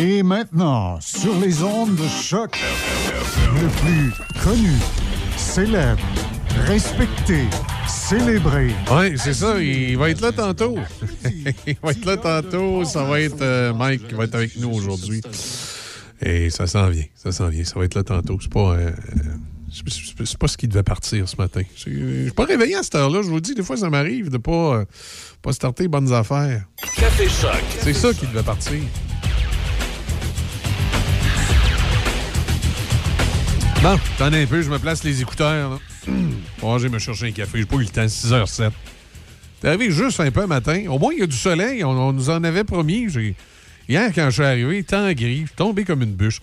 [0.00, 2.58] Et maintenant, sur les ondes de choc,
[3.60, 4.72] le plus connu,
[5.36, 6.00] célèbre,
[6.66, 7.44] respecté,
[7.88, 8.68] célébré.
[8.90, 9.60] Oui, c'est ça.
[9.60, 10.78] Il va être là tantôt.
[11.66, 12.84] il va être là tantôt.
[12.84, 15.20] Ça va être euh, Mike qui va être avec nous aujourd'hui.
[16.20, 17.04] Et ça s'en vient.
[17.14, 17.64] Ça s'en vient.
[17.64, 18.38] Ça va être là tantôt.
[18.40, 18.72] C'est pas.
[18.76, 18.90] euh,
[19.72, 21.62] c'est c'est pas ce qui devait partir ce matin.
[21.76, 23.20] C'est- Je suis pas réveillé à cette heure-là.
[23.22, 24.84] Je vous le dis, des fois, ça m'arrive de pas, euh,
[25.42, 26.64] pas starter les bonnes affaires.
[26.96, 27.62] Café Choc.
[27.80, 28.78] C'est ça qui devait partir.
[33.82, 35.70] Bon, attendez un peu, je me place les écouteurs.
[35.70, 35.78] Là.
[36.60, 37.58] Bon, je vais me chercher un café.
[37.58, 38.70] J'ai pas eu le temps, 6h07.
[39.60, 40.84] T'es arrivé juste un peu matin.
[40.88, 41.82] Au moins, il y a du soleil.
[41.82, 43.08] On, nous en avait promis.
[43.08, 43.34] J'ai-
[43.88, 46.40] Hier, quand je suis arrivé, temps gris, je suis tombé comme une bûche.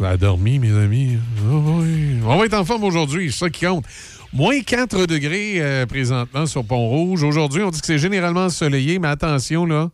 [0.00, 1.18] J'ai dormi, mes amis.
[1.48, 2.16] Oui.
[2.24, 3.84] On va être en forme aujourd'hui, c'est ça qui compte.
[4.32, 7.22] Moins 4 degrés euh, présentement sur Pont-Rouge.
[7.24, 9.90] Aujourd'hui, on dit que c'est généralement ensoleillé, mais attention, là.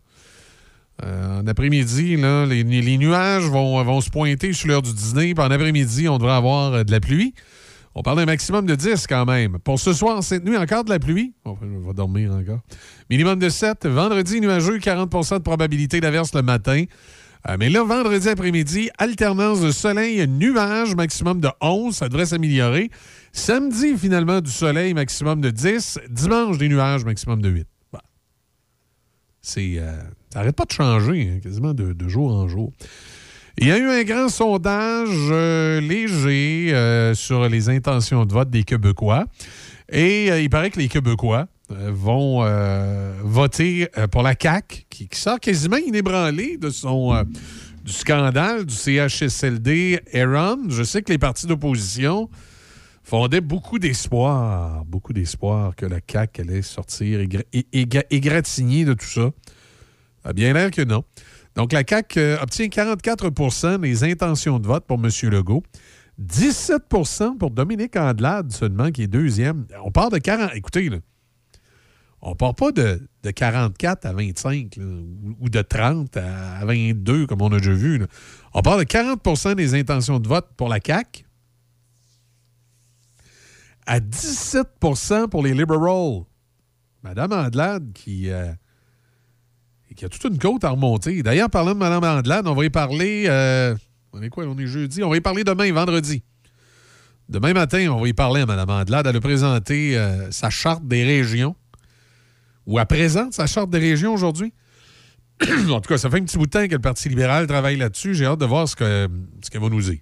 [1.02, 5.34] Euh, en après-midi, les, nuages vont, se pointer sur l'heure du dîner.
[5.38, 7.34] En après-midi, on devrait avoir euh, de la pluie.
[7.94, 9.58] On parle d'un maximum de 10 quand même.
[9.58, 11.32] Pour ce soir, cette nuit, encore de la pluie.
[11.44, 12.60] Je vais dormir encore.
[13.08, 13.86] Minimum de 7.
[13.86, 16.84] Vendredi, nuageux, 40% de probabilité d'averse le matin.
[17.48, 21.96] Euh, mais là, vendredi après-midi, alternance de soleil, nuages, maximum de 11.
[21.96, 22.90] Ça devrait s'améliorer.
[23.32, 25.98] Samedi, finalement, du soleil, maximum de 10.
[26.10, 27.66] Dimanche, des nuages, maximum de 8.
[27.92, 27.98] Bon.
[29.40, 29.80] C'est,
[30.32, 32.72] ça n'arrête pas de changer, hein, quasiment de, jour en jour.
[33.58, 38.48] Il y a eu un grand sondage euh, léger euh, sur les intentions de vote
[38.48, 39.26] des Québécois.
[39.90, 42.44] Et euh, il paraît que les Québécois vont
[43.22, 47.24] voter pour la CAQ, qui, sort quasiment inébranlé de son,
[47.84, 50.68] du scandale du CHSLD Aaron.
[50.68, 52.28] Je sais que les partis d'opposition
[53.04, 58.94] fondaient beaucoup d'espoir, beaucoup d'espoir que la CAQ allait sortir égra- é- éga- égratignée de
[58.94, 59.30] tout ça.
[60.34, 61.04] Bien l'air que non.
[61.56, 65.10] Donc, la CAQ euh, obtient 44% des intentions de vote pour M.
[65.30, 65.62] Legault.
[66.22, 69.66] 17% pour Dominique Andelade seulement, qui est deuxième.
[69.84, 70.50] On part de 40...
[70.54, 70.98] Écoutez, là,
[72.20, 74.84] on part pas de, de 44 à 25 là,
[75.40, 78.02] ou, de 30 à, à 22, comme on a déjà vu.
[78.52, 81.24] On part de 40% des intentions de vote pour la CAQ
[83.86, 86.26] à 17% pour les libéraux.
[87.02, 88.30] Madame Andelade qui...
[88.30, 88.52] euh,
[90.00, 91.22] et qui a toute une côte à remonter.
[91.22, 93.24] D'ailleurs, parlant de Mme Andelade, on va y parler.
[93.28, 93.74] euh,
[94.12, 94.44] on est quoi?
[94.46, 95.02] On est jeudi.
[95.02, 96.22] On va y parler demain, vendredi.
[97.28, 99.06] Demain matin, on va y parler à Mme Andelade.
[99.06, 101.54] Elle a présenté euh, sa charte des régions.
[102.66, 104.52] Ou elle présente sa charte des régions aujourd'hui.
[105.70, 107.76] en tout cas, ça fait un petit bout de temps que le Parti libéral travaille
[107.76, 108.14] là-dessus.
[108.14, 109.08] J'ai hâte de voir ce que-
[109.42, 109.98] ce qu'elle va nous dire.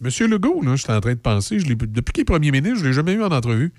[0.00, 2.88] Monsieur Legault, là, j'étais en train de penser, depuis qu'il est premier ministre, je ne
[2.88, 3.72] l'ai jamais eu en entrevue.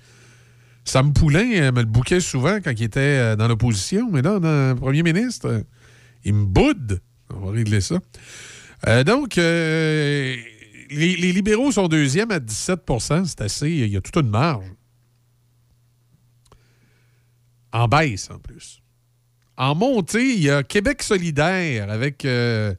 [0.84, 4.74] Sam Poulain euh, me le bouquait souvent quand il était euh, dans l'opposition, mais là,
[4.74, 5.62] premier ministre, euh,
[6.24, 7.00] il me boude.
[7.32, 7.98] On va régler ça.
[9.06, 10.36] Donc, les,
[10.90, 13.70] libéraux sont deuxièmes à 17% C'est assez.
[13.70, 14.66] Il y a toute une marge.
[17.72, 18.82] En baisse, en plus.
[19.56, 22.76] En montée, il y a Québec solidaire avec le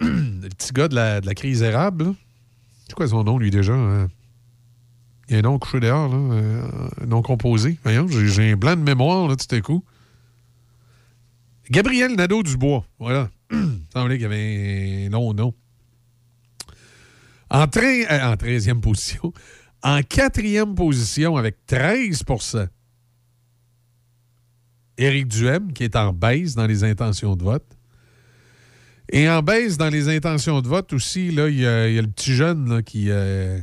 [0.00, 2.14] petit gars de la, crise érable.
[2.88, 3.74] C'est quoi son nom, lui, déjà?
[3.74, 4.08] hein?
[5.28, 7.76] Il y a un nom couché dehors, là, euh, nom composé.
[7.84, 9.84] Voyons, j'ai un blanc de mémoire, là, tout à coup.
[11.70, 13.30] Gabriel Nadeau-Dubois, voilà.
[13.50, 15.52] Il semblait qu'il y avait un nom.
[17.50, 19.32] En, train, euh, en 13e position.
[19.82, 22.68] En quatrième position, avec 13%
[24.96, 27.66] Éric Duhem, qui est en baisse dans les intentions de vote.
[29.10, 31.98] Et en baisse dans les intentions de vote aussi, là, il y, a il y
[31.98, 33.10] a le petit jeune là, qui.
[33.10, 33.60] euh,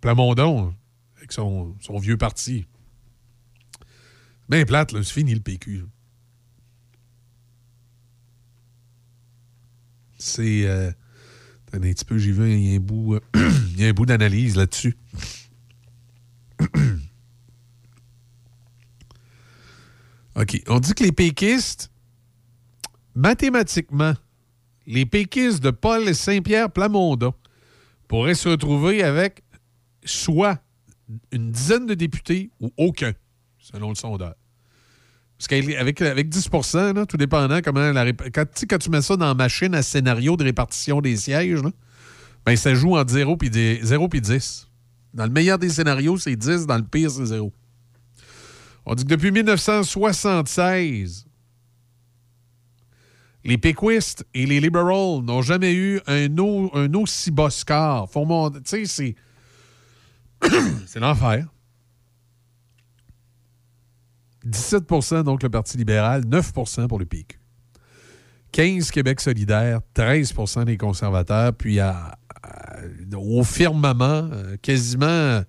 [0.00, 0.74] Plamondon,
[1.16, 2.66] avec son, son vieux parti.
[4.48, 5.84] Bien plate, là, c'est fini le PQ.
[10.18, 10.66] C'est.
[10.66, 10.90] euh,
[11.72, 14.96] un petit peu, j'y vais, il y a un bout, euh, bout d'analyse là-dessus.
[20.36, 20.62] OK.
[20.68, 21.90] On dit que les péquistes,
[23.14, 24.14] mathématiquement,
[24.86, 27.34] les péquistes de Paul Saint-Pierre Plamondon
[28.06, 29.42] pourraient se retrouver avec
[30.04, 30.60] soit
[31.32, 33.12] une dizaine de députés ou aucun,
[33.58, 34.34] selon le sondage.
[35.38, 39.26] Parce qu'avec avec 10 là, tout dépendant comment la quand, quand tu mets ça dans
[39.28, 41.60] la machine à scénario de répartition des sièges,
[42.44, 44.68] ben, ça joue entre 0 puis des- 0 puis 10.
[45.14, 46.66] Dans le meilleur des scénarios, c'est 10.
[46.66, 47.52] Dans le pire, c'est 0.
[48.84, 51.26] On dit que depuis 1976,
[53.44, 58.10] les péquistes et les libéraux n'ont jamais eu un, au- un aussi bas score.
[58.10, 59.14] Font mon- c'est...
[60.86, 61.46] c'est l'enfer.
[64.46, 67.38] 17% donc le Parti libéral, 9% pour le PQ.
[68.52, 71.78] 15% Québec solidaire, 13% des conservateurs, puis
[73.14, 75.42] au firmament, euh, quasiment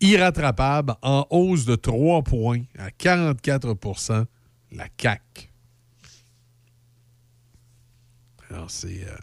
[0.00, 4.24] irrattrapable, en hausse de 3 points à 44%
[4.72, 5.50] la CAQ.
[8.50, 9.04] Alors, c'est.
[9.06, 9.16] Euh,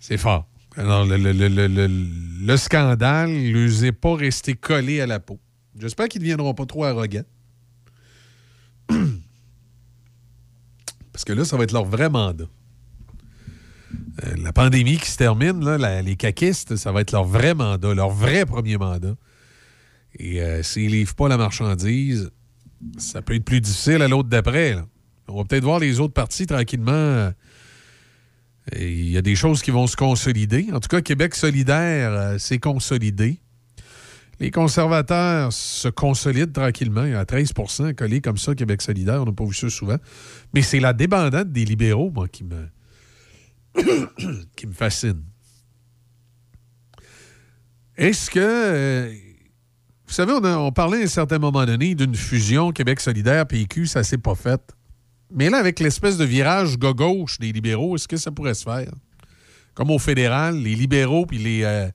[0.00, 0.48] c'est fort.
[0.76, 5.38] Alors, le, le, scandale ne les est pas resté collé à la peau.
[5.78, 7.24] J'espère qu'ils ne deviendront pas trop arrogants.
[11.12, 12.46] Parce que là, ça va être leur vrai mandat.
[14.24, 15.60] Euh, la pandémie qui se termine,
[16.04, 19.16] les caquistes, ça va être leur vrai mandat, leur vrai premier mandat.
[20.18, 22.30] Et euh, s'ils ne livrent pas la marchandise,
[22.96, 24.76] ça peut être plus difficile à l'autre d'après.
[25.28, 27.32] On va peut-être voir les autres partis tranquillement.
[28.78, 30.68] Il y a des choses qui vont se consolider.
[30.72, 33.40] En tout cas, Québec solidaire euh, s'est consolidé.
[34.38, 37.04] Les conservateurs se consolident tranquillement.
[37.04, 39.20] Il y a 13% collés comme ça, Québec solidaire.
[39.22, 39.98] On n'a pas vu ça souvent.
[40.54, 42.68] Mais c'est la débandade des libéraux, moi, qui me,
[44.56, 45.22] qui me fascine.
[47.96, 48.40] Est-ce que.
[48.40, 49.12] Euh,
[50.06, 54.02] vous savez, on, parlait à un certain moment donné d'une fusion Québec solidaire PQ, ça
[54.02, 54.60] s'est pas fait.
[55.32, 58.90] Mais là, avec l'espèce de virage gauche des libéraux, est-ce que ça pourrait se faire?
[59.74, 61.88] Comme au fédéral, les libéraux puis les, euh,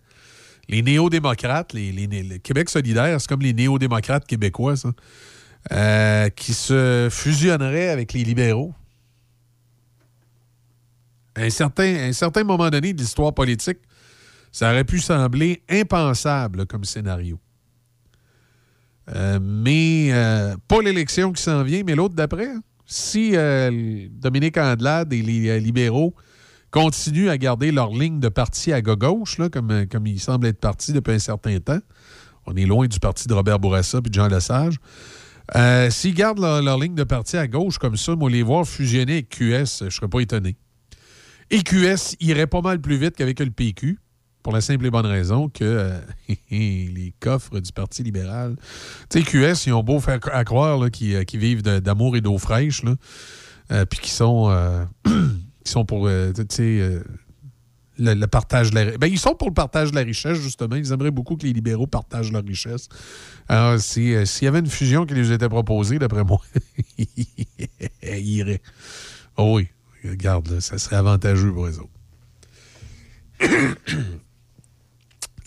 [0.70, 4.90] les néo-démocrates, les, Québec solidaire, c'est comme les néo-démocrates québécois, ça,
[5.72, 8.74] euh, qui se fusionneraient avec les libéraux.
[11.36, 13.80] À un certain, un certain moment donné de l'histoire politique,
[14.54, 17.38] ça aurait pu sembler impensable comme scénario.
[19.14, 20.12] Euh, mais
[20.70, 22.48] pas l'élection qui s'en vient, mais l'autre d'après.
[22.86, 23.34] Si
[24.12, 26.14] Dominique Andelade et les libéraux
[26.72, 30.92] continuent à garder leur ligne de parti à gauche, comme, comme ils semblent être partis
[30.92, 31.80] depuis un certain temps.
[32.46, 34.76] On est loin du parti de Robert Bourassa et de Jean Lesage.
[35.56, 39.14] Euh, s'ils gardent leur, ligne de parti à gauche comme ça, moi, les voir fusionner
[39.14, 40.58] avec QS, je serais pas étonné.
[41.52, 44.00] Et QS irait pas mal plus vite qu'avec le PQ,
[44.46, 46.00] pour la simple et bonne raison que euh,
[46.52, 48.56] les coffres du Parti libéral.
[49.10, 52.84] Tu sais, QS, ils ont beau faire croire qu'ils vivent d'amour et d'eau fraîche,
[53.72, 54.88] euh, puis qu'ils sont.
[55.66, 57.04] qui sont pour euh, euh,
[57.98, 60.76] le, partage de la ben, Ils sont pour le partage de la richesse, justement.
[60.76, 62.88] Ils aimeraient beaucoup que les libéraux partagent leur richesse.
[63.50, 66.40] Alors, euh, s'il y avait une fusion qui les était proposée, d'après moi,
[66.98, 67.28] ils
[68.04, 68.62] iraient.
[69.38, 69.68] Oh oui,
[70.08, 71.90] regarde, ça serait avantageux pour eux autres.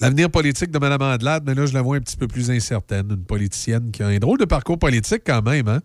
[0.01, 3.11] L'avenir politique de Mme Andelade, mais là, je la vois un petit peu plus incertaine.
[3.11, 5.67] Une politicienne qui a un drôle de parcours politique quand même.
[5.67, 5.81] Hein?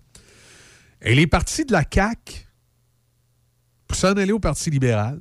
[1.00, 2.48] Elle est partie de la CAQ
[3.88, 5.20] pour s'en aller au Parti libéral,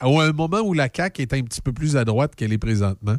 [0.00, 2.58] à un moment où la CAQ est un petit peu plus à droite qu'elle est
[2.58, 3.16] présentement,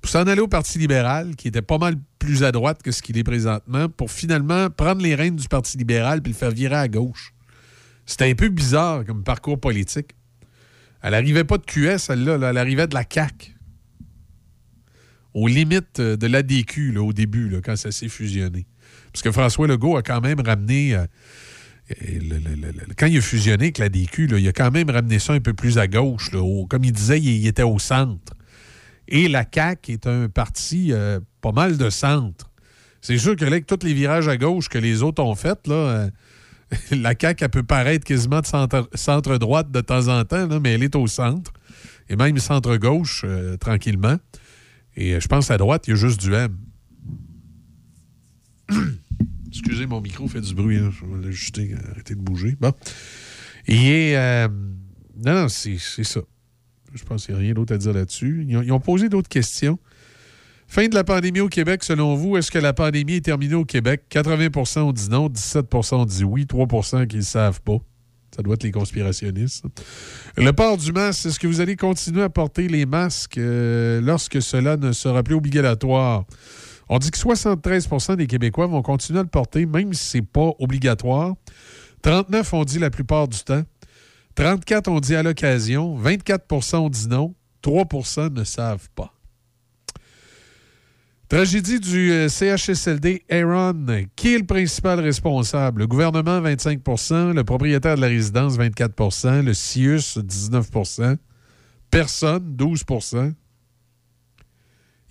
[0.00, 3.02] pour s'en aller au Parti libéral, qui était pas mal plus à droite que ce
[3.02, 6.76] qu'il est présentement, pour finalement prendre les rênes du Parti libéral puis le faire virer
[6.76, 7.34] à gauche.
[8.06, 10.14] C'était un peu bizarre comme parcours politique.
[11.02, 13.53] Elle n'arrivait pas de QS, celle-là, elle arrivait de la CAQ.
[15.34, 18.66] Aux limites de l'ADQ, au début, quand ça s'est fusionné.
[19.12, 20.94] Parce que François Legault a quand même ramené...
[20.94, 21.06] Euh,
[22.96, 25.52] quand il a fusionné avec la DQ, il a quand même ramené ça un peu
[25.52, 26.30] plus à gauche.
[26.30, 28.32] comme il disait, il, était au centre.
[29.06, 32.50] Et la CAQ est un parti euh, pas mal de centre.
[33.02, 35.66] C'est sûr que là, avec tous les virages à gauche que les autres ont fait,
[35.66, 36.10] là, euh,
[36.90, 38.46] la CAQ, elle peut paraître quasiment de
[38.94, 41.52] centre-droite de temps en temps, mais elle est au centre.
[42.08, 44.16] Et même centre-gauche, euh, tranquillement.
[44.96, 46.56] Et je pense à droite, il y a juste du M.
[49.48, 50.76] Excusez, mon micro fait du bruit.
[50.78, 52.56] Je vais l'ajuster, arrêter de bouger.
[52.60, 52.72] Bon.
[53.66, 54.16] Et.
[54.16, 54.48] Euh,
[55.16, 56.20] non, non, c'est ça.
[56.92, 58.46] Je pense qu'il n'y a rien d'autre à dire là-dessus.
[58.48, 59.78] Ils, ont posé d'autres questions.
[60.66, 63.64] Fin de la pandémie au Québec, selon vous, est-ce que la pandémie est terminée au
[63.64, 64.04] Québec?
[64.10, 67.78] 80% ont dit non, 17% ont dit oui, 3% qui ne savent pas.
[68.34, 69.64] Ça doit être les conspirationnistes.
[70.36, 74.42] Le port du masque, est-ce que vous allez continuer à porter les masques euh, lorsque
[74.42, 76.24] cela ne sera plus obligatoire?
[76.88, 80.22] On dit que 73% des Québécois vont continuer à le porter, même si ce n'est
[80.24, 81.34] pas obligatoire.
[82.02, 83.62] 39 ont dit la plupart du temps.
[84.34, 85.96] 34 ont dit à l'occasion.
[85.98, 87.34] 24% ont dit non.
[87.62, 89.14] 3% ne savent pas.
[91.28, 93.86] Tragédie du euh, CHSLD Aaron.
[94.14, 95.80] Qui est le principal responsable?
[95.80, 101.16] Le gouvernement, 25% le propriétaire de la résidence, 24% le CIUS, 19%
[101.90, 103.34] personne, 12%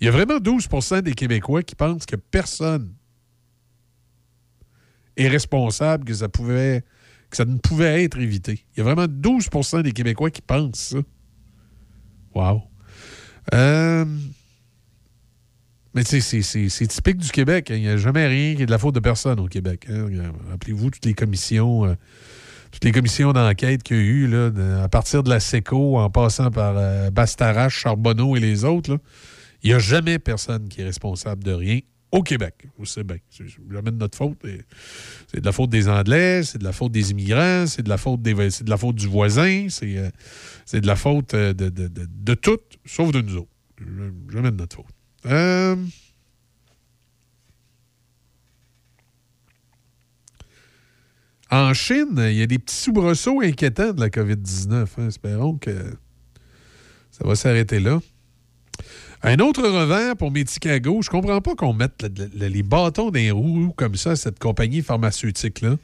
[0.00, 2.92] il y a vraiment 12% des Québécois qui pensent que personne
[5.16, 6.84] est responsable, que ça, pouvait,
[7.30, 8.66] que ça ne pouvait être évité.
[8.74, 10.98] Il y a vraiment 12% des Québécois qui pensent ça.
[12.34, 12.64] Wow.
[13.54, 14.04] Euh,
[15.94, 17.70] Mais c'est typique du Québec.
[17.70, 17.76] Hein.
[17.76, 19.86] Il n'y a jamais rien qui est de la faute de personne au Québec.
[19.88, 20.06] Hein.
[20.50, 21.94] Rappelez-vous toutes les commissions, euh,
[22.72, 24.50] toutes les commissions d'enquête qu'il y a eu, là,
[24.82, 28.98] à partir de la SECO, en passant par euh, Bastarache, Charbonneau et les autres.
[29.62, 32.66] Il n'y a jamais personne qui est responsable de rien au Québec.
[32.76, 33.16] Vous savez bien.
[33.30, 34.38] C'est jamais de notre faute.
[35.30, 37.98] C'est de la faute des Anglais, c'est de la faute des immigrants, c'est de la
[37.98, 40.10] faute des, de la faute du voisin, c'est euh,
[40.72, 43.50] de la faute de, de, de, de tout, sauf de nous autres.
[44.32, 44.86] Jamais de notre faute.
[45.26, 45.76] Euh,
[51.50, 54.86] en Chine, il y a des petits soubresauts inquiétants de la COVID-19.
[54.98, 55.08] Hein.
[55.08, 55.96] Espérons que
[57.10, 58.00] ça va s'arrêter là.
[59.22, 62.04] Un autre revers pour Medicago, je comprends pas qu'on mette
[62.34, 65.76] les bâtons les roues comme ça cette compagnie pharmaceutique-là.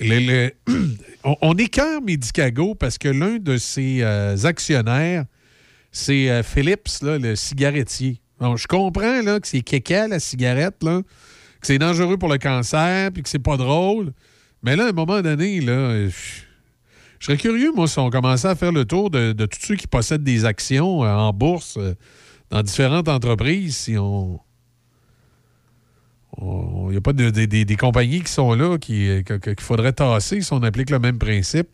[1.24, 5.26] on, on écœure Medicago parce que l'un de ses euh, actionnaires,
[5.92, 8.20] c'est euh, Philips, le cigarettier.
[8.40, 11.02] Je comprends là, que c'est kéké, la cigarette, là,
[11.60, 14.12] que c'est dangereux pour le cancer, puis que c'est pas drôle.
[14.62, 18.54] Mais là, à un moment donné, là, je serais curieux, moi, si on commençait à
[18.54, 21.78] faire le tour de, tous ceux qui possèdent des actions euh, en bourse
[22.50, 24.40] dans différentes entreprises si on.
[26.42, 29.24] Il n'y a pas de, des compagnies qui sont là qu'il
[29.58, 31.68] faudrait tasser si on applique le même principe.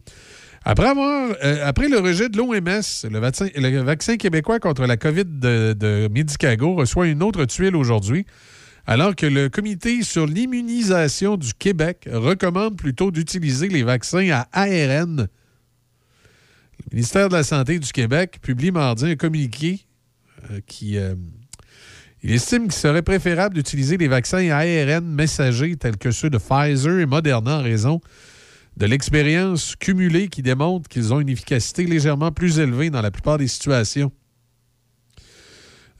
[0.68, 4.96] Après, avoir, euh, après le rejet de l'OMS, le vaccin, le vaccin québécois contre la
[4.96, 8.26] COVID de, de Medicago reçoit une autre tuile aujourd'hui,
[8.84, 15.28] alors que le Comité sur l'immunisation du Québec recommande plutôt d'utiliser les vaccins à ARN.
[16.78, 19.86] Le ministère de la Santé du Québec publie mardi un communiqué
[20.50, 20.98] euh, qui.
[20.98, 21.14] Euh,
[22.24, 26.38] il estime qu'il serait préférable d'utiliser les vaccins à ARN messagers tels que ceux de
[26.38, 28.00] Pfizer et Moderna en raison
[28.76, 33.38] de l'expérience cumulée qui démontre qu'ils ont une efficacité légèrement plus élevée dans la plupart
[33.38, 34.12] des situations.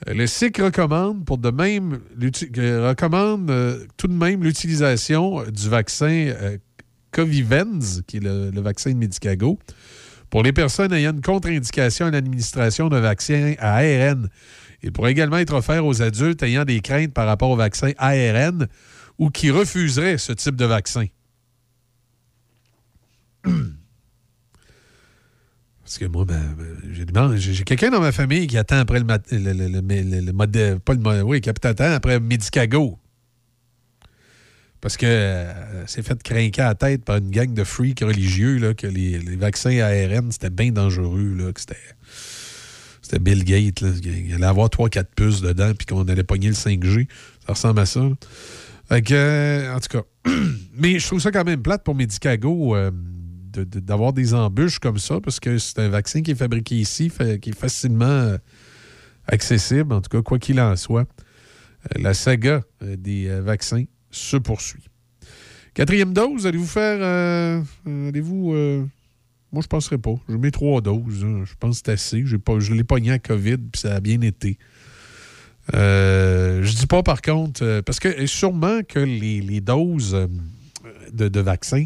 [0.06, 6.32] Euh, le SIC recommande pour de même recommande tout de même l'utilisation du vaccin
[7.12, 9.58] Covivens, qui est le, le vaccin de Medicago,
[10.30, 14.28] pour les personnes ayant une contre-indication à l'administration d'un vaccin à ARN,
[14.82, 18.66] il pourrait également être offert aux adultes ayant des craintes par rapport au vaccin ARN
[19.18, 21.06] ou qui refuseraient ce type de vaccin.
[25.82, 26.56] Parce que moi, ben,
[27.12, 31.40] ben j'ai quelqu'un dans ma famille qui attend après le, le, le, pas le oui,
[31.40, 32.98] qui attend après Medicago.
[34.80, 38.58] Parce que euh, c'est fait craquer à la tête par une gang de freaks religieux
[38.58, 41.34] là, que les, vaccins ARN, c'était bien dangereux.
[41.36, 41.76] Là, que c'était,
[43.02, 43.80] c'était Bill Gates.
[43.80, 47.08] Là, il allait avoir 3-4 puces dedans puis qu'on allait pogner le 5G.
[47.46, 48.00] Ça ressemble à ça.
[48.92, 50.02] Euh, en tout cas,
[50.76, 52.90] mais je trouve ça quand même plate pour Medicago euh,
[53.58, 57.10] d'avoir des embûches comme ça parce que c'est un vaccin qui est fabriqué ici,
[57.40, 58.36] qui est facilement
[59.26, 61.06] accessible, en tout cas, quoi qu'il en soit.
[61.96, 64.84] la saga des vaccins se poursuit.
[65.76, 66.96] Quatrième dose, allez-vous faire.
[67.02, 68.54] Euh, allez-vous.
[68.54, 68.78] Euh,
[69.52, 70.14] moi, je ne penserais pas.
[70.26, 71.22] Je mets trois doses.
[71.22, 71.42] Hein.
[71.44, 72.24] Je pense que c'est assez.
[72.38, 74.56] Pas, je l'ai pogné à COVID, puis ça a bien été.
[75.74, 80.16] Euh, je dis pas, par contre, parce que sûrement que les, doses
[81.12, 81.84] de, vaccins,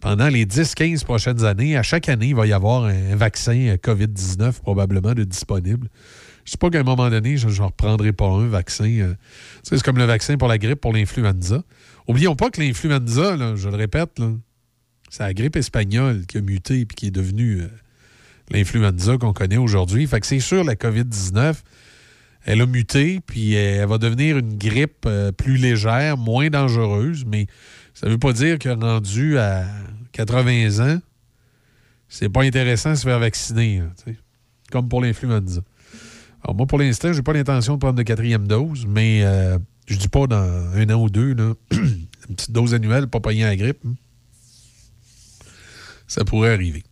[0.00, 4.60] pendant les 10-15 prochaines années, à chaque année, il va y avoir un, vaccin COVID-19
[4.60, 5.88] probablement de disponible.
[6.44, 8.84] Je ne sais pas qu'à un moment donné, je ne reprendrai pas un vaccin.
[8.84, 9.14] Euh,
[9.62, 11.62] c'est comme le vaccin pour la grippe, pour l'influenza.
[12.08, 14.20] Oublions pas que l'influenza, je le répète,
[15.10, 17.68] c'est la grippe espagnole qui a muté et qui est devenue euh,
[18.50, 20.06] l'influenza qu'on connaît aujourd'hui.
[20.06, 21.54] Fait que c'est sûr, la COVID-19,
[22.44, 27.46] elle a muté, puis elle va devenir une grippe euh, plus légère, moins dangereuse, mais
[27.94, 29.66] ça veut pas dire que rendu à
[30.12, 31.00] 80 ans,
[32.08, 33.82] c'est pas intéressant de se faire vacciner,
[34.70, 35.62] comme pour l'influenza.
[36.44, 39.26] Alors, moi, pour l'instant, je n'ai pas l'intention de prendre de quatrième dose, mais je
[39.26, 43.20] euh, je dis pas dans un an ou deux, là, une petite dose annuelle, pas
[43.20, 43.80] payer la grippe.
[43.86, 43.94] Hein.
[46.06, 46.82] Ça pourrait arriver.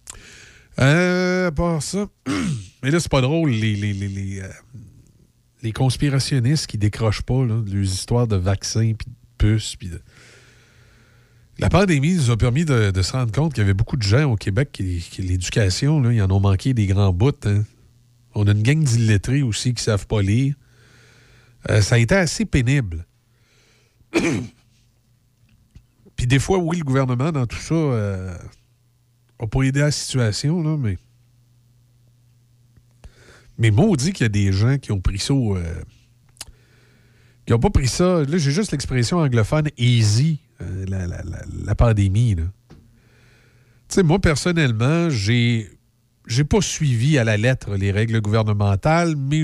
[0.79, 2.07] Euh, à part ça,
[2.83, 7.85] mais là, c'est pas drôle, les, les, les, euh, conspirationnistes qui décrochent pas là, leurs
[7.85, 10.01] histoires de vaccins, puis de puces, puis de...
[11.61, 14.33] La pandémie nous a permis de, se rendre compte qu'il y avait beaucoup de gens
[14.33, 17.33] au Québec qui, l'éducation, ils en ont manqué des grands bouts.
[17.45, 17.65] Hein.
[18.35, 20.55] On a une gang d'illettrés aussi qui ne savent pas lire.
[21.69, 23.05] Euh, ça a été assez pénible.
[26.17, 28.35] Puis des fois, oui, le gouvernement, dans tout ça, euh,
[29.51, 30.97] pas aidé à la situation, là, mais.
[33.59, 35.35] Mais maudit qu'il y a des gens qui ont pris ça.
[35.35, 35.83] Euh,
[37.45, 38.25] qui n'ont pas pris ça.
[38.25, 40.41] Là, j'ai juste l'expression anglophone easy,
[40.89, 42.37] la, la, pandémie.
[42.37, 42.45] Tu
[43.89, 45.71] sais, moi, personnellement, j'ai
[46.27, 49.43] j'ai pas suivi à la lettre les règles gouvernementales, mais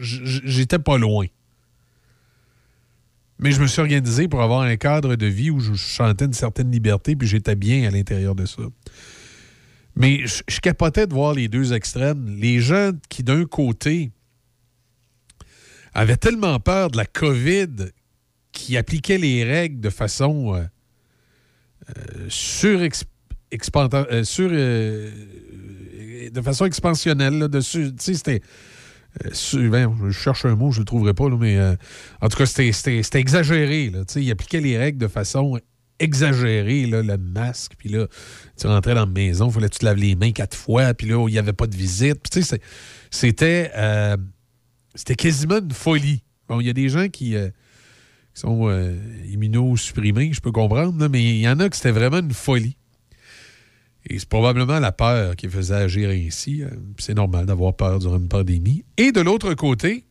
[0.00, 1.26] j'étais pas loin.
[3.38, 6.32] Mais je me suis organisé pour avoir un cadre de vie où je chantais une
[6.32, 8.62] certaine liberté, puis j'étais bien à l'intérieur de ça.
[9.94, 12.26] Mais je, capotais de voir les deux extrêmes.
[12.38, 14.10] Les gens qui, d'un côté,
[15.92, 17.68] avaient tellement peur de la COVID
[18.56, 20.64] qui appliquaient les règles de façon euh,
[21.90, 22.28] euh,
[22.64, 24.50] euh, sur
[26.30, 27.48] de façon expansionnelle.
[27.60, 28.40] C'était
[29.32, 31.74] je cherche un mot, je ne le trouverai pas, mais euh,
[32.20, 33.90] en tout cas, c'était exagéré.
[33.90, 35.58] Là, il appliquait les règles de façon
[35.98, 38.06] exagérée, là, le masque, puis là,
[38.58, 40.92] tu rentrais dans la maison, il fallait que tu te laves les mains quatre fois,
[40.92, 42.18] puis là, il n'y avait pas de visite.
[43.10, 44.16] c'était euh,
[44.94, 46.22] c'était quasiment une folie.
[46.48, 47.48] Bon, il y a des gens qui, euh,
[48.40, 48.70] sont
[49.30, 52.76] immunosupprimés, je peux comprendre, mais il y en a que c'était vraiment une folie.
[54.08, 56.62] Et c'est probablement la peur qui faisait agir ainsi.
[56.62, 58.84] Euh, c'est normal d'avoir peur durant une pandémie.
[58.96, 60.04] Et de l'autre côté,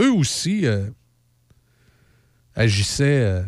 [0.00, 0.88] eux aussi euh,
[2.56, 3.42] agissaient euh,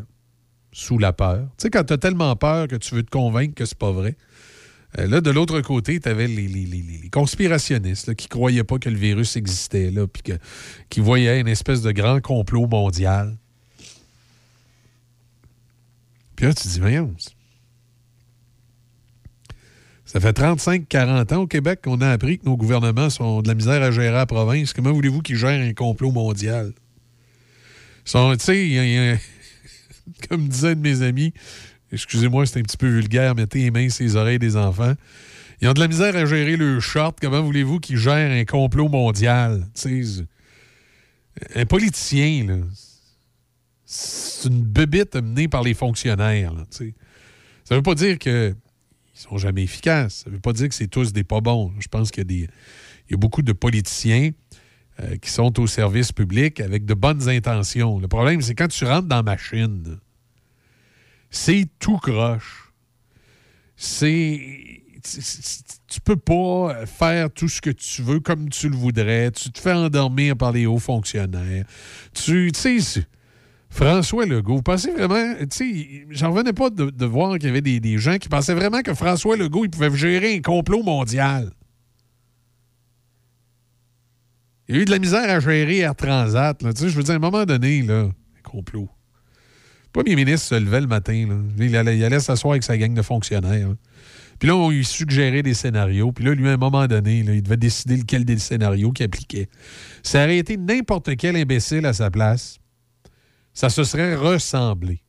[0.73, 1.49] sous la peur.
[1.59, 3.91] Tu sais, quand tu as tellement peur que tu veux te convaincre que c'est pas
[3.91, 4.17] vrai.
[4.97, 9.37] là, de l'autre côté, tu avais les, conspirationnistes qui qui croyaient pas que le virus
[9.37, 10.35] existait, là, puis
[10.91, 13.37] qui voyaient une espèce de grand complot mondial.
[16.45, 17.15] Là, tu dis, voyons,
[20.05, 23.55] ça fait 35-40 ans au Québec qu'on a appris que nos gouvernements sont de la
[23.55, 24.75] misère à gérer la province.
[24.75, 26.75] Comment voulez-vous qu'ils gèrent un complot mondial?
[28.05, 28.37] Sont,
[30.29, 31.33] comme disait un de mes amis,
[31.91, 34.93] excusez-moi, c'est un petit peu vulgaire, mettez les mains sur les oreilles des enfants.
[35.63, 37.17] Ils ont de la misère à gérer le short.
[37.23, 39.65] Comment voulez-vous qu'ils gèrent un complot mondial?
[41.55, 42.65] un politicien,
[43.85, 46.53] c'est une bébite menée par les fonctionnaires.
[46.71, 48.55] ça ne veut pas dire que
[49.15, 50.23] ils sont jamais efficaces.
[50.25, 51.73] Ça ne veut pas dire que c'est tous des pas bons.
[51.79, 52.47] Je pense qu'il y a,
[53.09, 54.31] des, beaucoup de politiciens
[55.01, 57.99] euh, qui sont au service public avec de bonnes intentions.
[58.01, 59.99] Le problème, c'est quand tu rentres dans la machine,
[61.31, 62.73] c'est tout croche.
[63.77, 64.81] C'est.
[65.87, 69.31] Tu peux pas faire tout ce que tu veux comme tu le voudrais.
[69.33, 71.67] Tu te fais endormir par les hauts fonctionnaires.
[72.15, 72.79] Tu sais,
[73.75, 77.61] François Legault, vous pensez vraiment, tu sais, j'en revenais pas de, voir qu'il y avait
[77.61, 81.51] des, gens qui pensaient vraiment que François Legault, il pouvait gérer un complot mondial.
[84.69, 86.63] Il y a eu de la misère à gérer Air Transat.
[86.63, 86.71] Là.
[86.77, 88.13] Je veux dire, à un moment donné, là, un
[88.45, 88.89] complot.
[89.87, 91.27] Le premier ministre se levait le matin.
[91.29, 91.67] Là.
[91.67, 93.75] Il allait s'asseoir avec sa gang de fonctionnaires.
[94.39, 96.13] Puis là, on lui suggérait des scénarios.
[96.13, 99.49] Puis là, lui, à un moment donné, il devait décider lequel des scénarios qu'il appliquait.
[100.05, 102.61] Ça aurait été n'importe quel imbécile à sa place
[103.55, 105.01] ça se serait ressemblé.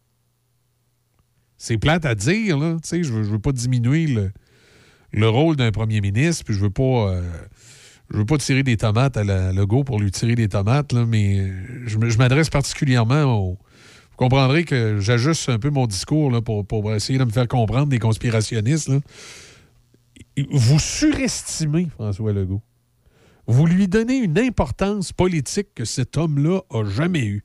[1.58, 2.76] C'est plate à dire, là.
[2.76, 4.32] Tu sais, je veux, veux pas diminuer
[5.12, 6.84] le, rôle d'un premier ministre, puis je veux pas.
[7.12, 7.22] Euh,
[8.12, 11.52] je veux pas tirer des tomates à Legault pour lui tirer des tomates, mais
[11.88, 13.58] je, m'adresse particulièrement au.
[14.12, 17.88] Vous comprendrez que j'ajuste un peu mon discours pour, pour, essayer de me faire comprendre
[17.88, 18.92] des conspirationnistes.
[20.52, 22.62] Vous surestimez François Legault.
[23.48, 27.45] Vous lui donnez une importance politique que cet homme-là a jamais eue.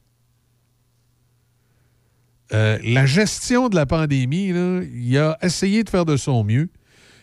[2.52, 4.48] Euh, la gestion de la pandémie,
[4.92, 6.68] il a essayé de faire de son mieux.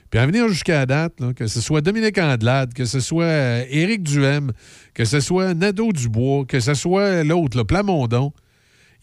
[0.10, 3.66] Puis à venir jusqu'à la date, que ce soit Dominique Andelade, que ce soit euh,
[3.70, 4.54] Éric Duhem,
[4.94, 8.32] que ce soit Nadeau Dubois, que ce soit l'autre, le Plamondon,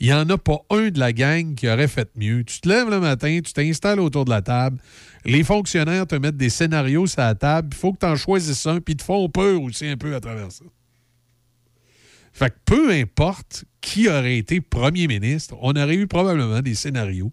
[0.00, 2.42] il n'y en a pas un de la gang qui aurait fait mieux.
[2.44, 4.78] Tu te lèves le matin, tu t'installes autour de la table,
[5.26, 8.66] les fonctionnaires te mettent des scénarios sur la table, il faut que tu en choisisses
[8.66, 10.64] un, puis ils te font peur aussi un peu à travers ça.
[12.34, 17.32] Fait que peu importe qui aurait été premier ministre, on aurait eu probablement des scénarios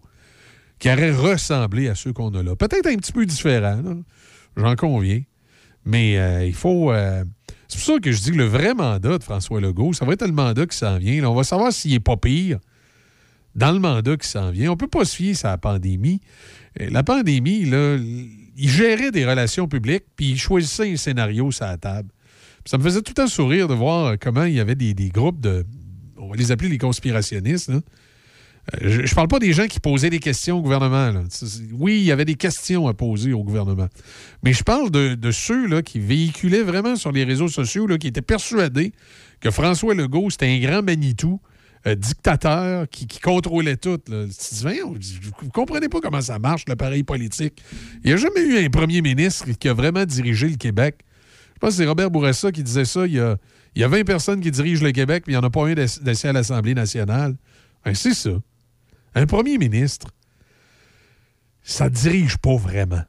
[0.78, 2.54] qui auraient ressemblé à ceux qu'on a là.
[2.54, 3.82] Peut-être un petit peu différents,
[4.56, 5.22] j'en conviens.
[5.84, 6.92] Mais euh, il faut.
[6.92, 7.24] Euh,
[7.66, 10.12] c'est pour ça que je dis que le vrai mandat de François Legault, ça va
[10.12, 11.24] être le mandat qui s'en vient.
[11.24, 12.60] on va savoir s'il n'est pas pire
[13.56, 14.68] dans le mandat qui s'en vient.
[14.68, 16.20] On ne peut pas se fier à la pandémie.
[16.80, 21.66] Euh, la pandémie, là, il gérait des relations publiques, puis il choisissait un scénario sur
[21.66, 22.08] la table.
[22.64, 25.64] Ça me faisait tout un sourire de voir comment il y avait des, groupes de.
[26.16, 27.70] On va les appeler les conspirationnistes.
[27.70, 27.80] Euh,
[28.80, 31.12] je ne parle pas des gens qui posaient des questions au gouvernement.
[31.72, 33.88] Oui, il y avait des questions à poser au gouvernement.
[34.44, 38.06] Mais je parle de, ceux là, qui véhiculaient vraiment sur les réseaux sociaux, là, qui
[38.06, 38.92] étaient persuadés
[39.40, 41.40] que François Legault, c'était un grand Manitou,
[41.88, 43.98] euh, dictateur qui, contrôlait tout.
[44.06, 47.60] Vous ne comprenez pas comment ça marche, l'appareil politique.
[48.04, 51.00] Il n'y a jamais eu un premier ministre qui a vraiment dirigé le Québec
[51.62, 53.06] pense que c'est Robert Bourassa qui disait ça.
[53.06, 53.36] Il y, a,
[53.76, 55.66] il y a 20 personnes qui dirigent le Québec, mais il n'y en a pas
[55.66, 57.36] un d'assis à l'Assemblée nationale.
[57.84, 58.30] Ben, c'est ça.
[59.14, 60.08] Un premier ministre,
[61.62, 63.02] ça ne dirige pas vraiment.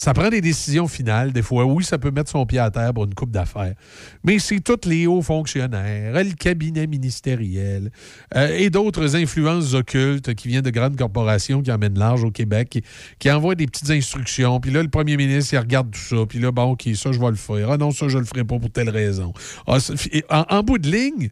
[0.00, 1.32] Ça prend des décisions finales.
[1.32, 3.74] Des fois, oui, ça peut mettre son pied à terre pour une coupe d'affaires.
[4.22, 7.90] Mais c'est tous les hauts fonctionnaires, le cabinet ministériel
[8.36, 12.80] euh, et d'autres influences occultes qui viennent de grandes corporations qui emmènent large au Québec,
[13.18, 14.60] qui, envoient des petites instructions.
[14.60, 16.24] Puis là, le premier ministre, il regarde tout ça.
[16.28, 17.72] Puis là, bon, OK, ça, je vais le faire.
[17.72, 19.32] Ah non, ça, je le ferai pas pour telle raison.
[19.66, 21.30] Ah, en bout de ligne,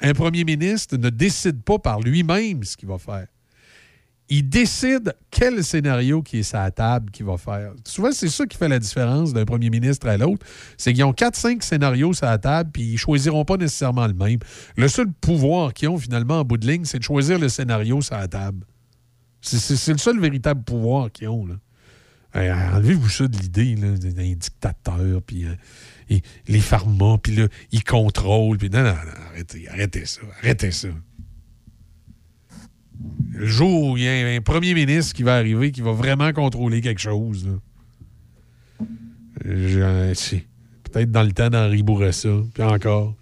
[0.00, 3.26] un premier ministre ne décide pas par lui-même ce qu'il va faire
[4.28, 7.72] il décide quel scénario qui est sa table qu'il va faire.
[7.84, 10.46] Souvent, c'est ça qui fait la différence d'un premier ministre à l'autre.
[10.78, 14.38] C'est qu'ils ont 4-5 scénarios sur la table, puis ils choisiront pas nécessairement le même.
[14.76, 18.00] Le seul pouvoir qu'ils ont finalement en bout de ligne, c'est de choisir le scénario
[18.00, 18.64] sur la table.
[19.42, 21.46] C'est le seul véritable pouvoir qu'ils ont.
[22.34, 28.56] Enlevez-vous ça de l'idée d'un dictateur, puis euh, les pharma, puis là, ils contrôlent.
[28.72, 28.96] Non, non, non,
[29.30, 30.88] arrêtez, arrêtez ça, arrêtez ça
[33.32, 36.32] le jour où il y a un premier ministre qui va arriver, qui va vraiment
[36.32, 37.48] contrôler quelque chose,
[39.40, 43.14] peut-être dans le temps d'Henri Bourassa, puis encore.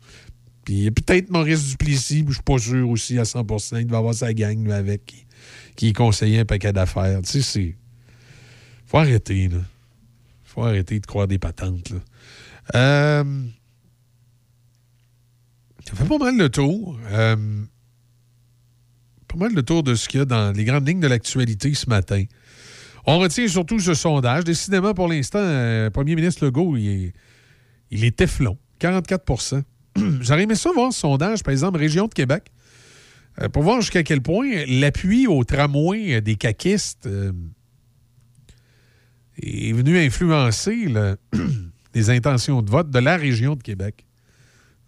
[0.64, 4.32] Puis peut-être Maurice Duplessis, je suis pas sûr aussi à 100% il va avoir sa
[4.32, 5.26] gang avec qui,
[5.74, 7.20] qui conseillait un paquet d'affaires.
[7.22, 7.76] Tu sais, c'est.
[8.86, 9.58] Faut arrêter, là.
[10.44, 11.98] Faut arrêter de croire des patentes, là.
[12.76, 13.42] Euh...
[15.84, 16.96] Ça fait pas mal le tour.
[17.10, 17.64] Euh
[19.32, 21.72] pas mal le tour de ce qu'il y a dans les grandes lignes de l'actualité
[21.74, 22.24] ce matin.
[23.06, 24.44] On retient surtout ce sondage.
[24.44, 27.12] Décidément, pour l'instant, euh, premier ministre Legault, il est,
[27.90, 29.64] il est Teflon, 44
[30.20, 32.52] J'aurais aimé ça voir ce sondage, par exemple, région de Québec,
[33.40, 37.32] euh, pour voir jusqu'à quel point l'appui au tramway des caquistes euh,
[39.42, 40.88] est venu influencer
[41.94, 44.04] les intentions de vote de la région de Québec.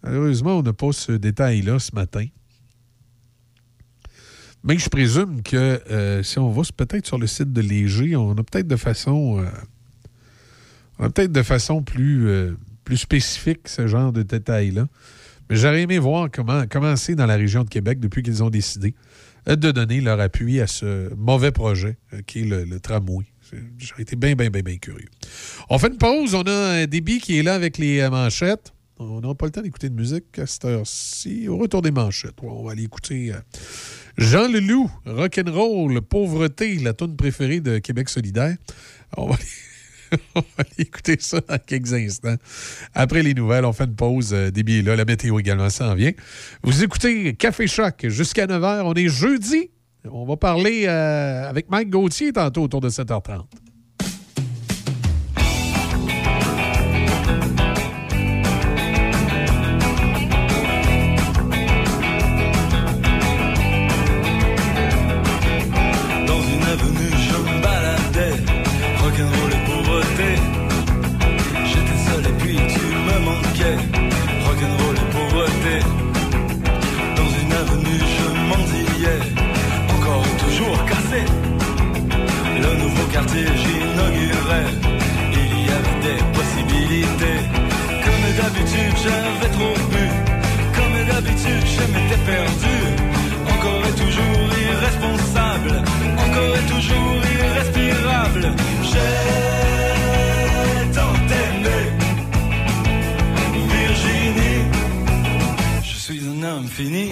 [0.03, 2.25] Malheureusement, on n'a pas ce détail-là ce matin.
[4.65, 8.31] Mais je présume que euh, si on va peut-être sur le site de Léger, on
[8.31, 9.39] a peut-être de façon.
[9.39, 14.87] Euh, peut-être de façon plus, euh, plus spécifique ce genre de détails-là.
[15.49, 18.95] Mais j'aurais aimé voir comment, c'est dans la région de Québec depuis qu'ils ont décidé
[19.45, 23.25] de donner leur appui à ce mauvais projet qui est le, tramway.
[23.77, 25.09] J'aurais été bien, bien, bien, bien curieux.
[25.69, 26.33] On fait une pause.
[26.33, 28.73] On a un débit qui est là avec les manchettes.
[28.97, 31.47] On n'aura pas le temps d'écouter de musique à cette heure-ci.
[31.47, 33.33] Au retour des manchettes, on va aller écouter
[34.17, 38.55] Jean Leloup, Rock'n'Roll, Pauvreté, la tune préférée de Québec solidaire.
[39.17, 39.35] On va,
[40.57, 42.35] aller, écouter ça dans quelques instants.
[42.93, 44.95] Après les nouvelles, on fait une pause euh, des billets là.
[44.95, 46.11] La météo également s'en vient.
[46.63, 48.83] Vous écoutez Café Choc jusqu'à 9h.
[48.85, 49.71] On est jeudi.
[50.09, 53.45] On va parler euh, avec Mike Gauthier tantôt autour de 7h30.
[91.95, 92.77] M'étais perdu.
[93.53, 95.71] Encore et toujours irresponsable.
[96.25, 98.43] Encore et toujours irrespirable.
[98.89, 99.15] J'ai
[100.97, 101.79] tant aimé.
[103.77, 104.61] Virginie,
[105.83, 107.09] je suis un homme fini.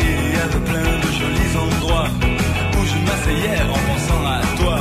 [0.00, 2.10] Il y avait plein de jolis endroits
[2.76, 4.78] où je m'asseyais en pensant à toi.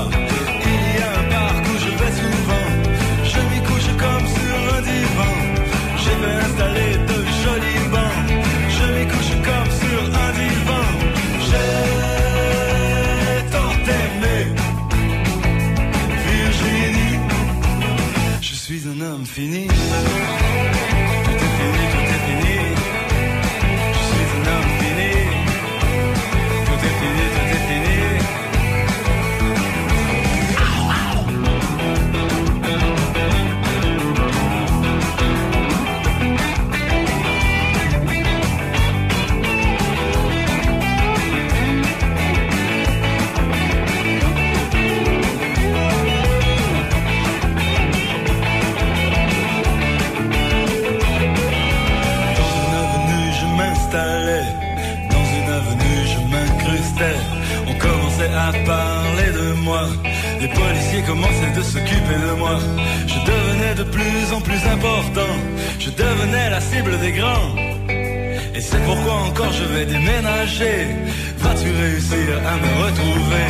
[0.72, 2.68] Il y a un parc où je vais souvent.
[3.32, 5.34] Je m'y couche comme sur un divan.
[6.02, 8.20] J'ai fait installer de jolis bancs.
[8.78, 10.88] Je m'y couche comme sur un divan.
[11.48, 11.78] J'ai
[13.54, 14.38] tant aimé
[16.30, 17.18] Virginie.
[18.42, 19.68] Je suis un homme fini.
[61.08, 62.60] Commençaient de s'occuper de moi.
[63.08, 65.34] Je devenais de plus en plus important.
[65.80, 67.56] Je devenais la cible des grands.
[68.56, 70.78] Et c'est pourquoi encore je vais déménager.
[71.38, 73.46] Vas-tu réussir à me retrouver?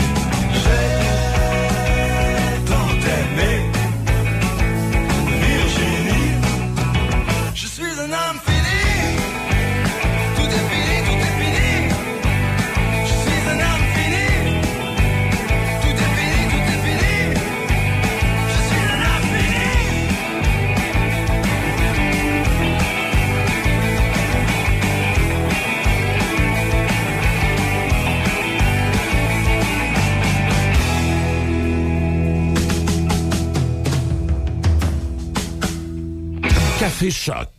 [36.88, 37.50] Café Choc.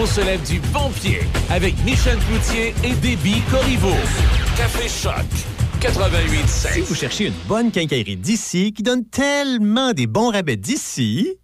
[0.00, 3.96] On se lève du bon pied avec Michel Cloutier et Déby Corriveau.
[4.56, 5.26] Café Choc.
[5.80, 11.34] 88 Si vous cherchez une bonne quincaillerie d'ici qui donne tellement des bons rabais d'ici,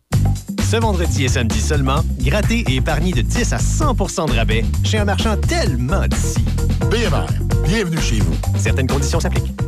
[0.70, 4.98] ce vendredi et samedi seulement, grattez et épargnez de 10 à 100% de rabais chez
[4.98, 6.44] un marchand tellement d'ici.
[6.92, 7.26] BMR,
[7.64, 8.36] bienvenue chez vous.
[8.56, 9.67] Certaines conditions s'appliquent.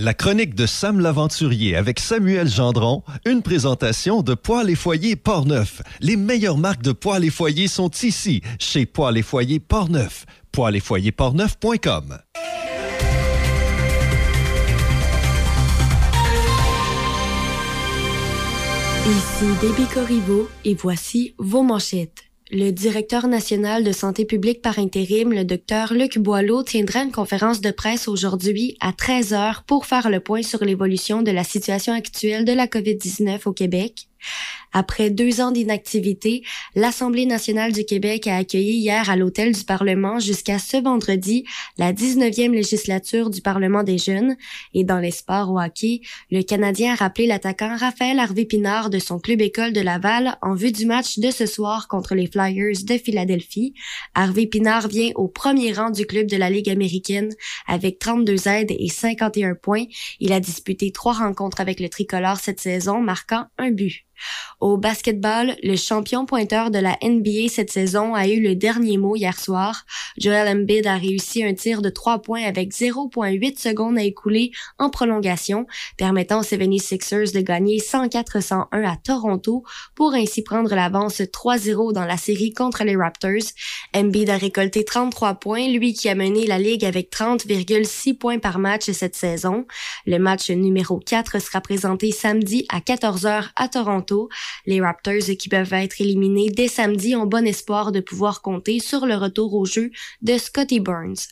[0.00, 5.82] La chronique de Sam l'Aventurier avec Samuel Gendron, une présentation de Poils et Foyers Portneuf.
[5.98, 10.24] Les meilleures marques de poils et foyers sont ici, chez Poils et Foyers Portneuf.
[10.52, 12.16] Poils et foyers portneuf.com.
[19.04, 22.27] Ici Déby Corriveau et voici vos manchettes.
[22.50, 27.60] Le directeur national de santé publique par intérim, le docteur Luc Boileau, tiendra une conférence
[27.60, 31.92] de presse aujourd'hui à 13 heures pour faire le point sur l'évolution de la situation
[31.92, 34.08] actuelle de la COVID-19 au Québec.
[34.78, 36.44] Après deux ans d'inactivité,
[36.76, 41.44] l'Assemblée nationale du Québec a accueilli hier à l'hôtel du Parlement jusqu'à ce vendredi
[41.78, 44.36] la 19e législature du Parlement des jeunes.
[44.74, 49.18] Et dans les sports au hockey, le Canadien a rappelé l'attaquant Raphaël Harvey-Pinard de son
[49.18, 52.98] club école de Laval en vue du match de ce soir contre les Flyers de
[52.98, 53.74] Philadelphie.
[54.14, 57.30] Harvey-Pinard vient au premier rang du club de la Ligue américaine
[57.66, 59.86] avec 32 aides et 51 points.
[60.20, 64.04] Il a disputé trois rencontres avec le tricolore cette saison, marquant un but.
[64.60, 69.14] Au basketball, le champion pointeur de la NBA cette saison a eu le dernier mot
[69.14, 69.84] hier soir.
[70.16, 74.90] Joel Embiid a réussi un tir de 3 points avec 0.8 secondes à écouler en
[74.90, 79.62] prolongation, permettant aux 76ers de gagner 104-101 à Toronto
[79.94, 83.52] pour ainsi prendre l'avance 3-0 dans la série contre les Raptors.
[83.94, 88.58] Embiid a récolté 33 points, lui qui a mené la ligue avec 30,6 points par
[88.58, 89.66] match cette saison.
[90.06, 94.07] Le match numéro 4 sera présenté samedi à 14h à Toronto.
[94.66, 99.06] Les Raptors qui peuvent être éliminés dès samedi ont bon espoir de pouvoir compter sur
[99.06, 99.90] le retour au jeu
[100.22, 101.28] de Scotty Burns.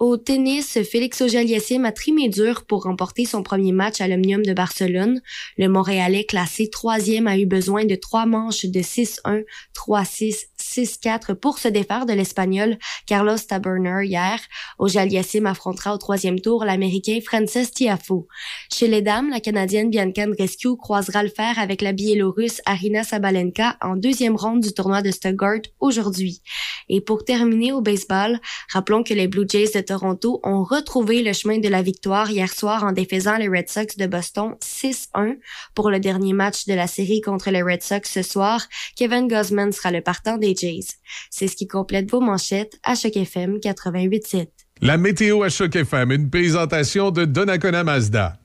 [0.00, 4.54] Au tennis, Félix Auger-Aliassime a trimé dur pour remporter son premier match à l'Omnium de
[4.54, 5.20] Barcelone.
[5.58, 11.58] Le Montréalais classé troisième a eu besoin de trois manches de 6-1, 3-6, 6-4 pour
[11.58, 14.38] se défaire de l'Espagnol Carlos Taberner hier.
[14.78, 18.26] Auger-Aliassime affrontera au troisième tour l'Américain Frances Tiafoe.
[18.72, 23.76] Chez les dames, la Canadienne Bianca Andreescu croisera le fer avec la Biélorusse Arina Sabalenka
[23.80, 26.42] en deuxième ronde du tournoi de Stuttgart aujourd'hui.
[26.88, 28.40] Et pour terminer au baseball,
[28.72, 32.52] rappelons que les Blue Jays de Toronto ont retrouvé le chemin de la victoire hier
[32.52, 35.38] soir en défaisant les Red Sox de Boston 6-1
[35.74, 38.66] pour le dernier match de la série contre les Red Sox ce soir.
[38.96, 40.86] Kevin Gosman sera le partant des Jays.
[41.30, 44.48] C'est ce qui complète vos manchettes à Choc FM 88.7.
[44.82, 48.38] La météo à Choc FM, une présentation de Donnacona Mazda.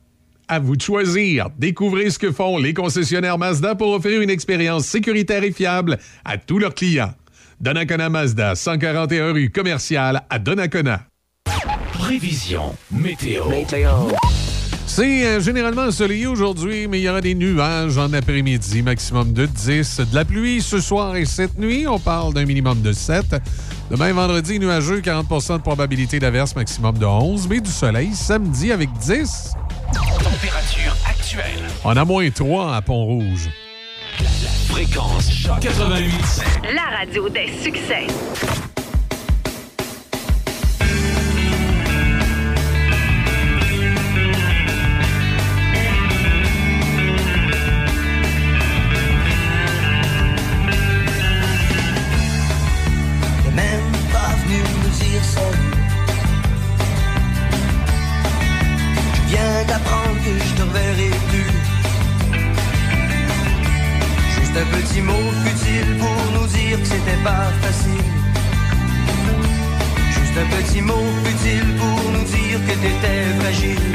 [0.47, 1.49] À vous de choisir.
[1.58, 6.38] Découvrez ce que font les concessionnaires Mazda pour offrir une expérience sécuritaire et fiable à
[6.38, 7.13] tous leurs clients.
[7.62, 11.08] Donnacona Mazda, 141 rue commerciale à Donnacona.
[11.93, 13.45] Prévision météo.
[14.88, 19.45] C'est euh, généralement ensoleillé aujourd'hui, mais il y aura des nuages en après-midi, maximum de
[19.45, 20.02] 10.
[20.12, 23.36] De la pluie ce soir et cette nuit, on parle d'un minimum de 7.
[23.91, 28.12] Demain, vendredi, nuageux, 40% de probabilité d'averse, maximum de 11, mais du soleil.
[28.13, 29.54] Samedi, avec 10.
[29.93, 31.63] Température actuelle.
[31.84, 33.50] On a moins 3 à Pont-Rouge.
[34.69, 36.43] Fréquence Choc 88.
[36.74, 38.08] La radio des succès.
[53.55, 55.75] Même pas venu nous dire salut.
[59.15, 61.53] Je viens d'apprendre que je te reverrai plus.
[64.35, 68.09] Juste un petit mot futile pour nous dire que c'était pas facile.
[70.15, 73.94] Juste un petit mot futile pour nous dire que t'étais fragile.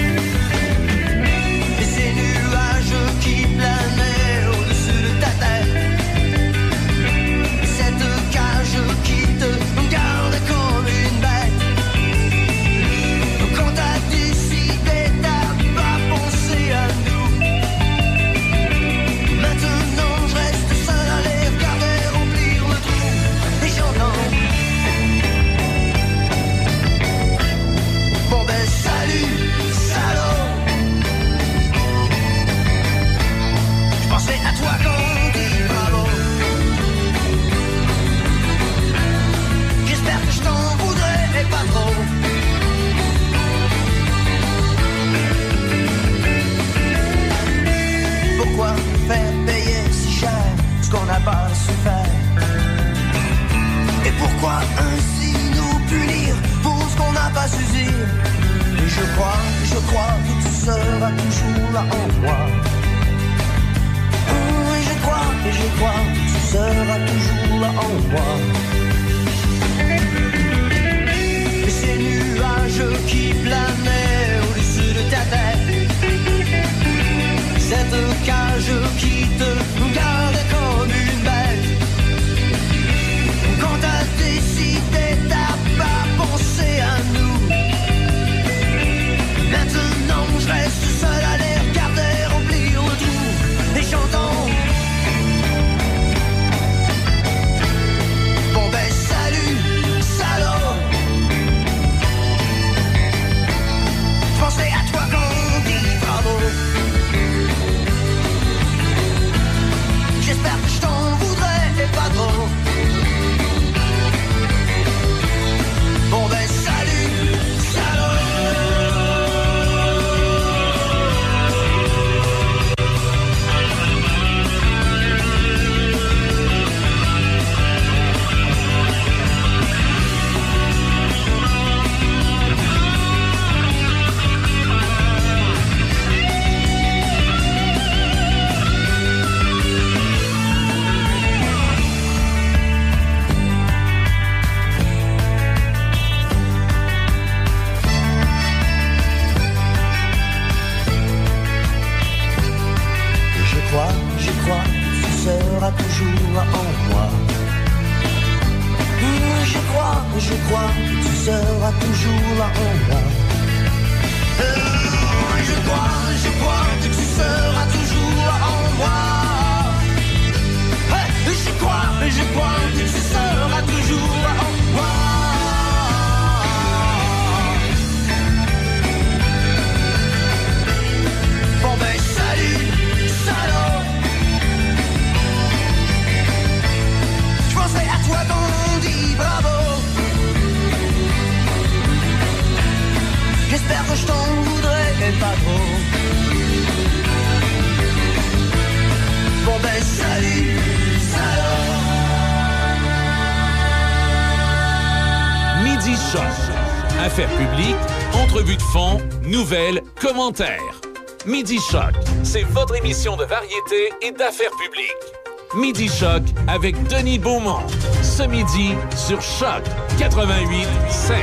[210.30, 210.80] Commentaires.
[211.26, 215.56] Midi Choc, c'est votre émission de variété et d'affaires publiques.
[215.56, 217.66] Midi Choc avec Denis Beaumont.
[218.02, 219.62] Ce midi sur Choc
[219.98, 221.16] 88 5.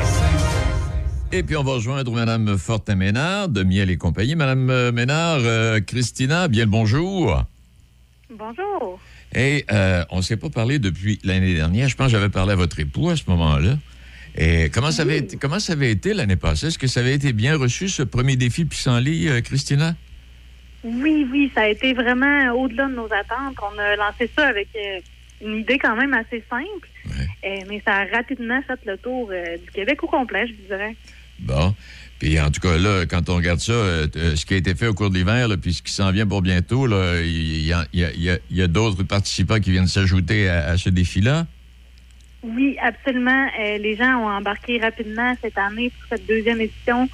[1.32, 4.36] Et puis, on va rejoindre Mme Fortin-Ménard de Miel et compagnie.
[4.36, 7.44] Mme euh, Ménard, euh, Christina, bien le bonjour.
[8.30, 9.00] Bonjour.
[9.36, 11.90] Et euh, on ne s'est pas parlé depuis l'année dernière.
[11.90, 13.78] Je pense que j'avais parlé à votre époux à ce moment-là.
[14.38, 16.68] Et comment ça avait été, comment ça avait été l'année passée?
[16.68, 19.96] Est-ce que ça avait été bien reçu, ce premier défi pissenlit, euh, Christina?
[20.84, 23.58] Oui, oui, ça a été vraiment au-delà de nos attentes.
[23.62, 25.00] On a lancé ça avec euh,
[25.44, 26.88] une idée quand même assez simple.
[27.44, 30.68] Euh, mais ça a rapidement fait le tour euh, du Québec au complet, je vous
[30.68, 30.96] dirais.
[31.40, 31.74] Bon.
[32.20, 34.88] Puis en tout cas, là, quand on regarde ça, euh, ce qui a été fait
[34.88, 36.88] au cours de l'hiver, puis ce qui s'en vient pour bientôt,
[37.22, 39.72] il y a, il y a- il y a- il y a d'autres participants qui
[39.72, 41.46] viennent s'ajouter à, à ce défi-là.
[42.44, 43.48] Oui, absolument.
[43.60, 47.10] Euh, les gens ont embarqué rapidement cette année pour cette deuxième édition.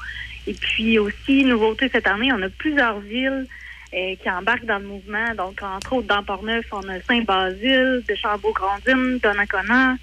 [0.46, 3.48] Et puis aussi, nouveauté cette année, on a plusieurs villes
[3.94, 5.34] euh, qui embarquent dans le mouvement.
[5.36, 9.96] Donc, entre autres, dans Portneuf, on a Saint-Basile, de Chambault-Grandine, Donnacona,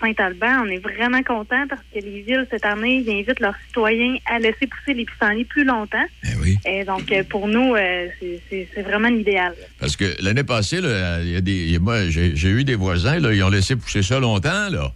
[0.00, 0.64] Saint-Alban.
[0.64, 4.38] On est vraiment contents parce que les villes, cette année, ils invitent leurs citoyens à
[4.38, 6.04] laisser pousser les pissenlits plus longtemps.
[6.66, 9.54] Et donc, euh, pour nous, euh, c'est- vraiment l'idéal.
[9.80, 13.42] Parce que l'année passée, là, y a des, moi, j'ai eu des voisins, là, ils
[13.42, 14.92] ont laissé pousser ça longtemps, là.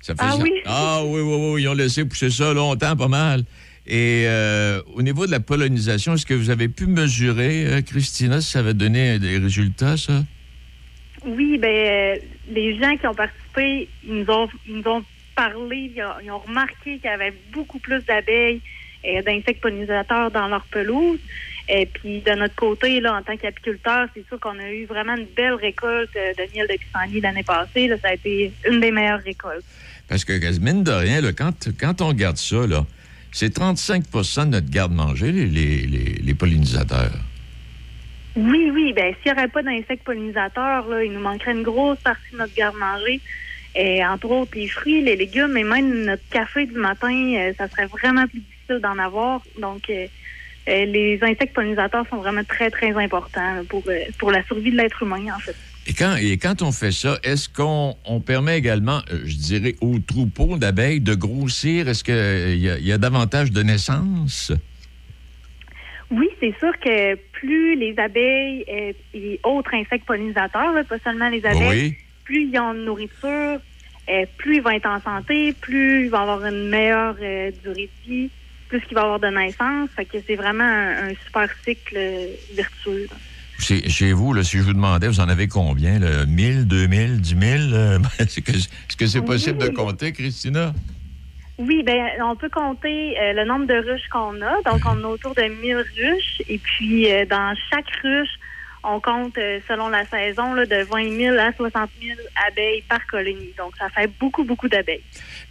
[0.00, 0.50] Ça Ah faisait- oui?
[0.66, 3.44] Ah oui, oui, oui, ils ont laissé pousser ça longtemps, pas mal.
[3.86, 8.40] Et euh, au niveau de la pollinisation, est-ce que vous avez pu mesurer, euh, Christina,
[8.40, 10.24] si ça avait donné des résultats, ça?
[11.24, 12.16] Oui, ben euh,
[12.52, 16.98] les gens qui ont participé, ils nous ont, ils nous ont parlé, ils ont, remarqué
[16.98, 18.60] qu'il y avait beaucoup plus d'abeilles,
[19.04, 21.18] et d'insectes pollinisateurs dans leur pelouse.
[21.68, 25.16] Et puis de notre côté, là, en tant qu'apiculteur, c'est sûr qu'on a eu vraiment
[25.16, 27.88] une belle récolte euh, de miel de pissenlit l'année passée.
[27.88, 29.64] Là, ça a été une des meilleures récoltes.
[30.08, 32.84] Parce que, mine de rien, quand, quand on regarde ça, là,
[33.32, 37.12] c'est 35% de notre garde-manger, les- les pollinisateurs.
[38.34, 41.98] Oui, oui, ben s'il n'y aurait pas d'insectes pollinisateurs, là, il nous manquerait une grosse
[41.98, 43.20] partie de notre garde-manger.
[43.74, 47.68] Et entre autres, les fruits, les légumes et même notre café du matin, euh, ça
[47.68, 49.42] serait vraiment plus difficile d'en avoir.
[49.60, 50.06] Donc, euh,
[50.68, 53.82] euh, les insectes pollinisateurs sont vraiment très, très importants pour,
[54.18, 55.56] pour la survie de l'être humain, en fait.
[55.86, 59.98] Et quand, et quand on fait ça, est-ce qu'on on permet également, je dirais, aux
[59.98, 61.88] troupeaux d'abeilles de grossir?
[61.88, 64.52] Est-ce qu'il y, y a davantage de naissances?
[66.12, 71.28] Oui, c'est sûr que plus les abeilles euh, et autres insectes pollinisateurs, là, pas seulement
[71.30, 71.96] les abeilles, Oui.
[72.24, 73.58] plus ils ont de nourriture,
[74.10, 77.88] euh, plus ils vont être en santé, plus ils vont avoir une meilleure euh, durée
[78.06, 78.30] de vie,
[78.68, 79.88] plus qu'il va y avoir de naissance.
[79.96, 81.98] Fait que c'est vraiment un, un super cycle
[82.54, 83.06] vertueux.
[83.10, 83.16] là.
[83.58, 85.98] Chez, chez vous, là, si je vous demandais, vous en avez combien?
[85.98, 86.26] Là?
[86.26, 87.40] 1000, 2000, 10 000?
[87.72, 90.74] euh, Est-ce que est-ce que c'est possible de compter, Christina?
[91.66, 94.62] Oui, ben on peut compter euh, le nombre de ruches qu'on a.
[94.64, 96.42] Donc, on a autour de 1000 ruches.
[96.48, 98.30] Et puis, euh, dans chaque ruche,
[98.82, 103.06] on compte, euh, selon la saison, là, de 20 000 à 60 000 abeilles par
[103.06, 103.54] colonie.
[103.56, 105.04] Donc, ça fait beaucoup, beaucoup d'abeilles.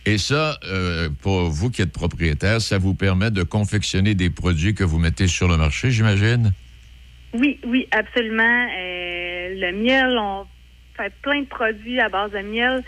[0.06, 4.76] Et ça, euh, pour vous qui êtes propriétaire, ça vous permet de confectionner des produits
[4.76, 6.52] que vous mettez sur le marché, j'imagine?
[7.34, 8.68] Oui, oui, absolument.
[8.74, 10.46] Le miel, on
[10.98, 12.84] fait plein de produits à base de miel.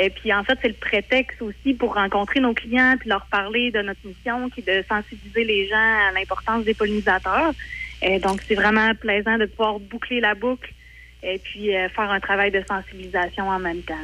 [0.00, 3.72] Et puis, en fait, c'est le prétexte aussi pour rencontrer nos clients puis leur parler
[3.72, 7.52] de notre mission qui est de sensibiliser les gens à l'importance des pollinisateurs.
[8.00, 10.72] Et donc, c'est vraiment plaisant de pouvoir boucler la boucle
[11.24, 13.94] et puis euh, faire un travail de sensibilisation en même temps.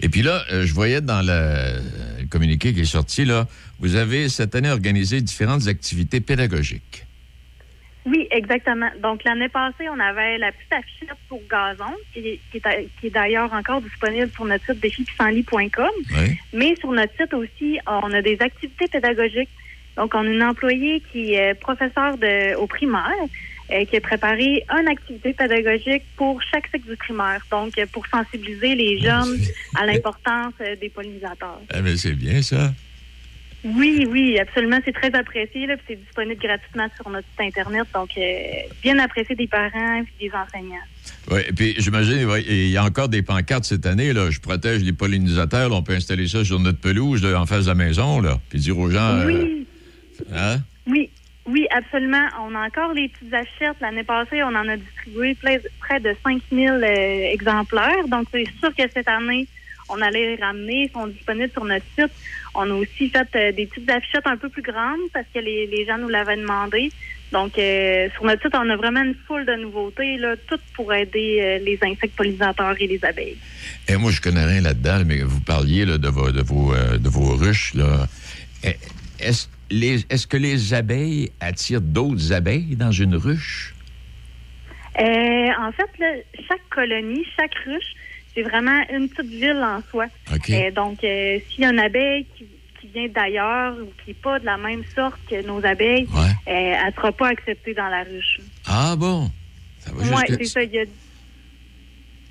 [0.00, 1.80] Et puis là, euh, je voyais dans le,
[2.20, 3.48] le communiqué qui est sorti, là,
[3.80, 7.06] vous avez cette année organisé différentes activités pédagogiques.
[8.10, 8.90] Oui, exactement.
[9.00, 13.52] Donc, l'année passée, on avait la petite affichette pour gazon, qui est, qui est d'ailleurs
[13.52, 15.90] encore disponible sur notre site défipissenlit.com.
[16.52, 19.50] Mais sur notre site aussi, on a des activités pédagogiques.
[19.96, 23.26] Donc, on a une employée qui est professeure de, au primaire,
[23.72, 27.44] euh, qui a préparé une activité pédagogique pour chaque cycle du primaire.
[27.50, 29.38] Donc, pour sensibiliser les jeunes
[29.76, 31.60] à l'importance euh, des pollinisateurs.
[31.72, 32.72] Ah, mais c'est bien ça.
[33.64, 34.78] Oui, oui, absolument.
[34.84, 35.66] C'est très apprécié.
[35.66, 37.86] Là, puis c'est disponible gratuitement sur notre site Internet.
[37.94, 38.22] Donc, euh,
[38.82, 40.76] bien apprécié des parents et des enseignants.
[41.30, 44.30] Oui, et puis j'imagine, ouais, il y a encore des pancartes cette année, là.
[44.30, 47.64] Je protège les pollinisateurs, là, on peut installer ça sur notre pelouse, là, en face
[47.64, 48.38] de la maison, là.
[48.48, 49.18] Puis dire aux gens.
[49.18, 49.66] euh, Oui.
[50.34, 50.56] hein?
[50.86, 51.10] Oui,
[51.46, 52.26] oui, absolument.
[52.46, 53.76] On a encore les petites achettes.
[53.82, 58.08] L'année passée, on en a distribué près près de 5000 euh, exemplaires.
[58.08, 59.46] Donc, c'est sûr que cette année,
[59.88, 60.84] on allait les ramener.
[60.88, 62.10] Ils sont disponibles sur notre site.
[62.54, 65.66] On a aussi fait euh, des petites affichettes un peu plus grandes parce que les,
[65.66, 66.90] les gens nous l'avaient demandé.
[67.32, 70.92] Donc, euh, sur notre site, on a vraiment une foule de nouveautés, là, toutes pour
[70.92, 73.36] aider euh, les insectes pollinisateurs et les abeilles.
[73.88, 77.08] Et moi, je connais rien là-dedans, mais vous parliez là, de, vos, de, vos, de
[77.08, 77.74] vos ruches.
[78.64, 78.74] Eh,
[79.20, 83.72] Est-ce est-ce que les abeilles attirent d'autres abeilles dans une ruche?
[84.98, 86.12] En fait, là,
[86.48, 87.94] chaque colonie, chaque ruche,
[88.34, 90.06] c'est vraiment une petite ville en soi.
[90.54, 92.44] Euh, donc, euh, s'il y a une abeille qui,
[92.80, 96.26] qui vient d'ailleurs ou qui n'est pas de la même sorte que nos abeilles, euh,
[96.46, 98.40] elle ne sera pas acceptée dans la ruche.
[98.66, 99.30] Ah bon?
[99.80, 100.62] Ça va Oui, jusque- c'est ça.
[100.62, 100.84] Il y a,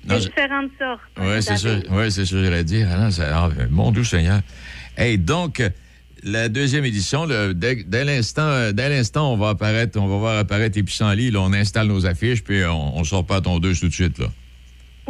[0.08, 1.00] Non, différentes sortes.
[1.18, 1.76] Oui, c'est ça.
[1.90, 2.88] Ouais, c'est que j'allais dire.
[2.90, 4.40] Ah non, ça- ah, mon doux Seigneur.
[4.96, 5.62] Hey, donc,
[6.22, 11.30] la deuxième édition, dès, dès l'instant, on va apparaître, on va voir apparaître les pissenlits,
[11.30, 14.18] là, on installe nos affiches, puis on, on sort pas à tondeuse tout de suite,
[14.18, 14.26] là.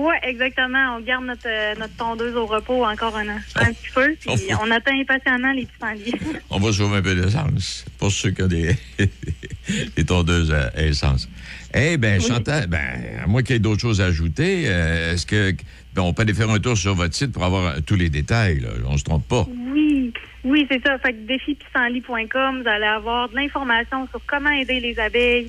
[0.03, 0.97] Oui, exactement.
[0.97, 4.31] On garde notre, euh, notre tondeuse au repos encore un, an- un petit peu, puis
[4.59, 6.15] on attend impatiemment les pissenlits.
[6.51, 8.75] On va sauver un peu d'essence pour ceux qui ont des,
[9.97, 11.29] des tondeuses à, essence.
[11.75, 12.81] Eh bien, Chantal, ben,
[13.23, 15.53] à moins qu'il y ait d'autres choses à ajouter, euh, est-ce que
[15.95, 18.09] ben, on peut aller faire un tour sur votre site pour avoir euh, tous les
[18.09, 18.61] détails?
[18.61, 18.71] Là.
[18.87, 19.47] On se trompe pas.
[19.73, 20.13] Oui,
[20.45, 20.97] oui, c'est ça.
[20.99, 25.49] Fait que défipissenlit.com, vous allez avoir de l'information sur comment aider les abeilles.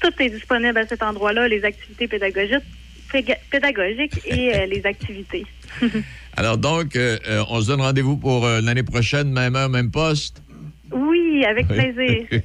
[0.00, 2.64] Tout est disponible à cet endroit-là, les activités pédagogiques,
[3.50, 5.44] pédagogiques et euh, les activités.
[6.36, 10.42] Alors donc, euh, euh, on se donne rendez-vous pour l'année prochaine, même heure, même poste?
[10.92, 12.26] Oui, avec plaisir.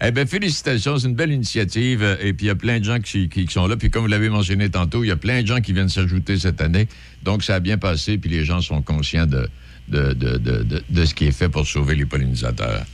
[0.00, 2.02] eh bien, félicitations, c'est une belle initiative.
[2.22, 3.76] Et puis, il y a plein de gens qui, qui- sont là.
[3.76, 6.38] Puis, comme vous l'avez mentionné tantôt, il y a plein de gens qui viennent s'ajouter
[6.38, 6.86] cette année.
[7.24, 8.16] Donc, ça a bien passé.
[8.16, 9.48] Puis, les gens sont conscients de,
[9.88, 12.84] de, de, de, de- ce qui est fait pour sauver les pollinisateurs.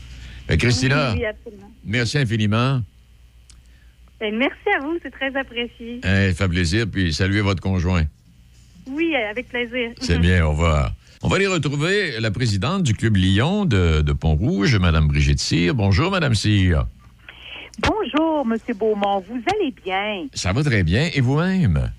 [0.49, 1.25] Ben, Christina, Oui,
[1.85, 2.83] merci infiniment.
[4.21, 6.01] Ben, merci à vous, c'est très apprécié.
[6.05, 6.87] Eh, fait plaisir.
[6.93, 8.05] Puis, saluez votre conjoint.
[8.87, 9.93] Oui, avec plaisir.
[10.01, 10.93] C'est bien, au revoir.
[11.23, 15.75] On va aller retrouver la présidente du Club Lyon de, de Pont-Rouge, Mme Brigitte Cyr.
[15.75, 16.87] Bonjour, Mme Cyr.
[17.79, 19.25] Bonjour, Monsieur Beaumont.
[19.29, 20.27] Vous allez bien?
[20.35, 21.09] Ça va très bien.
[21.15, 21.91] Et vous-même?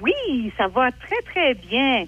[0.00, 2.04] Oui, ça va très, très bien.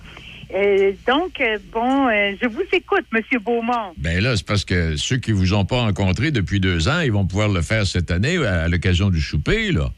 [0.55, 3.93] Euh, donc, euh, bon, euh, je vous écoute, Monsieur Beaumont.
[3.97, 7.13] Ben là, c'est parce que ceux qui vous ont pas rencontré depuis deux ans, ils
[7.13, 9.91] vont pouvoir le faire cette année à, à l'occasion du souper, là.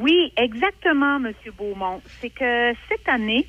[0.00, 2.02] Oui, exactement, Monsieur Beaumont.
[2.20, 3.46] C'est que cette année,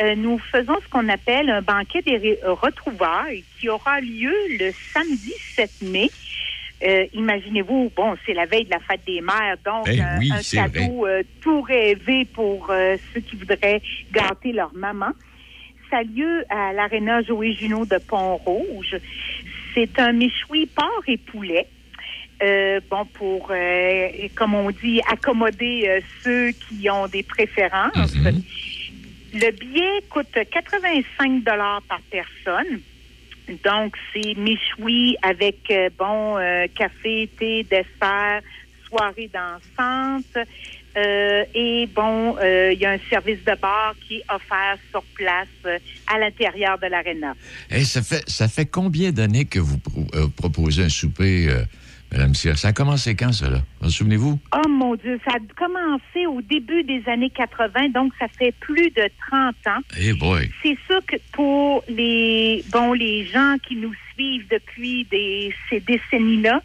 [0.00, 5.32] euh, nous faisons ce qu'on appelle un banquet des retrouvailles qui aura lieu le samedi
[5.54, 6.10] 7 mai.
[6.82, 10.30] Euh, Imaginez-vous, bon, c'est la veille de la fête des mères, donc Ben euh, oui,
[10.32, 12.68] un cadeau euh, tout rêvé pour
[13.12, 13.82] ceux qui voudraient
[14.12, 15.10] gâter leur maman.
[15.90, 18.96] Ça a lieu à l'Arena Joé Junot de Pont-Rouge.
[19.74, 21.66] C'est un méchoui porc et poulet.
[22.42, 28.14] Euh, bon, pour, euh, comme on dit, accommoder euh, ceux qui ont des préférences.
[29.34, 32.80] Le billet coûte 85 dollars par personne.
[33.64, 36.36] Donc, c'est méchoui avec, bon,
[36.74, 38.40] café, thé, dessert,
[38.88, 40.46] soirée dansante.
[40.96, 45.02] Euh, et bon, euh, il y a un service de bar qui est offert sur
[45.14, 45.78] place euh,
[46.12, 47.34] à l'intérieur de l'aréna.
[47.70, 51.48] Eh, ça, fait, ça fait combien d'années que vous pro- proposez un souper,
[52.12, 52.58] euh, Mme Cyr?
[52.58, 53.58] Ça a commencé quand, cela?
[53.80, 54.38] Vous vous souvenez-vous?
[54.54, 58.90] Oh mon Dieu, ça a commencé au début des années 80, donc ça fait plus
[58.90, 59.80] de 30 ans.
[59.98, 60.50] Eh boy!
[60.62, 66.60] C'est sûr que pour les bon les gens qui nous suivent depuis des, ces décennies-là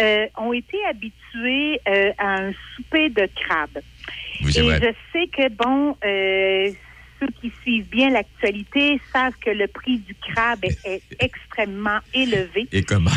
[0.00, 3.82] euh, ont été habitués euh, à un souper de crabe.
[4.40, 6.70] Vous Et je sais que bon euh,
[7.20, 12.68] ceux qui suivent bien l'actualité savent que le prix du crabe est, est extrêmement élevé.
[12.72, 13.10] Et comment?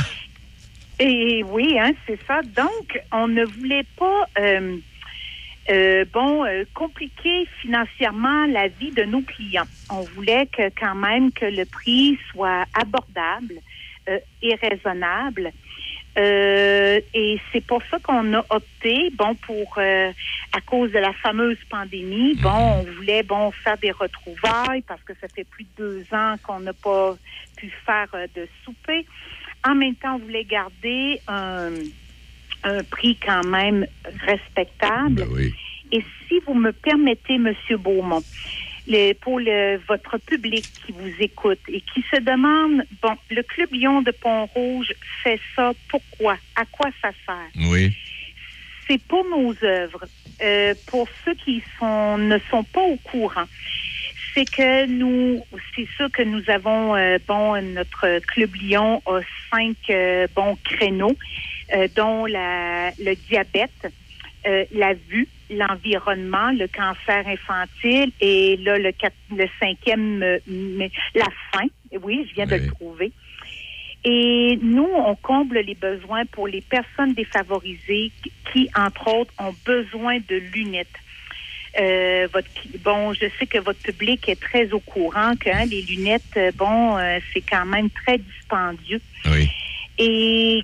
[1.00, 2.42] Et oui, hein, c'est ça.
[2.42, 4.78] Donc, on ne voulait pas, euh,
[5.70, 9.68] euh, bon, euh, compliquer financièrement la vie de nos clients.
[9.90, 13.56] On voulait que quand même que le prix soit abordable
[14.08, 15.52] euh, et raisonnable.
[16.18, 20.14] Euh, et c'est pour ça qu'on a opté, bon, pour euh,
[20.54, 25.12] à cause de la fameuse pandémie, bon, on voulait bon faire des retrouvailles parce que
[25.20, 27.18] ça fait plus de deux ans qu'on n'a pas
[27.58, 29.06] pu faire de souper.
[29.66, 31.86] En même temps, on voulait garder un,
[32.64, 33.86] un prix quand même
[34.22, 35.26] respectable.
[35.92, 38.24] Et si vous me permettez, Monsieur Beaumont,
[38.88, 43.70] le- pour le- votre public qui vous écoute et qui se demande, bon, le Club
[43.72, 44.94] Lyon de Pont-Rouge
[45.24, 46.38] fait ça, pourquoi?
[46.56, 47.50] À quoi ça sert?
[47.72, 47.92] Oui.
[48.88, 50.06] c'est pour nos œuvres.
[50.44, 53.46] Euh, pour ceux qui sont ne sont pas au courant,
[54.36, 55.44] c'est que nous,
[55.76, 59.20] c'est sûr que nous avons euh, bon notre club Lyon a
[59.52, 61.16] cinq euh, bons créneaux,
[61.74, 63.72] euh, dont la, le diabète,
[64.72, 71.68] la vue, l'environnement, le cancer infantile et là le, quatre- le cinquième, mais la faim.
[72.04, 73.12] Oui, je viens de le trouver.
[74.04, 78.12] Et nous, on comble les besoins pour les personnes défavorisées
[78.54, 80.94] qui, entre autres, ont besoin de lunettes.
[81.78, 82.48] Euh, votre,
[82.84, 86.52] bon, je sais que votre public est très au courant que hein, les lunettes, euh,
[86.56, 89.02] bon, euh, c'est quand même très dispendieux.
[89.98, 90.64] Et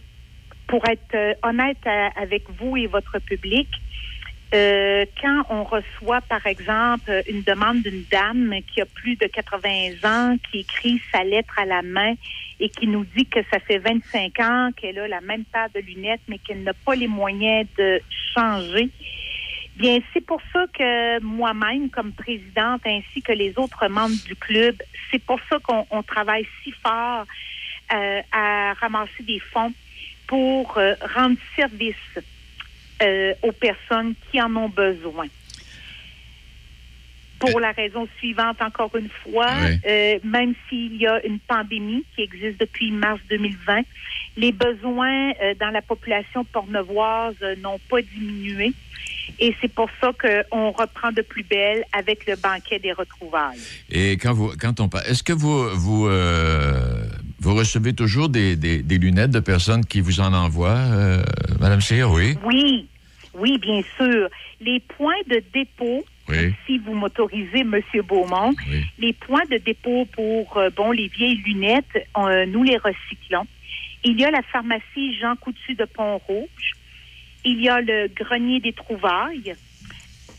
[0.68, 1.86] pour être honnête
[2.16, 3.68] avec vous et votre public,
[4.54, 9.92] euh, quand on reçoit, par exemple, une demande d'une dame qui a plus de 80
[10.04, 12.16] ans, qui écrit sa lettre à la main
[12.60, 15.80] et qui nous dit que ça fait 25 ans qu'elle a la même paire de
[15.80, 18.02] lunettes, mais qu'elle n'a pas les moyens de
[18.34, 18.90] changer,
[19.76, 24.76] bien, c'est pour ça que moi-même, comme présidente, ainsi que les autres membres du club,
[25.10, 27.26] c'est pour ça qu'on on travaille si fort
[27.94, 29.74] euh, à ramasser des fonds
[30.28, 31.96] pour euh, rendre service
[33.04, 35.28] euh, aux personnes qui en ont besoin.
[37.42, 39.80] Pour la raison suivante, encore une fois, Oui.
[39.88, 43.82] euh, même s'il y a une pandémie qui existe depuis mars 2020,
[44.38, 48.72] les besoins euh, dans la population pornevoise euh, n'ont pas diminué.
[49.40, 53.60] Et c'est pour ça qu'on reprend de plus belle avec le banquet des retrouvailles.
[53.90, 57.04] Et quand, vous, quand on parle, est-ce que vous, vous, euh,
[57.40, 61.24] vous recevez toujours des, des- des lunettes de personnes qui vous en envoient, euh,
[61.60, 62.36] Madame Cyr, oui?
[62.46, 62.88] Oui,
[63.34, 64.28] oui, bien sûr.
[64.60, 66.54] Les points de dépôt, Oui.
[66.66, 68.54] si vous m'autorisez, Monsieur Beaumont,
[69.00, 73.46] les points de dépôt pour euh, bon les vieilles lunettes, euh, nous les recyclons.
[74.04, 76.74] Il y a la pharmacie Jean Coutu de Pont-Rouge.
[77.44, 79.54] Il y a le grenier des trouvailles,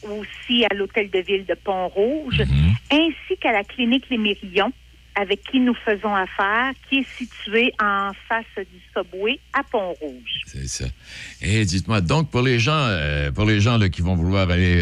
[0.05, 2.75] aussi à l'hôtel de ville de Pont-Rouge, Mhm.
[2.93, 4.73] ainsi qu'à la clinique Les Mérillons,
[5.15, 10.41] avec qui nous faisons affaire, qui est située en face du Subway à Pont-Rouge.
[10.47, 10.87] C'est ça.
[11.43, 14.81] Et dites-moi, donc, pour les gens, euh, pour les gens là, qui vont vouloir aller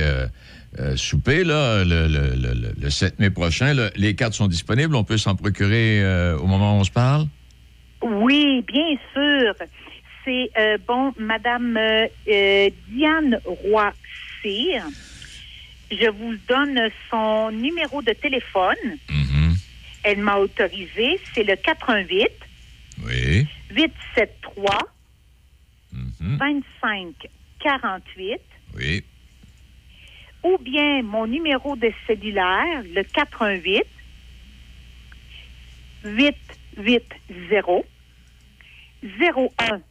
[0.78, 4.46] euh, souper là, le, le- le- le- le 7 mai prochain, là, les cartes sont
[4.46, 4.94] disponibles.
[4.94, 7.26] On peut s'en procurer euh, au moment où on se parle?
[8.02, 9.54] Oui, bien sûr.
[10.24, 11.78] C'est, euh, bon, Madame
[12.26, 14.84] Diane Roy-Cyr.
[15.90, 16.78] Je vous donne
[17.10, 18.76] son numéro de téléphone.
[20.02, 21.18] Elle m'a autorisé.
[21.34, 22.28] C'est le 88
[23.04, 23.46] Oui.
[23.72, 24.66] 873
[26.20, 27.08] 25
[27.62, 28.40] 48
[28.76, 29.04] Oui.
[30.42, 33.84] Ou bien mon numéro de cellulaire, le 88
[36.04, 37.82] 880
[39.02, 39.84] 0160.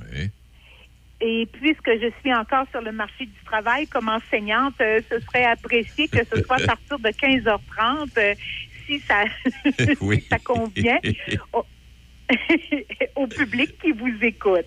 [0.00, 0.30] Oui.
[1.20, 5.44] Et puisque je suis encore sur le marché du travail comme enseignante, euh, ce serait
[5.44, 8.34] apprécié que ce soit à partir de 15h30, euh,
[8.86, 9.24] si ça,
[10.00, 10.20] Oui.
[10.20, 10.98] si ça convient
[13.16, 14.64] au, public qui vous écoute.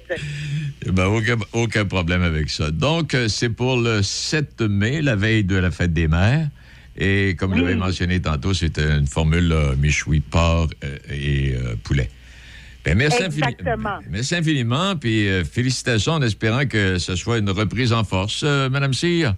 [0.85, 2.71] Eh ben, aucun, aucun problème avec ça.
[2.71, 6.47] Donc, euh, c'est pour le 7 mai, la veille de la fête des mères.
[6.97, 11.75] Et comme vous l'avez mentionné tantôt, c'est une formule là, méchoui, porc euh, et euh,
[11.83, 12.09] poulet.
[12.83, 13.99] Ben, merci, infini- Exactement.
[14.09, 18.69] merci infiniment, puis euh, félicitations en espérant que ce soit une reprise en force, euh,
[18.69, 19.35] Madame Cyr.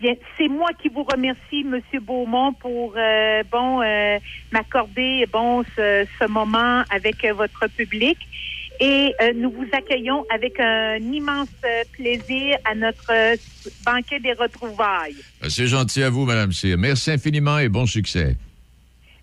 [0.00, 4.18] Bien, c'est moi qui vous remercie, Monsieur Beaumont, pour euh, bon euh,
[4.50, 8.16] m'accorder bon ce, ce moment avec euh, votre public.
[8.80, 11.50] Et euh, nous vous accueillons avec un immense
[11.92, 13.12] plaisir à notre
[13.84, 15.16] banquet des retrouvailles.
[15.50, 16.78] C'est gentil à vous, Madame Cyr.
[16.78, 18.36] Merci infiniment et bon succès.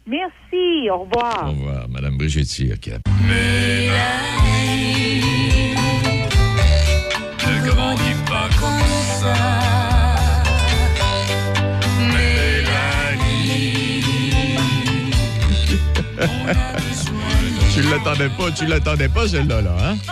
[0.05, 1.47] Merci, au revoir.
[1.47, 2.75] Au revoir, Madame Brigitte Cyr.
[7.47, 8.79] Ne grandis pas comme
[9.21, 9.86] ça.
[17.73, 19.97] tu l'attendais pas, tu l'attendais pas, celle-là, là, hein?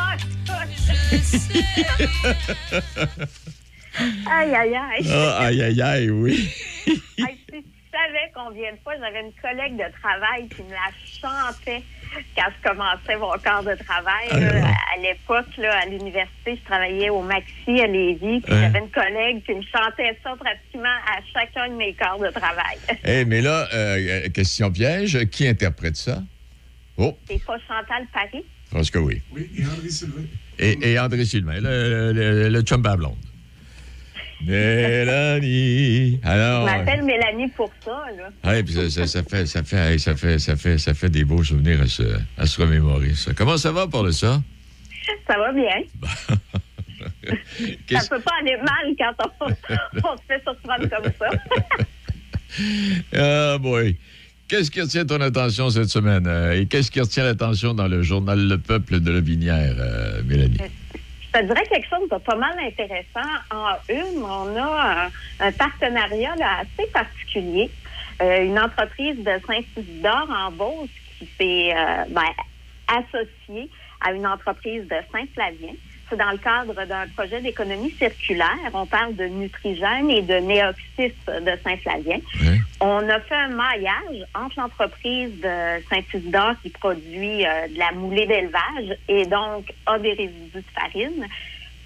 [4.30, 5.08] Aïe, aïe, aïe.
[5.10, 6.50] Ah, aïe, aïe, aïe, oui.
[6.86, 7.02] Si tu
[7.92, 11.82] savais combien de fois j'avais une collègue de travail qui me la chantait
[12.36, 14.30] quand je commençais mon corps de travail.
[14.32, 14.68] là.
[14.96, 18.62] à l'époque, là, à l'université, je travaillais au Maxi à Lévis, puis Ouais.
[18.62, 22.78] j'avais une collègue qui me chantait ça pratiquement à chacun de mes corps de travail.
[23.04, 26.22] Eh, mais là, euh, question piège, qui interprète ça?
[26.98, 28.46] Oh, C'est pas Chantal Paris?
[28.72, 29.22] je pense que oui.
[29.32, 30.22] Oui, et André Sylvain.
[30.58, 33.16] Et, et André Sylvain, le, le, le chum à blonde.
[34.44, 36.20] Mélanie.
[36.24, 36.66] Je Alors.
[36.66, 38.30] m'appelle Mélanie pour ça, là.
[38.52, 41.24] Ouais, puis ça, ça- ça fait, ça, fait, ça, fait, ça, fait, ça fait des
[41.24, 42.04] beaux souvenirs à se,
[42.38, 43.34] à se remémorer, ça.
[43.34, 44.42] Comment ça va pour le ça?
[45.28, 45.82] Ça va bien.
[47.92, 49.46] Ça peut pas aller mal quand on,
[50.10, 51.30] on se fait surprendre comme ça.
[53.14, 53.98] Ah, boy.
[54.48, 56.26] Qu'est-ce qui retient ton attention cette semaine?
[56.26, 60.22] euh, et qu'est-ce qui retient l'attention dans le journal Le Peuple de la Binière, euh,
[60.24, 60.58] Mélanie?
[61.36, 63.30] Je te dirais quelque chose de pas mal intéressant.
[63.52, 65.10] En une, on a
[65.42, 67.70] un, partenariat assez particulier.
[68.22, 72.30] Euh, une entreprise de Saint-Isidore en Beauce qui s'est euh, ben,
[72.88, 73.70] associée
[74.00, 75.74] à une entreprise de Saint-Flavien.
[76.10, 78.72] C'est dans le cadre d'un projet d'économie circulaire.
[78.74, 82.20] On parle de Nutrigène et de Néoxys de Saint-Flavien.
[82.80, 88.28] On a fait un maillage entre l'entreprise de Saint-Isidore qui produit euh, de la moulée
[88.28, 91.26] d'élevage et donc a des résidus de farine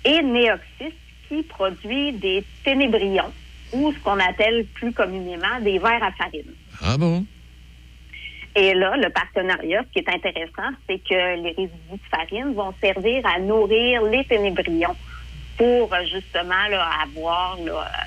[0.04, 0.96] et Néoxys
[1.28, 3.32] qui produit des ténébrions
[3.72, 6.54] ou ce qu'on appelle plus communément des verres à farine.
[6.82, 7.26] Ah bon?
[8.62, 12.74] Et là, le partenariat, ce qui est intéressant, c'est que les résidus de farine vont
[12.82, 14.98] servir à nourrir les ténébrions
[15.58, 16.68] pour justement
[17.02, 17.58] avoir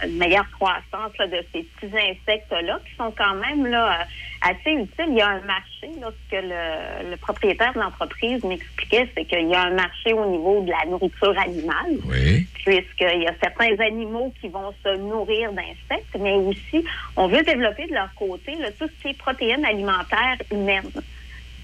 [0.05, 4.07] une meilleure croissance de ces petits insectes-là qui sont quand même là,
[4.43, 5.07] assez utile.
[5.09, 9.25] Il y a un marché, là, ce que le, le propriétaire de l'entreprise m'expliquait, c'est
[9.25, 12.47] qu'il y a un marché au niveau de la nourriture animale, Oui.
[12.65, 16.85] puisqu'il y a certains animaux qui vont se nourrir d'insectes, mais aussi,
[17.17, 20.91] on veut développer de leur côté là, tout ce qui est protéines alimentaires humaines.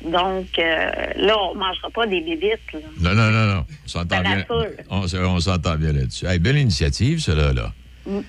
[0.05, 2.73] Donc, euh, là, on ne mangera pas des bébites.
[2.73, 2.81] Là.
[3.01, 3.65] Non, non, non, non.
[3.85, 4.45] On s'entend bien.
[4.91, 6.25] On, on s'entend bien là-dessus.
[6.27, 7.73] Hey, belle initiative, cela, là.
[8.07, 8.21] Mm.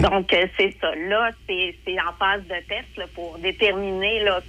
[0.00, 0.94] Donc, euh, c'est ça.
[0.94, 4.40] Là, c'est en phase de test là, pour déterminer là,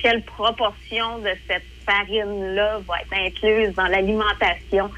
[0.00, 4.90] quelle proportion de cette farine-là va être incluse dans l'alimentation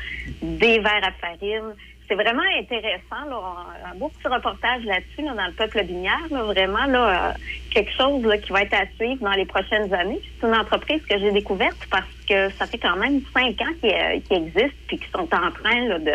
[0.42, 1.74] des verres à farine.
[2.08, 6.42] C'est vraiment intéressant, là, un, beau petit reportage là-dessus, là, dans le peuple binière, là,
[6.42, 7.32] vraiment là, euh,
[7.70, 10.20] quelque chose là, qui va être à suivre dans les prochaines années.
[10.40, 14.22] C'est une entreprise que j'ai découverte parce que ça fait quand même cinq ans qu'ils
[14.22, 16.14] qu'ils existent puis qu'ils sont en train là, de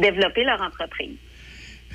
[0.00, 1.16] développer leur entreprise.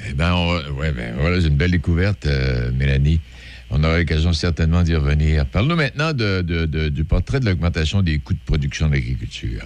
[0.09, 0.35] Eh va-
[0.71, 3.21] ouais, ben, voilà, c'est une belle découverte, euh, Mélanie.
[3.69, 5.45] On aura l'occasion certainement d'y revenir.
[5.47, 9.63] Parle-nous maintenant de, de- de- du portrait de l'augmentation des coûts de production de l'agriculture.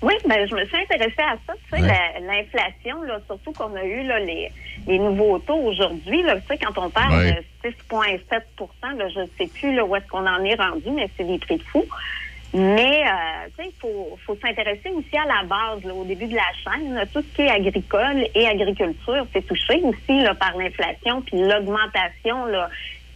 [0.00, 1.52] Oui, ben, je me suis intéressée à ça.
[1.70, 4.50] Tu sais, la- l'inflation, surtout qu'on a eu là, les,
[4.88, 6.22] les nouveaux taux aujourd'hui.
[6.22, 7.44] Tu sais, quand on parle Ouais.
[7.64, 11.08] de 6,7 là, je ne sais plus là, où est-ce qu'on en est rendu, mais
[11.16, 11.84] c'est des prix de fou.
[12.54, 16.42] Mais euh, il faut, faut s'intéresser aussi à la base, là, au début de la
[16.62, 16.94] chaîne.
[16.94, 21.38] là, tout ce qui est agricole et agriculture, c'est touché aussi là, par l'inflation, puis
[21.38, 22.46] l'augmentation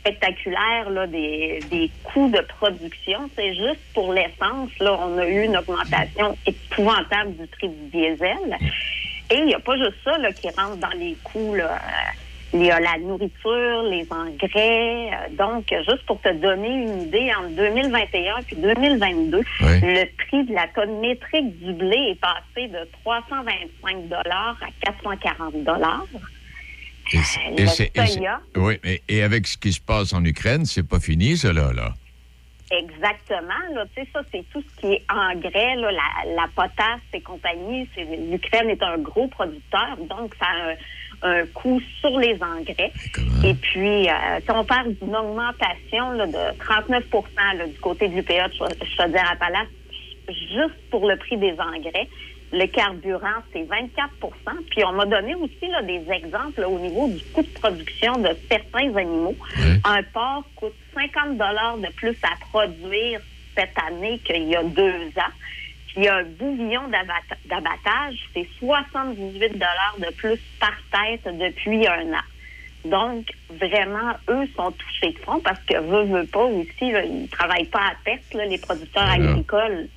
[0.01, 3.29] spectaculaire là, des, des coûts de production.
[3.37, 8.57] C'est juste pour l'essence, là, on a eu une augmentation épouvantable du prix du diesel.
[9.31, 11.55] Et il n'y a pas juste ça là, qui rentre dans les coûts.
[11.55, 11.75] Là.
[11.75, 12.26] Euh,
[12.59, 15.11] Il y a la nourriture, les engrais.
[15.13, 20.55] Euh, Donc, juste pour te donner une idée, en 2021 puis 2022, le prix de
[20.55, 26.07] la tonne métrique du blé est passé de 325 dollars à 440 dollars.
[27.13, 27.19] Et
[27.67, 28.41] c'est- et soya.
[28.57, 31.95] oui, mais et avec ce qui se passe en Ukraine, c'est pas fini, cela, là?
[32.71, 33.63] Exactement.
[33.75, 37.21] Là, tu sais, ça, c'est tout ce qui est engrais, là, la, la potasse et
[37.21, 37.89] compagnie.
[37.97, 40.75] L'Ukraine est un gros producteur, donc ça a un,
[41.23, 42.93] un coût sur les engrais.
[43.45, 47.05] Et puis, euh, si on parle d'une augmentation là, de 39
[47.57, 49.69] là, du côté de l'UPA de Chau- Chaudière-Appalaches,
[50.29, 52.09] juste pour le prix des engrais.
[52.53, 57.09] Le carburant, c'est 24% Puis on m'a donné aussi là, des exemples là, au niveau
[57.09, 59.35] du coût de production de certains animaux.
[59.85, 61.37] Un porc coûte 50
[61.83, 63.21] de plus à produire
[63.57, 65.33] cette année qu'il y a deux ans.
[65.97, 69.49] Puis un bouvillon d'abat- d'abattage, c'est 78
[69.99, 72.25] de plus par tête depuis un an.
[72.85, 77.29] Donc, vraiment, eux sont touchés de front parce que, veut, veut pas aussi, là, ils
[77.31, 79.89] travaillent pas à perte, là, les producteurs agricoles.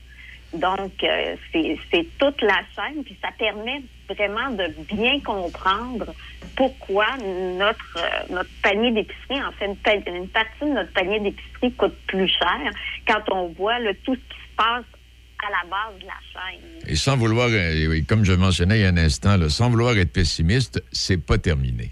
[0.53, 6.15] Donc, euh, c'est c'est toute la chaîne, puis ça permet vraiment de bien comprendre
[6.55, 11.19] pourquoi notre euh, notre panier d'épicerie, en fait, une, pa- une partie de notre panier
[11.19, 12.71] d'épicerie coûte plus cher
[13.07, 14.85] quand on voit là, tout ce qui se passe
[15.45, 16.91] à la base de la chaîne.
[16.91, 19.97] Et sans vouloir, euh, comme je mentionnais il y a un instant, là, sans vouloir
[19.97, 21.91] être pessimiste, c'est pas terminé.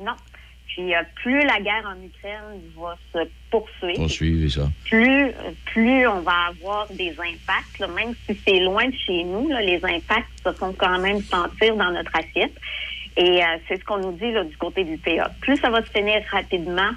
[0.00, 0.14] Non.
[0.66, 4.68] Puis euh, plus la guerre en Ukraine va se poursuivre, ça.
[4.84, 5.32] plus,
[5.66, 9.60] plus on va avoir des impacts, là, même si c'est loin de chez nous, là,
[9.60, 12.54] les impacts se font quand même sentir dans notre assiette.
[13.16, 15.30] Et euh, c'est ce qu'on nous dit là, du côté du PA.
[15.40, 16.90] Plus ça va se finir rapidement,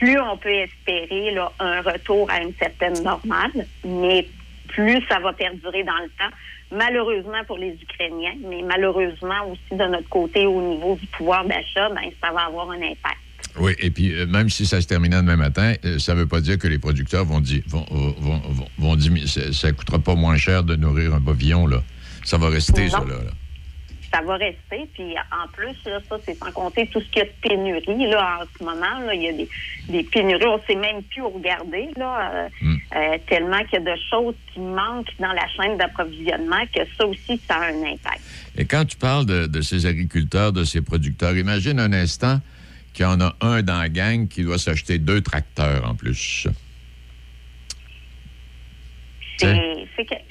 [0.00, 4.26] plus on peut espérer là, un retour à une certaine normale, mais
[4.72, 6.34] plus ça va perdurer dans le temps,
[6.72, 11.88] malheureusement pour les Ukrainiens, mais malheureusement aussi de notre côté au niveau du pouvoir d'achat,
[11.90, 13.18] ben, ça va avoir un impact.
[13.58, 16.28] Oui, et puis euh, même si ça se terminait demain matin, euh, ça ne veut
[16.28, 18.98] pas dire que les producteurs vont dire vont, euh, vont, vont, vont.
[19.26, 21.82] Ça ne coûtera pas moins cher de nourrir un pavillon, là.
[22.24, 22.90] Ça va rester, Non.
[22.90, 23.24] ça, là.
[23.24, 23.30] là.
[24.12, 24.88] Ça va rester.
[24.94, 28.10] Puis en plus, là, ça, c'est sans compter tout ce qu'il y a de pénurie
[28.10, 28.98] là, en ce moment.
[29.06, 29.48] Là, il y a des,
[29.88, 30.46] des pénuries.
[30.46, 32.48] On ne sait même plus où regarder, là, euh,
[32.96, 37.06] euh, tellement qu'il y a de choses qui manquent dans la chaîne d'approvisionnement que ça
[37.06, 38.20] aussi, ça a un impact.
[38.56, 42.40] Et quand tu parles de, de ces agriculteurs, de ces producteurs, imagine un instant
[42.92, 46.48] qu'il y en a un dans la gang qui doit s'acheter deux tracteurs en plus.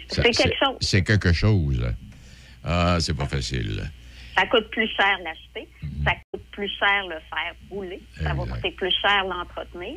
[0.10, 0.78] C'est quelque chose.
[0.82, 1.86] C'est quelque chose.
[2.72, 3.84] Ah, c'est pas facile.
[4.38, 6.04] Ça coûte plus cher l'acheter, Mhm.
[6.06, 9.96] ça coûte plus cher le faire rouler, ça va coûter plus cher l'entretenir.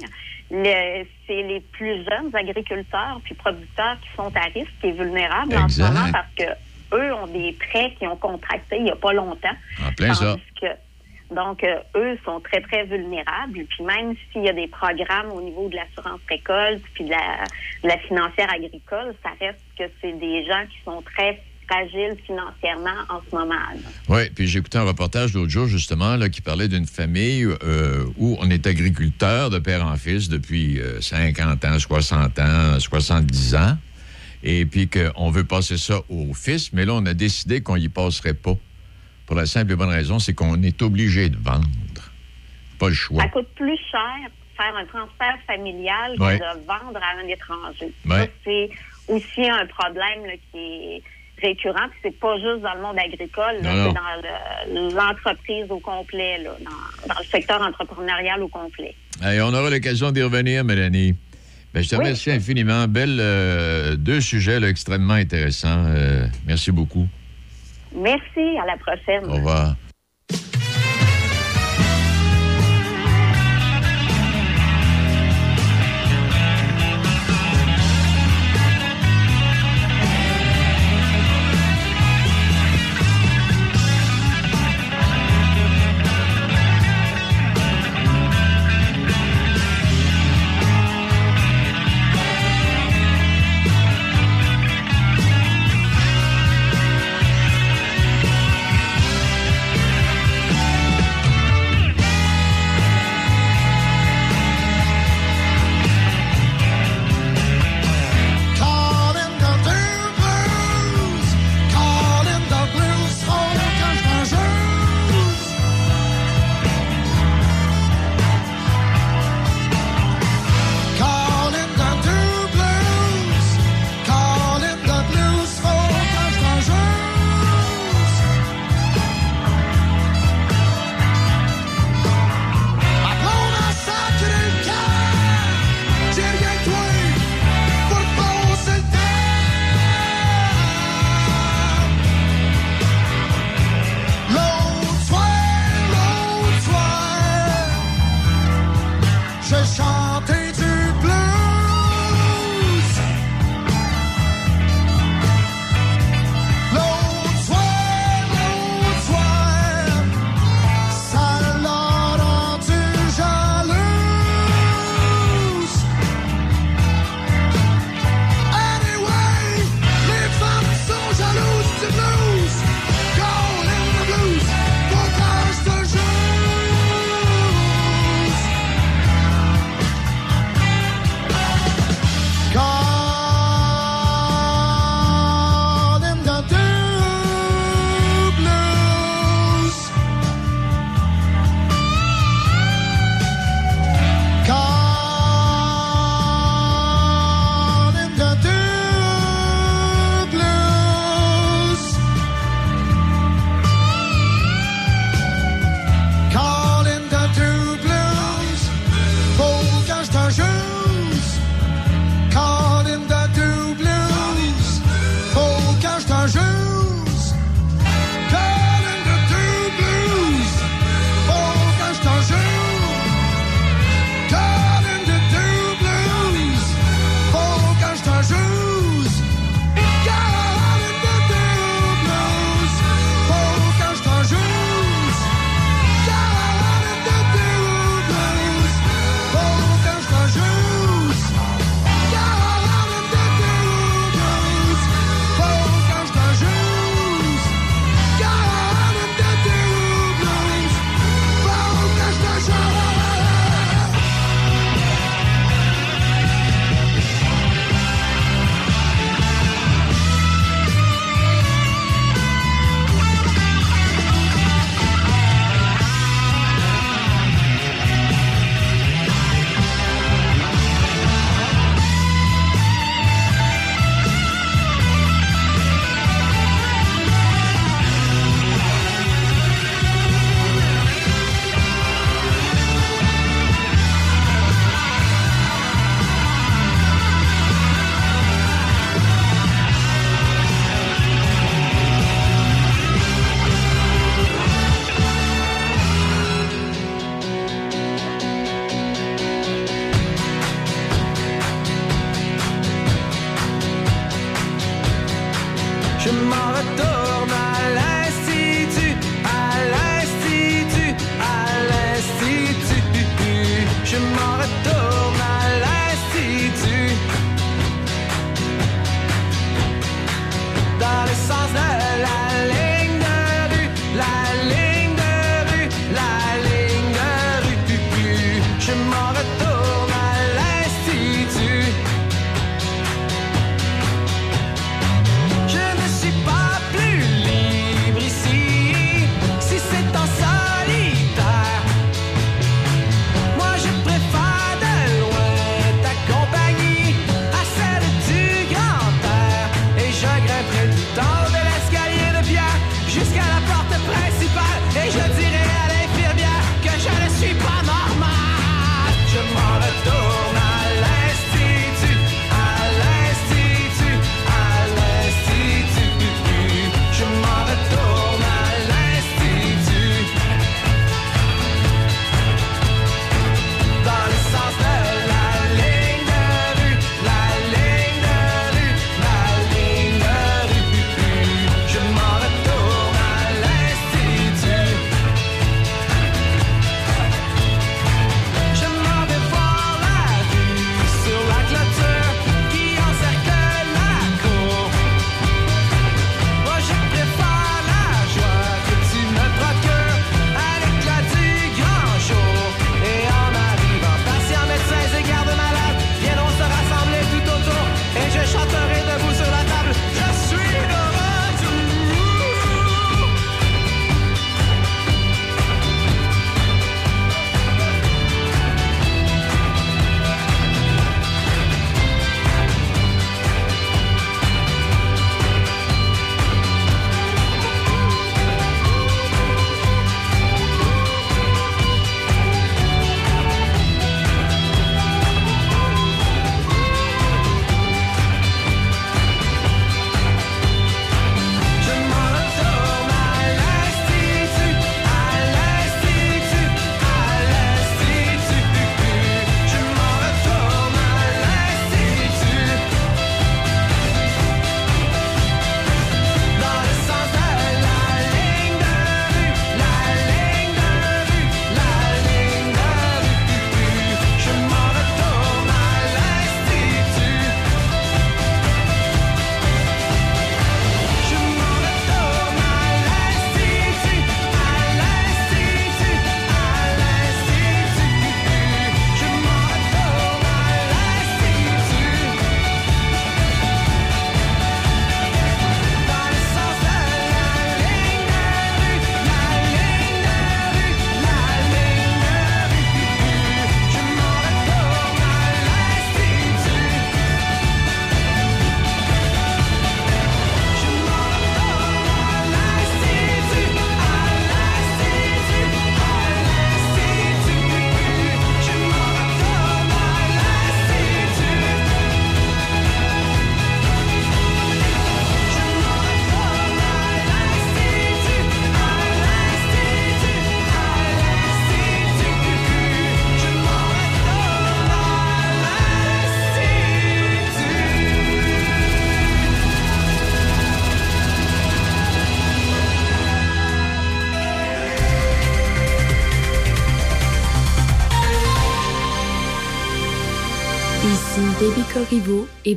[0.50, 5.68] Le- C'est les plus jeunes agriculteurs puis producteurs qui sont à risque et vulnérables en
[5.68, 5.92] ce Exact.
[5.94, 9.56] moment parce que eux ont des prêts qui ont contractés il n'y a pas longtemps.
[9.86, 10.36] En plein ça.
[10.60, 13.64] Que- donc, euh, eux sont très, très vulnérables.
[13.66, 17.44] Puis même s'il y a des programmes au niveau de l'assurance récolte puis de la,
[17.82, 23.02] de la financière agricole, ça reste que c'est des gens qui sont très fragiles financièrement
[23.08, 23.54] en ce moment.
[24.08, 28.04] Oui, puis j'ai écouté un reportage l'autre jour, justement, là, qui parlait d'une famille euh,
[28.18, 33.54] où on est agriculteur de père en fils depuis euh, 50 ans, 60 ans, 70
[33.54, 33.78] ans,
[34.42, 37.88] et puis qu'on veut passer ça au fils, mais là, on a décidé qu'on y
[37.88, 38.54] passerait pas.
[39.26, 41.66] Pour la simple et bonne raison, c'est qu'on est obligé de vendre.
[42.78, 43.22] Pas le choix.
[43.22, 46.38] Ça coûte plus cher faire un transfert familial Ouais.
[46.38, 47.92] que de vendre à un étranger.
[48.04, 48.16] Ouais.
[48.18, 48.70] Ça, c'est
[49.08, 51.02] aussi un problème là, qui est
[51.42, 51.88] récurrent.
[52.02, 54.16] C'est pas juste dans le monde agricole, c'est dans
[54.88, 58.94] le- l'entreprise au complet, là, dans, dans le secteur entrepreneurial au complet.
[59.22, 61.14] Et on aura l'occasion d'y revenir, Mélanie.
[61.74, 62.02] Ben, je te Oui.
[62.02, 62.86] remercie infiniment.
[62.86, 65.84] Belle, euh, deux sujets là, extrêmement intéressants.
[65.86, 67.06] Euh, merci beaucoup.
[67.94, 69.24] Merci, à la prochaine.
[69.26, 69.74] Au revoir.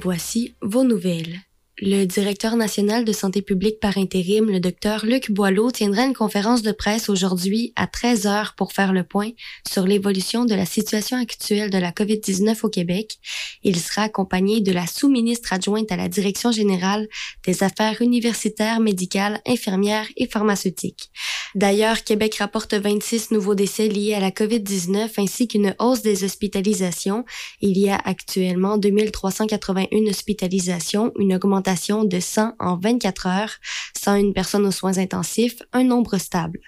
[0.05, 1.44] Voici vos nouvelles.
[1.81, 6.61] Le directeur national de santé publique par intérim, le docteur Luc Boileau, tiendra une conférence
[6.61, 9.31] de presse aujourd'hui à 13 heures pour faire le point
[9.69, 13.17] sur l'évolution de la situation actuelle de la COVID-19 au Québec.
[13.63, 17.09] Il sera accompagné de la sous-ministre adjointe à la direction générale
[17.43, 21.09] des affaires universitaires, médicales, infirmières et pharmaceutiques.
[21.55, 27.25] D'ailleurs, Québec rapporte 26 nouveaux décès liés à la COVID-19 ainsi qu'une hausse des hospitalisations.
[27.59, 33.51] Il y a actuellement 2381 hospitalisations, une augmentation de 100 en 24 heures,
[33.97, 36.59] 101 personnes aux soins intensifs, un nombre stable.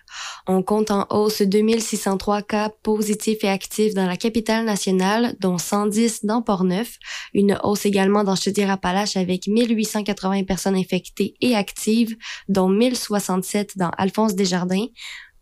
[0.47, 6.25] On compte en hausse 2603 cas positifs et actifs dans la capitale nationale, dont 110
[6.25, 6.97] dans Port-Neuf,
[7.33, 12.15] une hausse également dans Chaudière-Appalaches avec 1880 personnes infectées et actives,
[12.49, 14.87] dont 1067 dans Alphonse Desjardins,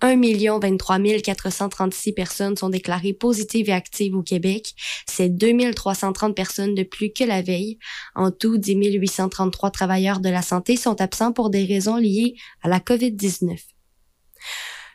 [0.02, 4.74] 1 23 436 personnes sont déclarées positives et actives au Québec.
[5.08, 7.78] C'est 2330 personnes de plus que la veille.
[8.16, 12.70] En tout, 10 833 travailleurs de la santé sont absents pour des raisons liées à
[12.70, 13.75] la COVID-19.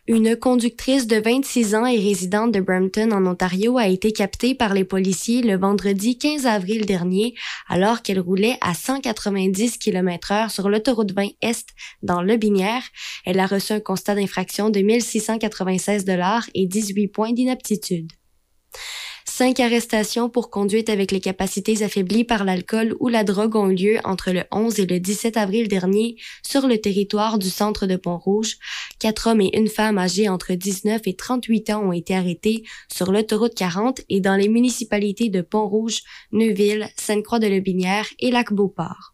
[0.06, 4.72] Une conductrice de 26 ans et résidente de Brampton en Ontario a été captée par
[4.72, 7.34] les policiers le vendredi 15 avril dernier
[7.68, 11.68] alors qu'elle roulait à 190 km heure sur l'autoroute 20 Est
[12.02, 12.82] dans Le Binière.
[13.26, 18.10] Elle a reçu un constat d'infraction de 1696 dollars et 18 points d'inaptitude.
[19.24, 23.74] Cinq arrestations pour conduite avec les capacités affaiblies par l'alcool ou la drogue ont eu
[23.74, 27.96] lieu entre le 11 et le 17 avril dernier sur le territoire du centre de
[27.96, 28.56] Pont-Rouge.
[28.98, 33.12] Quatre hommes et une femme âgés entre 19 et 38 ans ont été arrêtés sur
[33.12, 36.02] l'autoroute 40 et dans les municipalités de Pont-Rouge,
[36.32, 39.09] Neuville, Sainte-Croix-de-Lobinière et Lac-Beauport.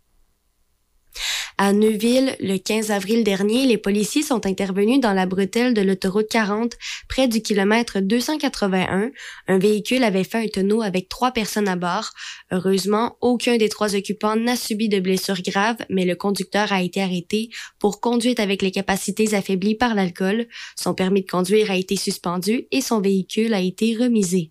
[1.58, 6.28] À Neuville, le 15 avril dernier, les policiers sont intervenus dans la bretelle de l'autoroute
[6.28, 6.74] 40,
[7.08, 9.10] près du kilomètre 281.
[9.48, 12.10] Un véhicule avait fait un tonneau avec trois personnes à bord.
[12.52, 17.00] Heureusement, aucun des trois occupants n'a subi de blessures graves, mais le conducteur a été
[17.00, 17.48] arrêté
[17.78, 20.48] pour conduite avec les capacités affaiblies par l'alcool.
[20.76, 24.50] Son permis de conduire a été suspendu et son véhicule a été remisé.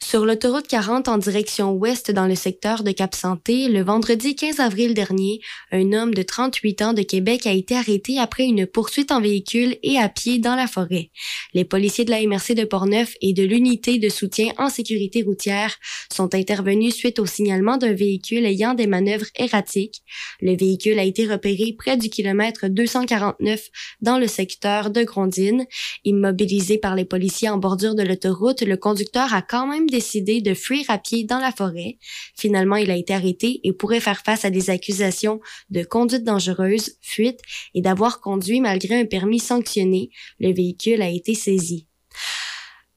[0.00, 4.94] Sur l'autoroute 40 en direction ouest dans le secteur de Cap-Santé, le vendredi 15 avril
[4.94, 5.40] dernier,
[5.72, 9.76] un homme de 38 ans de Québec a été arrêté après une poursuite en véhicule
[9.82, 11.10] et à pied dans la forêt.
[11.52, 15.74] Les policiers de la MRC de Portneuf et de l'unité de soutien en sécurité routière
[16.10, 20.02] sont intervenus suite au signalement d'un véhicule ayant des manœuvres erratiques.
[20.40, 23.60] Le véhicule a été repéré près du kilomètre 249
[24.00, 25.66] dans le secteur de Grondine.
[26.04, 30.54] Immobilisé par les policiers en bordure de l'autoroute, le conducteur a quand même décidé de
[30.54, 31.98] fuir à pied dans la forêt.
[32.36, 36.96] Finalement, il a été arrêté et pourrait faire face à des accusations de conduite dangereuse,
[37.00, 37.40] fuite
[37.74, 40.10] et d'avoir conduit malgré un permis sanctionné.
[40.38, 41.86] Le véhicule a été saisi.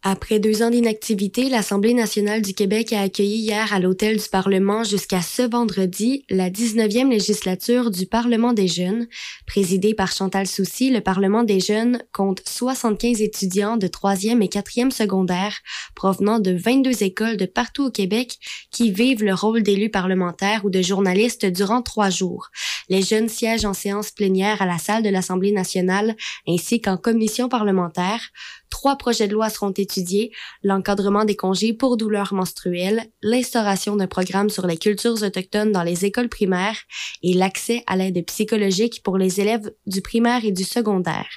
[0.04, 4.84] Après deux ans d'inactivité, l'Assemblée nationale du Québec a accueilli hier à l'hôtel du Parlement
[4.84, 9.06] jusqu'à ce vendredi la 19e législature du Parlement des jeunes.
[9.46, 14.90] Présidée par Chantal Soucy, le Parlement des jeunes compte 75 étudiants de troisième et quatrième
[14.90, 15.60] secondaire
[15.94, 18.40] provenant de 22 écoles de partout au Québec
[18.72, 22.50] qui vivent le rôle d'élus parlementaires ou de journalistes durant trois jours.
[22.90, 26.16] Les jeunes siègent en séance plénière à la salle de l'Assemblée nationale
[26.48, 28.32] ainsi qu'en commission parlementaire.
[28.72, 30.32] Trois projets de loi seront étudiés,
[30.64, 36.06] l'encadrement des congés pour douleurs menstruelles, l'instauration d'un programme sur les cultures autochtones dans les
[36.06, 36.78] écoles primaires
[37.22, 41.28] et l'accès à l'aide psychologique pour les élèves du primaire et du secondaire.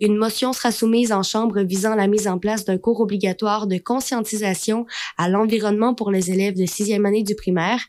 [0.00, 3.76] Une motion sera soumise en chambre visant la mise en place d'un cours obligatoire de
[3.76, 4.86] conscientisation
[5.18, 7.80] à l'environnement pour les élèves de sixième année du primaire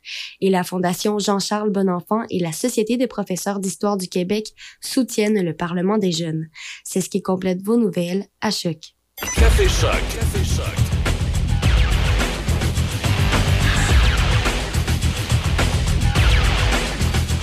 [0.42, 5.56] et la Fondation Jean-Charles Bonenfant et la Société des professeurs d'histoire du Québec soutiennent le
[5.56, 6.50] Parlement des jeunes.
[6.84, 8.89] C'est ce qui complète vos nouvelles à choc.
[9.22, 10.02] Café Choc.
[10.14, 10.40] Café.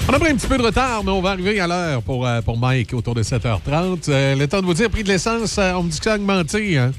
[0.09, 2.27] On a pris un petit peu de retard, mais on va arriver à l'heure pour,
[2.27, 4.09] euh, pour Mike autour de 7h30.
[4.09, 6.13] Euh, le temps de vous dire, prix de l'essence, euh, on me dit que ça
[6.13, 6.79] a augmenté.
[6.79, 6.93] Hein?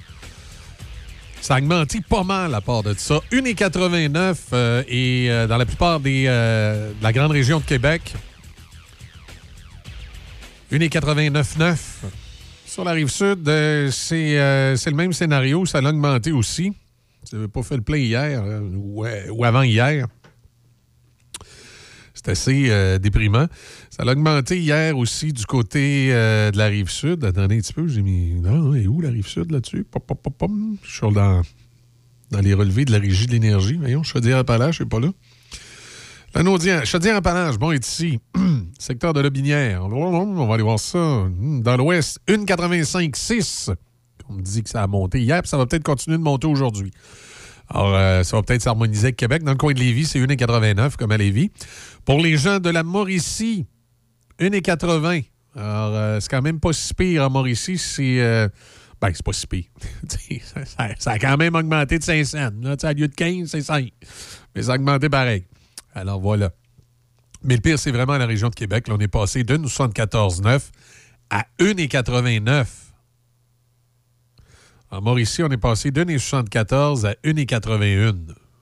[1.42, 3.20] Ça a augmenté pas mal à part de ça.
[3.32, 8.14] 1,89 euh, et dans la plupart des, de la grande région de Québec.
[10.72, 12.27] 1,89,9.
[12.78, 15.66] Sur la rive sud, euh, c'est euh, c'est le même scénario.
[15.66, 16.74] Ça a augmenté aussi.
[17.24, 20.06] Ça n'avait pas fait le plein hier euh, ou, ou avant-hier.
[22.14, 23.48] C'est assez déprimant.
[23.90, 27.26] Ça a augmenté hier aussi du côté de la rive sud.
[27.26, 28.36] Attendez un petit peu, j'ai mis.
[28.36, 29.88] Non, et où la rive sud là-dessus?
[30.84, 31.42] Je suis dans,
[32.30, 33.78] dans les relevés de la régie de l'énergie.
[33.78, 35.10] Voyons, Chaudière-Appalaches, je suis pas là.
[36.36, 38.20] Lanaudière, Chaudière-Appalaches, bon, est ici.
[38.80, 39.84] Secteur de Lobinière.
[39.86, 41.26] On va aller voir ça.
[41.30, 43.74] Dans l'ouest, 1,85,6.
[44.30, 46.48] On me dit que ça a monté hier, puis ça va peut-être continuer de monter
[46.48, 46.92] aujourd'hui.
[47.70, 49.44] Alors, euh, ça va peut-être s'harmoniser avec Québec.
[49.44, 51.50] Dans le coin de Lévis, c'est 1,89 comme à Lévis.
[52.06, 53.66] Pour les gens de la Mauricie,
[54.40, 55.26] 1,80.
[55.56, 57.78] Alors, euh, c'est quand même pas si pire en Mauricie.
[57.78, 58.20] C'est.
[58.20, 58.48] euh,
[59.02, 59.66] ben, c'est pas si pire.
[61.00, 62.50] ça, a quand même augmenté de 5 cents.
[62.62, 63.92] Là, à lieu de 15, c'est 5.
[64.56, 65.46] Mais ça a augmenté pareil.
[65.98, 66.52] Alors, voilà.
[67.44, 68.86] Mais le pire, c'est vraiment la région de Québec.
[68.90, 70.62] On est passé de 1,74,9
[71.30, 72.66] à 1,89.
[74.92, 78.16] En Mauricie, on est passé de 1,74 à 1,81.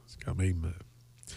[0.08, 0.66] C'est quand même.
[0.66, 1.34] euh,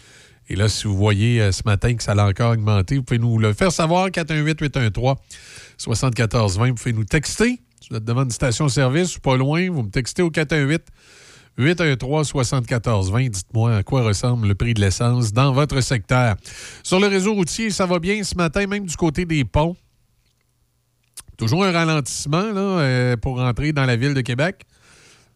[0.47, 3.19] Et là, si vous voyez euh, ce matin que ça a encore augmenté, vous pouvez
[3.19, 4.07] nous le faire savoir.
[4.09, 6.69] 418-813-7420.
[6.69, 7.61] Vous pouvez nous texter.
[7.81, 10.81] Si vous êtes devant une station-service ou pas loin, vous me textez au 418
[11.59, 13.29] 813-7420.
[13.29, 16.35] Dites-moi à quoi ressemble le prix de l'essence dans votre secteur.
[16.83, 19.75] Sur le réseau routier, ça va bien ce matin, même du côté des ponts.
[21.37, 24.65] Toujours un ralentissement là, euh, pour rentrer dans la ville de Québec,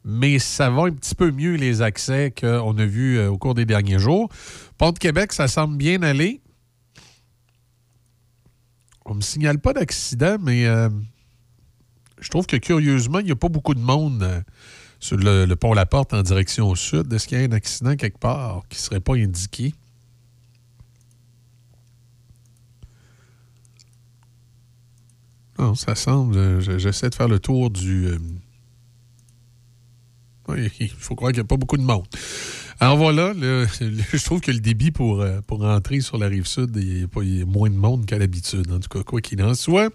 [0.03, 3.53] mais ça va un petit peu mieux les accès qu'on a vus euh, au cours
[3.53, 4.29] des derniers jours.
[4.77, 6.41] Pont de Québec, ça semble bien aller.
[9.05, 10.89] On me signale pas d'accident, mais euh,
[12.19, 14.43] je trouve que curieusement, il n'y a pas beaucoup de monde
[15.03, 17.11] sur le, pont La Porte en direction sud.
[17.11, 19.73] Est-ce qu'il y a un accident quelque part qui ne serait pas indiqué?
[25.59, 26.37] Non, ça semble.
[26.37, 28.07] euh, je- J'essaie de faire le tour du.
[28.07, 28.17] euh,
[30.79, 32.05] il faut croire qu'il n'y a pas beaucoup de monde.
[32.79, 36.71] Alors voilà, je trouve que le débit pour, euh, pour rentrer sur la rive sud,
[36.75, 38.69] il y a, il y a moins de monde qu'à l'habitude.
[38.71, 39.93] En tout cas, quoi qu'il en soit.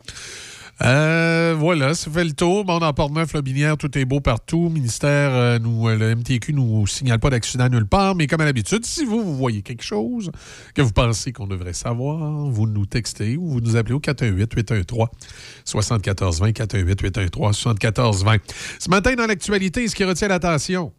[0.82, 2.64] Euh, voilà, ça fait le tour.
[2.64, 3.32] Bon, dans Port-Neuf,
[3.78, 4.68] tout est beau partout.
[4.68, 8.44] Ministère, euh, nous, euh, le MTQ nous signale pas d'accident nulle part, mais comme à
[8.44, 10.30] l'habitude, si vous, vous voyez quelque chose
[10.74, 16.52] que vous pensez qu'on devrait savoir, vous nous textez ou vous nous appelez au 418-813-7420,
[16.52, 18.38] 418-813-7420.
[18.78, 20.92] Ce matin, dans l'actualité, ce qui retient l'attention,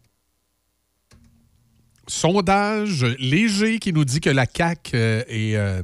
[2.10, 5.82] sondage léger qui nous dit que la CAQ euh,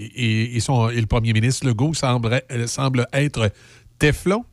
[0.00, 3.50] et- et le premier ministre Legault semble, euh, semble être
[3.98, 4.44] Teflon.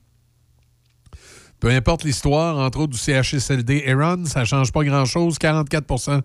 [1.60, 5.38] Peu importe l'histoire, entre autres du CHSLD Aaron, ça ne change pas grand-chose.
[5.40, 6.22] 44%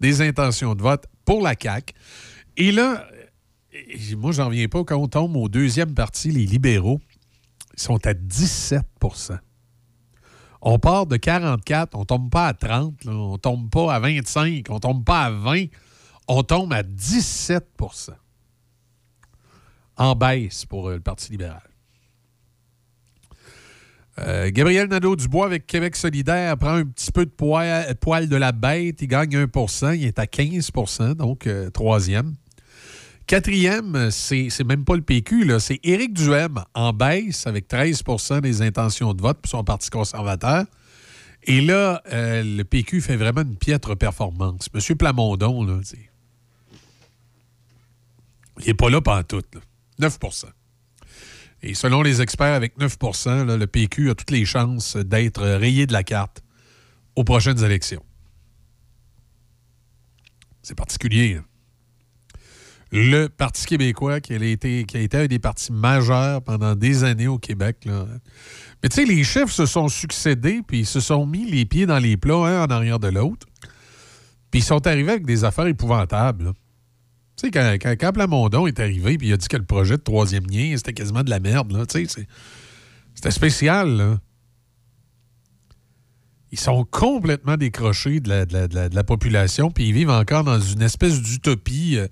[0.00, 1.94] des intentions de vote pour la CAQ.
[2.56, 3.06] Et là,
[4.18, 7.00] moi, j'en reviens pas quand on tombe au deuxième parti, les libéraux,
[7.76, 9.38] ils sont à 17%
[10.66, 14.64] on part de 44, on tombe pas à 30, là, on tombe pas à 25,
[14.70, 15.66] on tombe pas à 20,
[16.26, 17.66] on tombe à 17
[19.96, 21.62] en baisse pour euh, le Parti libéral.
[24.20, 29.02] Euh, Gabriel Nadeau-Dubois avec Québec solidaire prend un petit peu de poil, de la bête.
[29.02, 32.34] Il gagne 1% Il est à 15% donc euh, troisième.
[33.26, 39.14] Quatrième, c'est même pas le PQ, c'est Éric Duhem en baisse avec 13% des intentions
[39.14, 40.66] de vote pour son Parti conservateur.
[41.44, 44.68] Et là, le PQ fait vraiment une piètre performance.
[44.74, 45.80] Monsieur Plamondon, là,
[48.60, 49.54] il n'est pas là pantoute.
[49.54, 49.60] Là.
[50.00, 50.44] 9%
[51.62, 52.96] Et selon les experts, avec 9
[53.46, 56.42] là, le PQ a toutes les chances d'être rayé de la carte
[57.16, 58.04] aux prochaines élections.
[60.62, 61.36] C'est particulier.
[61.38, 61.44] hein.
[62.96, 67.02] Le Parti québécois, qui a, été, qui a été un des partis majeurs pendant des
[67.02, 67.78] années au Québec.
[67.86, 68.06] là.
[68.82, 71.86] Mais tu sais, les chefs se sont succédés, puis ils se sont mis les pieds
[71.86, 73.48] dans les plats, un en arrière de l'autre.
[74.52, 76.52] Puis ils sont arrivés avec des affaires épouvantables.
[77.44, 80.46] Sais, quand, quand, Plamondon est arrivé, puis il a dit que le projet de troisième
[80.46, 84.18] lien, c'était quasiment de la merde, c'était spécial, là.
[86.52, 91.98] Ils sont complètement décrochés de la, population, puis ils vivent encore dans une espèce d'utopie.
[91.98, 92.06] euh,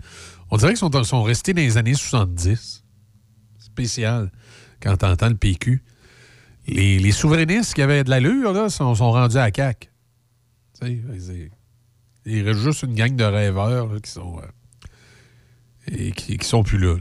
[0.51, 2.85] On dirait qu'ils sont, restés dans les années 70.
[3.59, 4.33] Spécial,
[4.81, 5.83] quand t'entends le PQ.
[6.67, 9.93] Les, souverainistes qui avaient de l'allure, là, sont, rendus à CAC.
[10.79, 11.51] Tu sais, c'est-
[12.27, 14.39] il reste juste une gang de rêveurs qui sont...
[14.41, 14.47] euh,
[15.91, 16.97] et qui, sont plus là.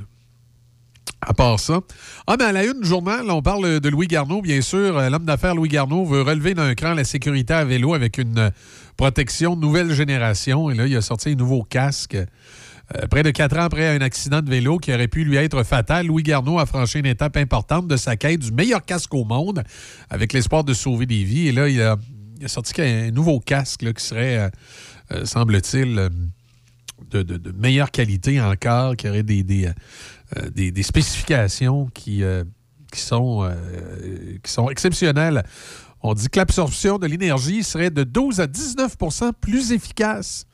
[1.21, 1.81] À part ça.
[2.25, 4.97] Ah, mais à la une du journal, on parle de Louis Garneau, bien sûr.
[4.97, 8.39] Euh, L'homme d'affaires Louis Garneau veut relever d'un cran la sécurité à vélo avec une
[8.39, 8.49] euh,
[8.97, 10.71] protection nouvelle génération.
[10.71, 12.15] Et là, il a sorti un nouveau casque.
[12.15, 15.61] Euh, près de quatre ans après un accident de vélo qui aurait pu lui être
[15.63, 19.23] fatal, Louis Garneau a franchi une étape importante de sa quête du meilleur casque au
[19.23, 19.63] monde
[20.09, 21.49] avec l'espoir de sauver des vies.
[21.49, 21.97] Et là, il a,
[22.47, 24.49] sorti un nouveau casque là, qui serait,
[25.23, 26.09] semble-t-il,
[27.09, 29.43] de, meilleure qualité encore, qui aurait des,
[30.37, 32.43] euh, des- des spécifications qui, euh,
[32.91, 35.43] qui, sont, euh, qui sont exceptionnelles.
[36.01, 40.45] On dit que l'absorption de l'énergie serait de 12 à 19% plus efficace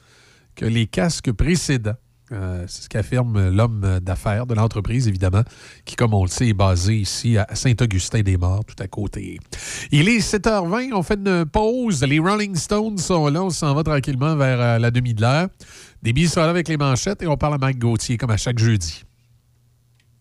[0.55, 1.95] que les casques précédents.
[2.29, 5.43] C'est ce qu'affirme l'homme d'affaires de l'entreprise, évidemment,
[5.85, 9.39] qui, comme on le sait, est basé ici à Saint-Augustin-des-Morts, tout à côté.
[9.91, 12.03] Il est 7h20, on fait une pause.
[12.03, 15.23] Les Rolling Stones sont là, on s'en va tranquillement vers la demi de.
[16.03, 19.06] Des billets avec les manchettes et on parle à Mike Gauthier, comme à chaque jeudi.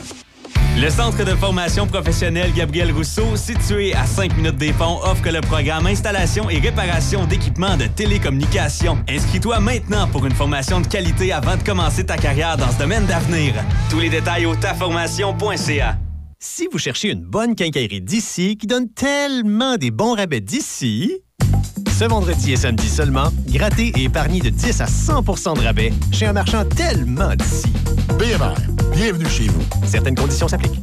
[0.76, 5.40] Le Centre de formation professionnelle Gabriel Rousseau, situé à 5 minutes des ponts, offre le
[5.40, 8.98] programme Installation et réparation d'équipements de télécommunications.
[9.08, 13.06] Inscris-toi maintenant pour une formation de qualité avant de commencer ta carrière dans ce domaine
[13.06, 13.54] d'avenir.
[13.88, 15.96] Tous les détails au taformation.ca.
[16.40, 21.20] Si vous cherchez une bonne quincaillerie d'ici qui donne tellement des bons rabais d'ici,
[21.94, 26.26] ce vendredi et samedi seulement, grattez et épargnez de 10 à 100% de rabais chez
[26.26, 27.72] un marchand tellement d'ici.
[28.18, 28.54] BMR,
[28.92, 29.62] bienvenue chez vous.
[29.86, 30.80] Certaines conditions s'appliquent.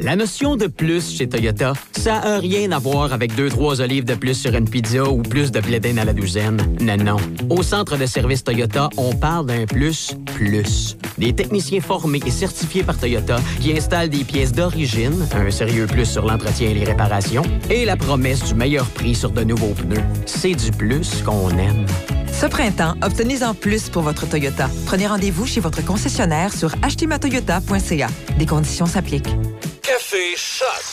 [0.00, 4.04] La notion de plus chez Toyota, ça a rien à voir avec deux, trois olives
[4.04, 6.58] de plus sur une pizza ou plus de blé à la douzaine.
[6.80, 7.16] Non, non.
[7.50, 10.96] Au centre de service Toyota, on parle d'un plus, plus.
[11.18, 16.06] Des techniciens formés et certifiés par Toyota qui installent des pièces d'origine, un sérieux plus
[16.06, 20.02] sur l'entretien et les réparations, et la promesse du meilleur prix sur de nouveaux pneus.
[20.26, 21.86] C'est du plus qu'on aime.
[22.40, 24.70] Ce printemps, obtenez-en plus pour votre Toyota.
[24.86, 28.06] Prenez rendez-vous chez votre concessionnaire sur achetezmatoyota.ca.
[28.38, 29.34] Des conditions s'appliquent.
[29.82, 30.84] Café Choc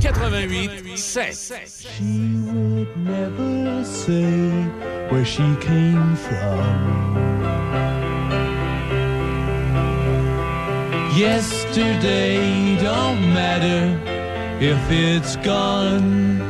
[0.00, 1.58] 88 7.
[1.82, 2.02] She
[2.46, 4.24] would never say
[5.10, 7.18] where she came from.
[11.14, 13.98] Yesterday don't matter
[14.62, 16.49] if it's gone.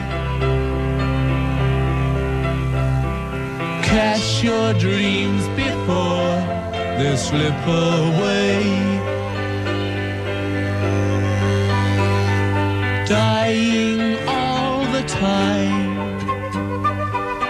[3.91, 6.35] Catch your dreams before
[6.97, 8.63] they slip away.
[13.05, 15.91] Dying all the time.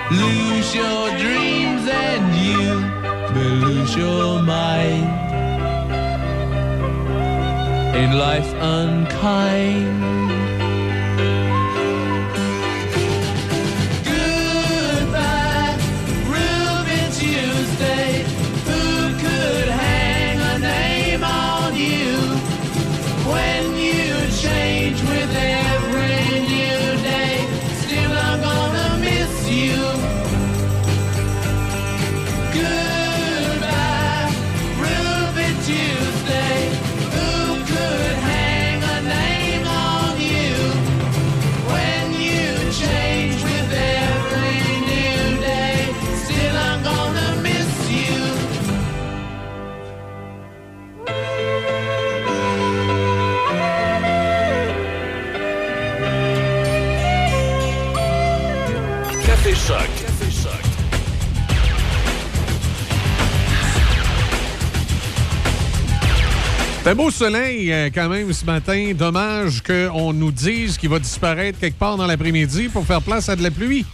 [0.09, 2.65] Lose your dreams and you
[3.35, 5.09] may lose your mind
[7.95, 10.00] in life unkind.
[66.91, 68.91] Un beau soleil euh, quand même ce matin.
[68.93, 73.37] Dommage qu'on nous dise qu'il va disparaître quelque part dans l'après-midi pour faire place à
[73.37, 73.85] de la pluie.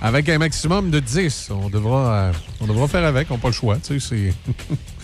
[0.00, 1.50] Avec un maximum de 10.
[1.50, 3.78] On devra, euh, on devra faire avec, on n'a pas le choix.
[3.84, 4.32] Tu sais.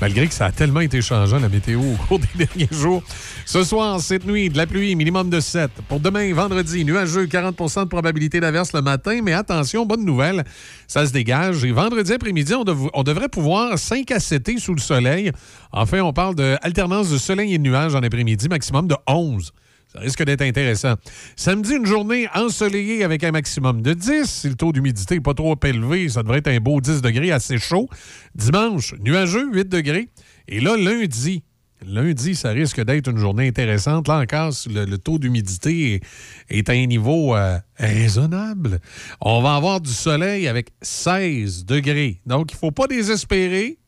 [0.00, 3.02] Malgré que ça a tellement été changeant, la météo, au cours des derniers jours.
[3.44, 5.70] Ce soir, cette nuit, de la pluie, minimum de 7.
[5.88, 9.20] Pour demain, vendredi, nuageux, 40% de probabilité d'averse le matin.
[9.24, 10.44] Mais attention, bonne nouvelle,
[10.86, 11.64] ça se dégage.
[11.64, 15.32] Et vendredi après-midi, on, dev- on devrait pouvoir 5 à 7 sous le soleil.
[15.72, 19.52] Enfin, on parle d'alternance de soleil et de nuages en après-midi, maximum de 11.
[19.98, 20.94] Ça risque d'être intéressant.
[21.34, 24.26] Samedi, une journée ensoleillée avec un maximum de 10.
[24.26, 27.32] Si le taux d'humidité n'est pas trop élevé, ça devrait être un beau 10 degrés
[27.32, 27.88] assez chaud.
[28.36, 30.08] Dimanche, nuageux, 8 degrés.
[30.46, 31.42] Et là, lundi,
[31.84, 34.06] lundi, ça risque d'être une journée intéressante.
[34.06, 36.02] Là encore, le, le taux d'humidité est,
[36.48, 38.78] est à un niveau euh, raisonnable.
[39.20, 42.20] On va avoir du soleil avec 16 degrés.
[42.24, 43.78] Donc, il ne faut pas désespérer.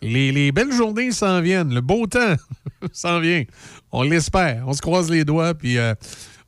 [0.00, 1.74] Les, les belles journées s'en viennent.
[1.74, 2.36] Le beau temps
[2.92, 3.42] s'en vient.
[3.90, 4.62] On l'espère.
[4.66, 5.94] On se croise les doigts, puis euh,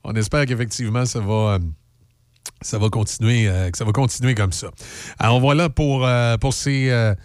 [0.05, 1.55] on espère qu'effectivement, ça va.
[1.55, 1.59] euh,
[2.63, 4.71] ça va continuer, euh, ça va continuer comme ça.
[5.19, 6.07] Alors voilà pour,
[6.53, 7.17] ces,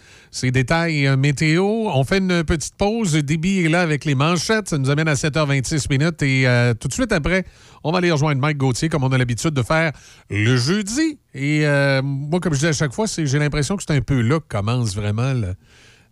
[0.52, 1.64] détails météo.
[1.66, 3.14] On fait une petite pause.
[3.14, 4.70] Déby est là avec les manchettes.
[4.70, 6.22] Ça nous amène à 7h26 minutes.
[6.24, 6.46] Et
[6.80, 7.44] tout de suite après,
[7.84, 9.92] on va aller rejoindre Mike Gauthier, comme on a l'habitude de faire
[10.30, 11.20] le jeudi.
[11.34, 11.66] Et
[12.02, 14.46] moi, comme je dis à chaque fois, j'ai l'impression que c'est un peu là que
[14.48, 15.56] commence vraiment le-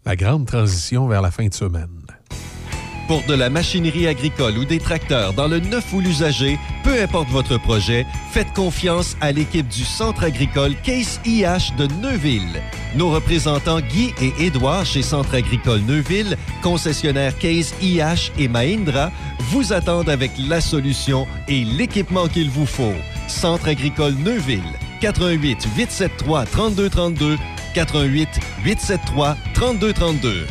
[0.05, 1.89] la grande transition vers la fin de semaine.
[3.07, 7.27] Pour de la machinerie agricole ou des tracteurs dans le neuf ou l'usager, peu importe
[7.29, 12.61] votre projet, faites confiance à l'équipe du Centre agricole Case IH de Neuville.
[12.95, 19.11] Nos représentants Guy et Édouard chez Centre agricole Neuville, concessionnaire Case IH et Mahindra,
[19.51, 22.95] vous attendent avec la solution et l'équipement qu'il vous faut.
[23.27, 24.61] Centre agricole Neuville,
[25.03, 27.37] 88 873 3232,
[27.73, 28.29] 88
[28.63, 30.47] 873 3232.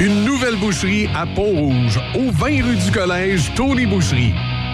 [0.00, 4.32] Une nouvelle boucherie à Pont-Rouge, au 20 rue du Collège, Tony Boucherie.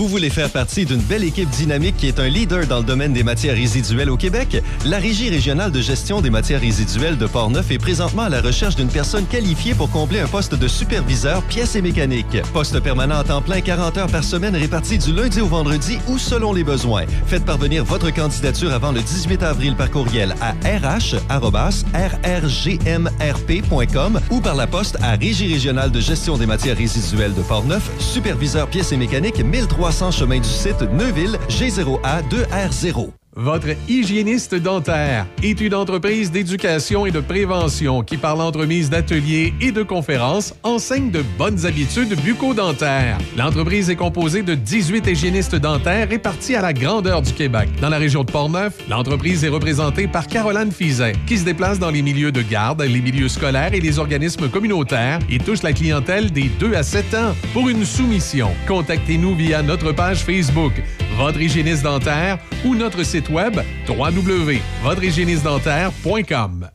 [0.00, 3.12] Vous voulez faire partie d'une belle équipe dynamique qui est un leader dans le domaine
[3.12, 4.62] des matières résiduelles au Québec?
[4.86, 8.76] La Régie régionale de gestion des matières résiduelles de Portneuf est présentement à la recherche
[8.76, 12.40] d'une personne qualifiée pour combler un poste de superviseur pièces et mécaniques.
[12.54, 16.16] Poste permanent à temps plein 40 heures par semaine réparti du lundi au vendredi ou
[16.16, 17.04] selon les besoins.
[17.26, 21.20] Faites parvenir votre candidature avant le 18 avril par courriel à rh@rrgmrp.com
[24.30, 28.66] ou par la poste à Régie régionale de gestion des matières résiduelles de Portneuf, superviseur
[28.66, 33.19] pièces et mécaniques 1300 chemin du site Neuville, G0A 2R0.
[33.36, 39.70] Votre hygiéniste dentaire est une entreprise d'éducation et de prévention qui, par l'entremise d'ateliers et
[39.70, 43.18] de conférences, enseigne de bonnes habitudes bucco-dentaires.
[43.36, 47.68] L'entreprise est composée de 18 hygiénistes dentaires répartis à la grandeur du Québec.
[47.80, 51.90] Dans la région de Portneuf, l'entreprise est représentée par Caroline Fizet, qui se déplace dans
[51.90, 56.32] les milieux de garde, les milieux scolaires et les organismes communautaires et touche la clientèle
[56.32, 57.36] des 2 à 7 ans.
[57.52, 60.72] Pour une soumission, contactez-nous via notre page Facebook,
[61.20, 66.70] Votre hygiéniste dentaire ou notre site web www.votrehygiénistedentaire.com.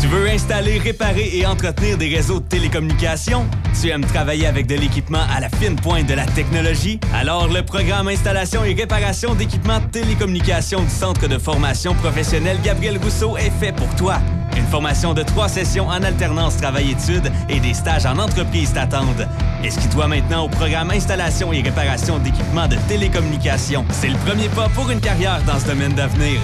[0.00, 3.50] Tu veux installer, réparer et entretenir des réseaux de télécommunications?
[3.80, 7.00] Tu aimes travailler avec de l'équipement à la fine pointe de la technologie?
[7.12, 12.98] Alors, le programme Installation et réparation d'équipements de télécommunications du Centre de formation professionnelle Gabriel
[12.98, 14.20] Rousseau est fait pour toi.
[14.56, 19.26] Une formation de trois sessions en alternance travail-études et des stages en entreprise t'attendent.
[19.64, 23.84] Inscris-toi maintenant au programme Installation et réparation d'équipements de télécommunications.
[23.90, 26.40] C'est le premier pas pour une carrière dans ce domaine d'avenir.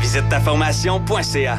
[0.00, 1.58] Visite ta formation.ca.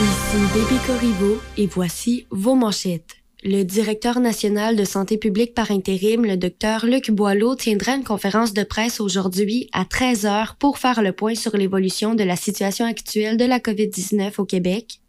[0.00, 3.19] Ici Baby Corriveau et voici vos manchettes.
[3.42, 8.52] Le directeur national de santé publique par intérim, le docteur Luc Boileau, tiendra une conférence
[8.52, 12.84] de presse aujourd'hui à 13 heures pour faire le point sur l'évolution de la situation
[12.84, 15.00] actuelle de la COVID-19 au Québec.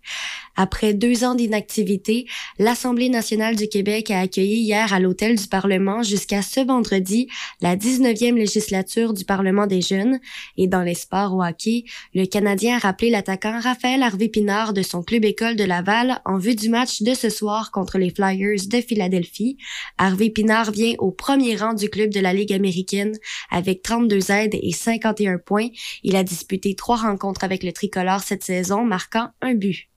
[0.57, 2.27] Après deux ans d'inactivité,
[2.59, 7.27] l'Assemblée nationale du Québec a accueilli hier à l'hôtel du Parlement jusqu'à ce vendredi
[7.61, 10.19] la 19e législature du Parlement des jeunes.
[10.57, 15.03] Et dans les sports au hockey, le Canadien a rappelé l'attaquant Raphaël Harvey-Pinard de son
[15.03, 18.81] club école de Laval en vue du match de ce soir contre les Flyers de
[18.81, 19.57] Philadelphie.
[19.97, 23.13] Harvey-Pinard vient au premier rang du club de la Ligue américaine
[23.49, 25.69] avec 32 aides et 51 points.
[26.03, 29.90] Il a disputé trois rencontres avec le tricolore cette saison, marquant un but.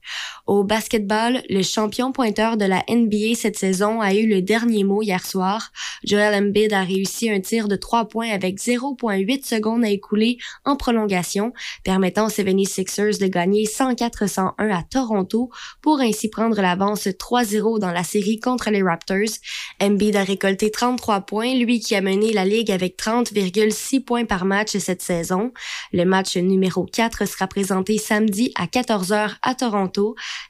[0.47, 5.01] Au basketball, le champion pointeur de la NBA cette saison a eu le dernier mot
[5.01, 5.73] hier soir.
[6.05, 10.37] Joel Embiid a réussi un tir de 3 points avec 0.8 secondes à écouler
[10.67, 15.49] en prolongation, permettant aux 76ers de gagner 104-101 à Toronto
[15.81, 19.39] pour ainsi prendre l'avance 3-0 dans la série contre les Raptors.
[19.81, 24.45] Embiid a récolté 33 points, lui qui a mené la ligue avec 30,6 points par
[24.45, 25.53] match cette saison.
[25.93, 29.94] Le match numéro 4 sera présenté samedi à 14h à Toronto.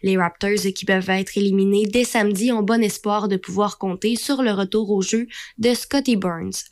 [0.02, 4.42] Les Raptors qui peuvent être éliminés dès samedi ont bon espoir de pouvoir compter sur
[4.42, 5.26] le retour au jeu
[5.58, 6.64] de Scotty Burns.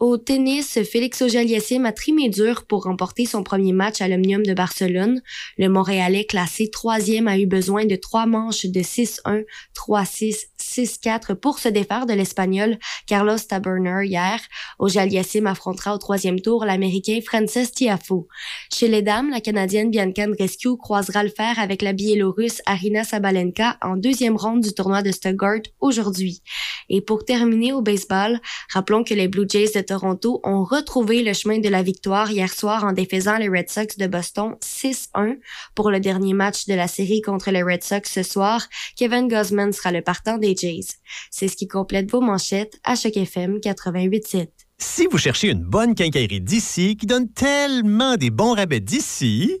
[0.00, 4.54] Au tennis, Félix Auger-Aliassime a trimé dur pour remporter son premier match à l'Omnium de
[4.54, 5.20] Barcelone.
[5.58, 9.44] Le Montréalais classé troisième a eu besoin de trois manches de 6-1,
[9.76, 14.40] 3-6, 6-4 pour se défaire de l'Espagnol Carlos Taberner hier.
[14.78, 18.28] Auger-Aliassime affrontera au troisième tour l'Américain Frances Tiafo.
[18.72, 23.78] Chez les dames, la Canadienne Bianca Andreescu croisera le fer avec la Biélorusse Arina Sabalenka
[23.82, 26.42] en deuxième ronde du tournoi de Stuttgart aujourd'hui.
[26.88, 28.40] Et pour terminer au baseball,
[28.72, 32.52] rappelons que les Blue Jays de Toronto ont retrouvé le chemin de la victoire hier
[32.52, 35.38] soir en défaisant les Red Sox de Boston 6-1
[35.74, 38.66] pour le dernier match de la série contre les Red Sox ce soir.
[38.96, 40.86] Kevin Gosman sera le partant des Jays.
[41.30, 44.48] C'est ce qui complète vos manchettes à chaque FM 88.7.
[44.78, 49.60] Si vous cherchez une bonne quincaillerie d'ici qui donne tellement des bons rabais d'ici,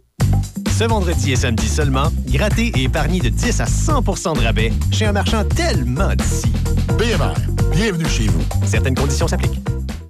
[0.78, 5.04] ce vendredi et samedi seulement, grattez et épargnez de 10 à 100% de rabais chez
[5.04, 6.50] un marchand tellement d'ici.
[6.98, 7.34] BMR,
[7.72, 8.42] bienvenue chez vous.
[8.66, 9.79] Certaines conditions s'appliquent.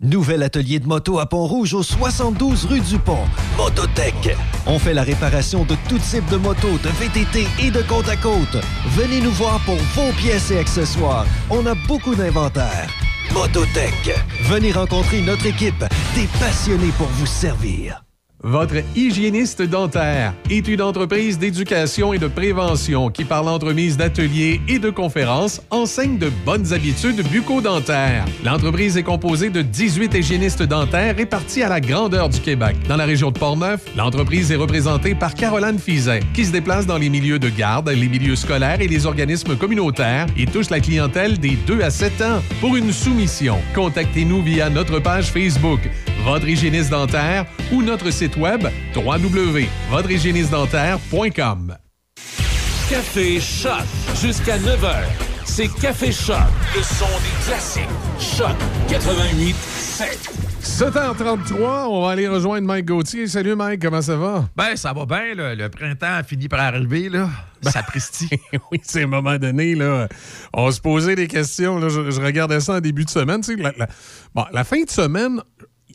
[0.00, 3.26] Nouvel atelier de moto à Pont-Rouge au 72 rue du Pont.
[3.56, 4.36] Mototech.
[4.64, 8.14] On fait la réparation de tout type de motos, de VTT et de côte à
[8.14, 8.62] côte.
[8.90, 11.26] Venez nous voir pour vos pièces et accessoires.
[11.50, 12.88] On a beaucoup d'inventaire.
[13.34, 14.14] Mototech.
[14.44, 15.84] Venez rencontrer notre équipe,
[16.14, 18.04] des passionnés pour vous servir.
[18.44, 24.78] Votre hygiéniste dentaire est une entreprise d'éducation et de prévention qui, par l'entremise d'ateliers et
[24.78, 28.24] de conférences, enseigne de bonnes habitudes bucco-dentaires.
[28.44, 32.76] L'entreprise est composée de 18 hygiénistes dentaires répartis à la grandeur du Québec.
[32.88, 36.98] Dans la région de Portneuf, l'entreprise est représentée par Caroline Fizet, qui se déplace dans
[36.98, 41.40] les milieux de garde, les milieux scolaires et les organismes communautaires et touche la clientèle
[41.40, 42.40] des 2 à 7 ans.
[42.60, 45.80] Pour une soumission, contactez-nous via notre page Facebook,
[46.24, 51.76] Votre hygiéniste dentaire ou notre site web www.votrehygiénistedentaire.com.
[52.90, 53.84] Café Choc
[54.20, 54.94] jusqu'à 9h.
[55.44, 56.36] C'est Café Choc,
[56.76, 57.88] le son des classiques.
[58.18, 58.54] Choc
[58.88, 60.30] 88 7.
[60.62, 63.26] 7h33, on va aller rejoindre Mike Gauthier.
[63.26, 64.48] Salut Mike, comment ça va?
[64.56, 65.54] Ben, ça va bien, là.
[65.54, 67.28] Le printemps a fini par arriver, là.
[67.62, 68.38] Ça pristille.
[68.72, 70.06] oui, c'est à un moment donné, là,
[70.52, 71.78] on se posait des questions.
[71.78, 73.40] Là, je, je regardais ça en début de semaine.
[73.40, 73.88] tu sais, La, la-
[74.34, 75.40] bon, la fin de semaine,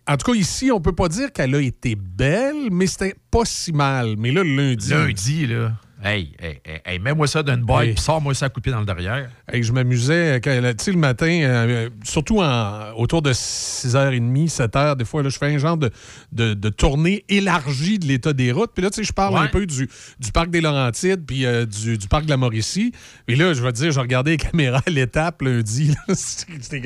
[0.07, 3.45] en tout cas ici, on peut pas dire qu'elle a été belle, mais c'était pas
[3.45, 4.15] si mal.
[4.17, 4.89] Mais là, le lundi...
[4.89, 5.73] Lundi, là.
[6.05, 7.93] Hey, hey, hey, hey, mets-moi ça d'une boîte, Hey.
[7.93, 9.30] puis sors-moi ça à couper dans le derrière.
[9.49, 14.97] Hey, je m'amusais, quand- tu sais, le matin, euh, surtout en- autour de 6h30, 7h,
[14.97, 15.89] des fois, là, je fais un genre de,
[16.34, 18.71] de, de tournée élargie de l'état des routes.
[18.73, 19.39] Puis là, tu sais, je parle Ouais.
[19.41, 19.88] un peu du,
[20.19, 22.91] du parc des Laurentides, puis euh, du, du parc de la Mauricie.
[23.30, 25.95] Et là, je vais te dire, je regardais les caméras à l'étape lundi.
[26.13, 26.81] C'était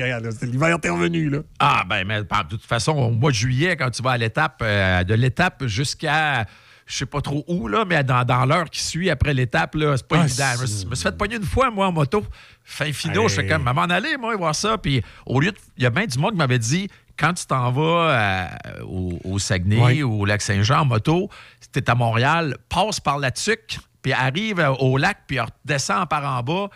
[0.46, 1.38] l'hiver était revenu, là.
[1.58, 4.60] Ah, ben, mais de toute façon, au mois de juillet, quand tu vas à l'étape,
[4.62, 6.46] euh, de l'étape jusqu'à.
[6.88, 9.94] Je sais pas trop où, là, mais dans, dans l'heure qui suit après l'étape, là,
[9.96, 10.52] c'est pas Ah, évident.
[10.56, 12.24] Je me suis- fait pogner une fois, moi, en moto.
[12.64, 13.28] Fin finaux, Hey.
[13.28, 14.78] je fais comme, à m'en aller, moi, voir ça.
[14.78, 15.56] Puis au lieu de.
[15.76, 16.88] Il y a bien du monde qui m'avait dit,
[17.18, 21.28] quand tu t'en vas euh, au, au Saguenay ou au Lac-Saint-Jean en moto,
[21.60, 26.08] si t'es à Montréal, passe par la tuque, puis arrive euh, au lac, puis redescend
[26.08, 26.68] par en bas.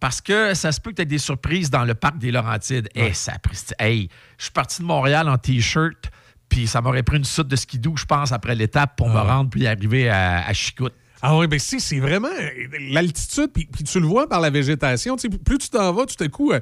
[0.00, 2.90] Parce que ça se peut que tu aies des surprises dans le parc des Laurentides.
[2.94, 6.10] Hey, ça a pris- Hey, je suis parti de Montréal en T-shirt,
[6.48, 9.50] Puis ça m'aurait pris une soute de skidoo, je pense, après l'étape pour me rendre
[9.50, 10.94] puis arriver à, à Chicoute.
[11.22, 12.50] Ah oui, ben si, c'est vraiment euh,
[12.90, 15.16] l'altitude, puis, puis tu le vois par la végétation.
[15.16, 16.60] tu sais, Plus tu t'en vas, tout à coup, euh,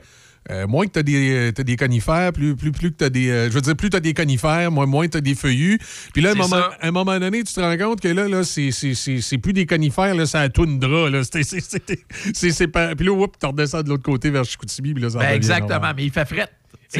[0.50, 3.10] euh, moins que tu as, des t'as des conifères, plus, plus, plus que tu as
[3.10, 3.30] des.
[3.30, 5.78] euh, je veux dire, plus tu as des conifères, moins, moins tu as des feuillus.
[6.12, 6.78] Puis là, à un moment, ça.
[6.80, 10.14] à un moment donné, tu te rends compte que là, là c'est, plus des conifères,
[10.14, 11.10] là, c'est la toundra.
[11.10, 11.22] Là.
[11.24, 14.94] C'est, Puis là, oups, tu redescends de l'autre côté vers Chicoutimi.
[14.94, 16.48] Puis là, ça Ben, exactement, mais il fait fret.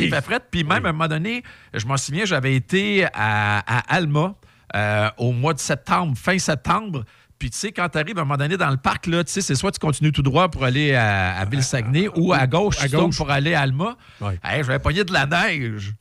[0.03, 0.41] Il fait fret.
[0.51, 1.43] Puis même à un moment donné,
[1.73, 4.35] je m'en souviens, j'avais été à, à Alma
[4.75, 7.05] euh, au mois de septembre, fin septembre.
[7.39, 9.33] Puis tu sais, quand tu arrives à un moment donné dans le parc, là, tu
[9.33, 12.81] sais, c'est soit tu continues tout droit pour aller à, à Ville-Saguenay ou à gauche,
[12.81, 13.17] à gauche.
[13.17, 13.97] pour aller à Alma.
[14.21, 14.39] Ouais.
[14.43, 15.93] Hey, j'avais pogné de la neige.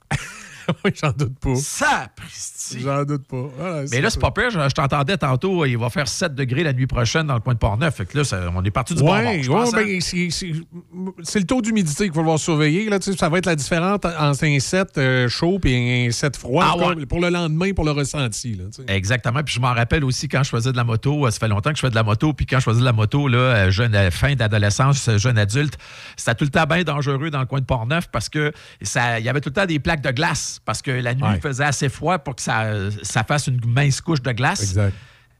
[0.86, 1.56] oui, j'en doute pas.
[1.56, 2.80] Sapristi.
[2.82, 3.46] J'en doute pas.
[3.62, 4.50] Ah, Mais là, c'est pas pire.
[4.50, 7.54] Je, je t'entendais tantôt, il va faire 7 degrés la nuit prochaine dans le coin
[7.54, 7.96] de Port-Neuf.
[7.96, 9.78] Fait que là, ça- on est parti du je pense, hein?
[9.78, 10.54] ben, c'est, c'est-
[11.24, 12.90] c'est le taux d'humidité qu'il va falloir surveiller.
[12.90, 16.66] Là, ça va être la différence entre un 7 euh, chaud et un 7 froid
[16.68, 17.06] Ah ouais.
[17.06, 18.56] pour le lendemain, pour le ressenti.
[18.56, 18.66] Là.
[18.88, 19.44] Exactement.
[19.44, 21.26] Puis je m'en rappelle aussi quand je faisais de la moto.
[21.26, 22.34] euh, Ça fait longtemps que je fais de la moto.
[22.34, 25.78] Puis quand je faisais de la moto, là, euh, jeune, fin d'adolescence, jeune adulte,
[26.16, 29.26] c'était tout le temps bien dangereux dans le coin de Port-Neuf parce que ça, il
[29.26, 31.40] y avait tout le temps des plaques de glace parce que la nuit Ouais.
[31.40, 32.66] faisait assez froid pour que ça,
[33.04, 34.62] ça fasse une mince couche de glace.
[34.62, 34.94] Exact.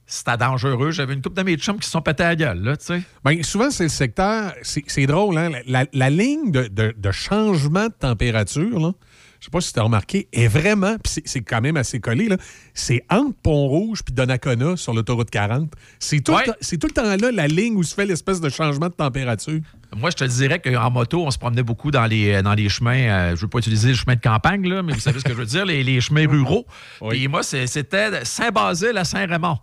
[0.06, 0.92] C'était dangereux.
[0.92, 2.86] J'avais une couple de mes chums qui se sont pétés à la gueule, là, tu
[2.86, 3.02] sais.
[3.24, 4.54] Ben, souvent, c'est le secteur.
[4.62, 5.50] C'est drôle, hein?
[5.50, 8.92] La, la- la ligne de, de- de changement de température, là,
[9.40, 10.98] je sais pas si tu as remarqué, est vraiment.
[11.02, 12.36] puis c'est- quand même assez collé, là.
[12.74, 15.72] C'est entre Pont-Rouge puis Donnacona sur l'autoroute 40.
[16.00, 18.94] C'est tout, tout le temps là la ligne où se fait l'espèce de changement de
[18.94, 19.62] température.
[19.96, 22.96] Moi, je te dirais qu'en moto, on se promenait beaucoup dans les, dans les chemins.
[22.98, 25.24] euh, je ne veux pas utiliser les chemins de campagne, là, mais vous savez ce
[25.24, 26.66] que je veux dire, les, les chemins ruraux.
[27.10, 29.60] Puis moi, c'est- c'était Saint-Basile à Saint-Raymond.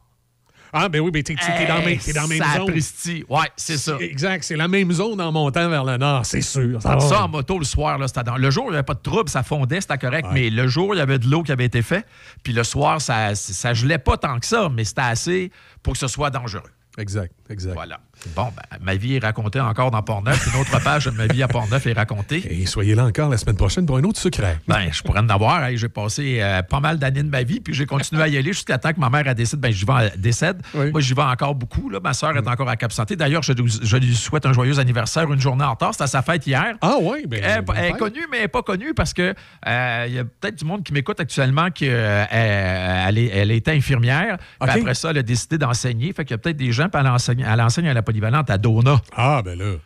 [0.73, 1.74] Ah, ben oui, ben t'es t'es dans,
[2.15, 2.66] dans la même zone.
[2.66, 3.24] Sapristi.
[3.28, 3.97] Ouais, c'est ça.
[4.01, 6.81] Exact, c'est la même zone en montant vers le nord, c'est sûr.
[6.81, 7.24] Ça, va.
[7.24, 9.28] en moto le soir, là, c'était dans- le jour, il n'y avait pas de trouble,
[9.28, 11.82] ça fondait, c'était correct, mais le jour, il y avait de l'eau qui avait été
[11.82, 12.07] faite.
[12.44, 15.51] Puis le soir, ça, ça gelait pas tant que ça, mais c'était assez
[15.82, 16.62] pour que ce soit dangereux.
[16.98, 17.73] Exact, exact.
[17.74, 17.98] Voilà.
[18.36, 20.48] Bon, ben, ma vie est racontée encore dans Port-Neuf.
[20.52, 22.42] Une autre page de ma vie à Port-Neuf est racontée.
[22.51, 24.59] Et soyez là encore la semaine prochaine pour un autre secret.
[24.68, 25.64] Ben, je pourrais en avoir.
[25.64, 28.36] Hey, j'ai passé euh, pas mal d'années de ma vie, puis j'ai continué à y
[28.36, 29.59] aller jusqu'à temps que ma mère elle décide.
[29.59, 30.60] Ben, j'y vais, décède.
[30.74, 31.88] Moi, j'y vais encore beaucoup.
[31.88, 31.98] Là.
[32.02, 33.16] Ma soeur est encore à Cap Santé.
[33.16, 35.92] D'ailleurs, je, lui- je lui souhaite un joyeux anniversaire, une journée en retard.
[35.92, 36.74] C'était à sa fête hier.
[36.80, 37.40] Ah oui, ben.
[37.42, 39.34] Elle, elle est connue, mais elle n'est pas connue parce que
[39.66, 44.36] euh, il y a peut-être du monde qui m'écoute actuellement qui euh, elle, était infirmière.
[44.60, 46.12] Puis après ça, elle a décidé d'enseigner.
[46.12, 48.51] Fait qu'il y a peut-être des gens, puis elle enseigne, elle enseigne à la polyvalente
[48.51, 49.01] à Dona.
[49.16, 49.77] Ah, ben là.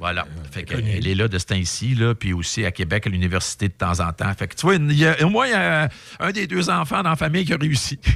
[0.00, 0.26] Voilà.
[0.50, 3.68] Fait qu'elle elle est là de ce temps-ci, là, puis aussi à Québec, à l'université
[3.68, 4.32] de temps en temps.
[4.34, 5.88] Fait que tu vois, il y a, au moins, il y a
[6.20, 7.98] un des deux enfants dans la famille qui a réussi.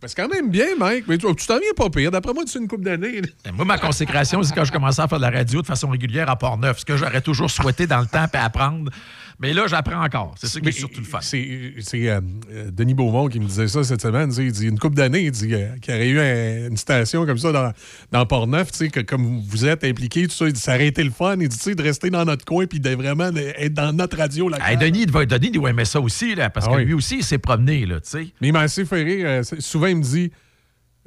[0.00, 1.06] Ben, c'est quand même bien, Mike.
[1.08, 2.12] Mais tu t'en viens pas pire.
[2.12, 3.20] D'après moi, tu une coupe d'années.
[3.20, 3.50] là.
[3.52, 6.30] Moi, ma consécration, c'est quand je commençais à faire de la radio de façon régulière
[6.30, 8.92] à Port-Neuf, ce que j'aurais toujours souhaité dans le temps et apprendre.
[9.40, 10.34] Mais là, j'apprends encore.
[10.36, 11.20] C'est ça qui est surtout le fun.
[11.20, 12.20] C'est euh,
[12.50, 14.32] euh, Denis Beaumont qui me disait ça cette semaine.
[14.36, 17.24] Il dit une couple d'années, il dit euh, qu'il y aurait eu un- une station
[17.24, 17.72] comme ça dans,
[18.10, 20.88] dans Port-Neuf, tu sais, que comme vous êtes impliqués, tout ça, il dit ça aurait
[20.88, 21.36] été le fun.
[21.40, 24.48] Il dit, de rester dans notre coin puis de vraiment être dans notre radio.
[24.48, 26.84] Là, Hey, Denis, il Denis il doit aimer ça aussi, là, parce Ah que oui.
[26.86, 28.26] lui aussi, il s'est promené, là, tu sais.
[28.40, 29.42] Mais il m'a assez fait rire.
[29.60, 30.32] souvent, il me dit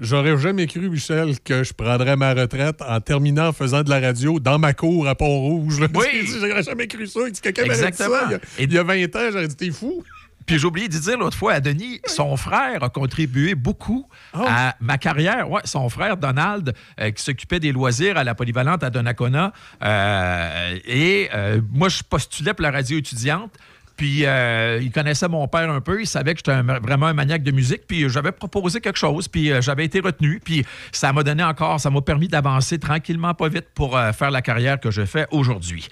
[0.01, 3.99] J'aurais jamais cru, Michel, que je prendrais ma retraite en terminant en faisant de la
[3.99, 5.77] radio dans ma cour à Pont-Rouge.
[5.93, 6.07] Oui.
[6.25, 7.19] J'aurais jamais cru ça.
[7.27, 7.87] Il dit Quelqu'un m'aurait dit ça.
[7.87, 8.27] Exactement.
[8.27, 10.03] Il y, a, il y a 20 ans, j'aurais dit T'es fou.
[10.45, 14.75] Puis j'ai oublié de dire l'autre fois à Denis, son frère a contribué beaucoup à
[14.79, 15.49] ma carrière.
[15.49, 19.53] Ouais, son frère Donald, euh, qui s'occupait des loisirs à la polyvalente à Donnacona.
[19.83, 23.53] Euh, et euh, moi, je postulais pour la radio étudiante.
[24.01, 27.43] Puis euh, il connaissait mon père un peu, il savait que j'étais vraiment un maniaque
[27.43, 31.21] de musique, puis j'avais proposé quelque chose, puis euh, j'avais été retenu, puis ça m'a
[31.21, 34.89] donné encore, ça m'a permis d'avancer tranquillement, pas vite, pour euh, faire la carrière que
[34.89, 35.87] je fais aujourd'hui.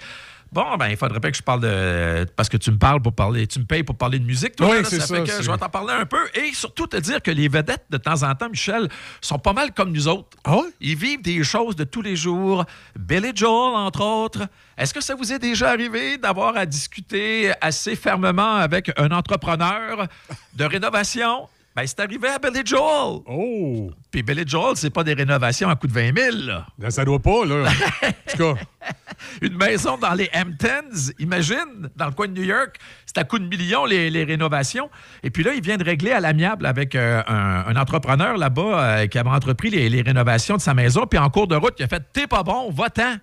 [0.52, 2.26] Bon, ben, il faudrait pas que je parle de.
[2.34, 3.46] Parce que tu me parles pour parler.
[3.46, 4.68] Tu me payes pour parler de musique, toi.
[4.70, 6.28] Oui, là, ça ça, fait que je vais t'en parler un peu.
[6.34, 8.88] Et surtout te dire que les vedettes, de temps en temps, Michel,
[9.20, 10.36] sont pas mal comme nous autres.
[10.44, 12.64] Ah Ils vivent des choses de tous les jours.
[12.98, 14.48] Billy Joel, entre autres.
[14.76, 20.08] Est-ce que ça vous est déjà arrivé d'avoir à discuter assez fermement avec un entrepreneur
[20.54, 21.48] de rénovation?
[21.76, 23.20] Ben, c'est arrivé à Billy Joel.
[23.26, 23.92] Oh!
[24.10, 26.66] Puis Billy Joel, c'est pas des rénovations à coût de 20 000, là.
[26.76, 27.68] Ben, ça doit pas, là.
[27.68, 28.60] en tout cas.
[29.42, 32.76] Une maison dans les Hamptons, imagine, dans le coin de New York,
[33.06, 34.90] c'est à coup de millions les, les rénovations.
[35.22, 38.62] Et puis là, il vient de régler à l'amiable avec euh, un, un entrepreneur là-bas
[39.02, 41.06] euh, qui avait entrepris les, les rénovations de sa maison.
[41.06, 43.16] Puis en cours de route, il a fait T'es pas bon, va-t'en.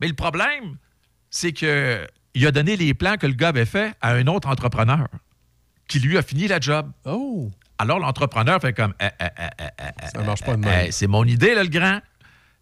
[0.00, 0.76] Mais le problème,
[1.30, 4.48] c'est que il a donné les plans que le gars avait fait à un autre
[4.48, 5.08] entrepreneur
[5.88, 6.90] qui lui a fini la job.
[7.04, 7.50] Oh!
[7.84, 10.90] Alors l'entrepreneur fait comme Eh, eh, eh, eh, Ça marche pas de même.
[10.90, 12.00] C'est mon idée, là, le grand.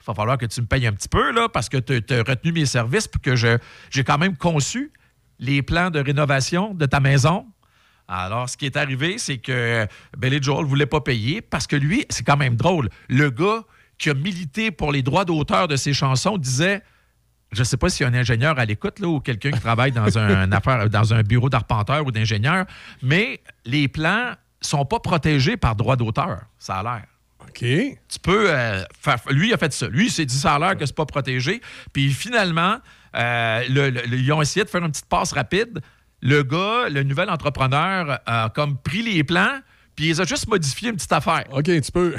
[0.01, 2.19] Il va falloir que tu me payes un petit peu, là, parce que tu as
[2.19, 4.93] retenu mes services puis que j'ai quand même conçu
[5.39, 7.47] les plans de rénovation de ta maison.
[8.09, 9.87] Alors, ce qui est arrivé, c'est que
[10.19, 12.89] Billy Joel ne voulait pas payer parce que lui, c'est quand même drôle.
[13.09, 13.63] Le gars
[13.97, 16.83] qui a milité pour les droits d'auteur de ses chansons disait
[17.53, 19.93] je ne sais pas s'il y a un ingénieur à l'écoute ou quelqu'un qui travaille
[19.93, 22.65] dans un, affaire, dans un bureau d'arpenteur ou d'ingénieur,
[23.03, 24.33] mais les plans
[24.63, 27.05] sont pas protégés par droit d'auteur, ça a l'air.
[27.43, 27.59] OK.
[27.59, 29.17] Tu peux euh, faire.
[29.31, 29.89] Lui, il a fait ça.
[29.89, 31.61] Lui, il s'est dit ça a l'air que c'est pas protégé.
[31.93, 32.79] Puis finalement,
[33.17, 35.81] euh, le- le- ils ont essayé de faire une petite passe rapide.
[36.21, 39.59] Le gars, le nouvel entrepreneur, a comme pris les plans,
[39.97, 41.45] puis il a juste modifié une petite affaire.
[41.51, 42.15] OK, tu peux.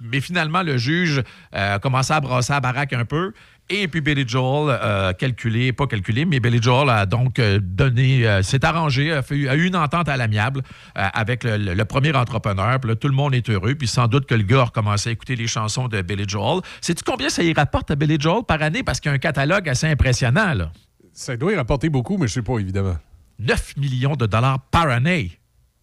[0.00, 1.22] Mais finalement, le juge
[1.54, 3.32] euh, a commencé à brasser la baraque un peu.
[3.70, 8.26] Et puis Billy Joel a calculé, pas calculé, mais Billy Joel a donc euh, donné,
[8.28, 10.60] euh, s'est arrangé, a, fait- a eu une entente à l'amiable
[10.98, 12.78] euh, avec le, le- le premier entrepreneur.
[12.78, 13.74] Puis là, tout le monde est heureux.
[13.74, 16.60] Puis sans doute que le gars a recommencé à écouter les chansons de Billy Joel.
[16.82, 18.82] Sais-tu combien ça y rapporte à Billy Joel par année?
[18.82, 20.70] Parce qu'il y a un catalogue assez impressionnant, là.
[21.14, 22.96] Ça doit y rapporter beaucoup, mais je sais pas, évidemment.
[23.38, 25.32] 9 millions de dollars par année.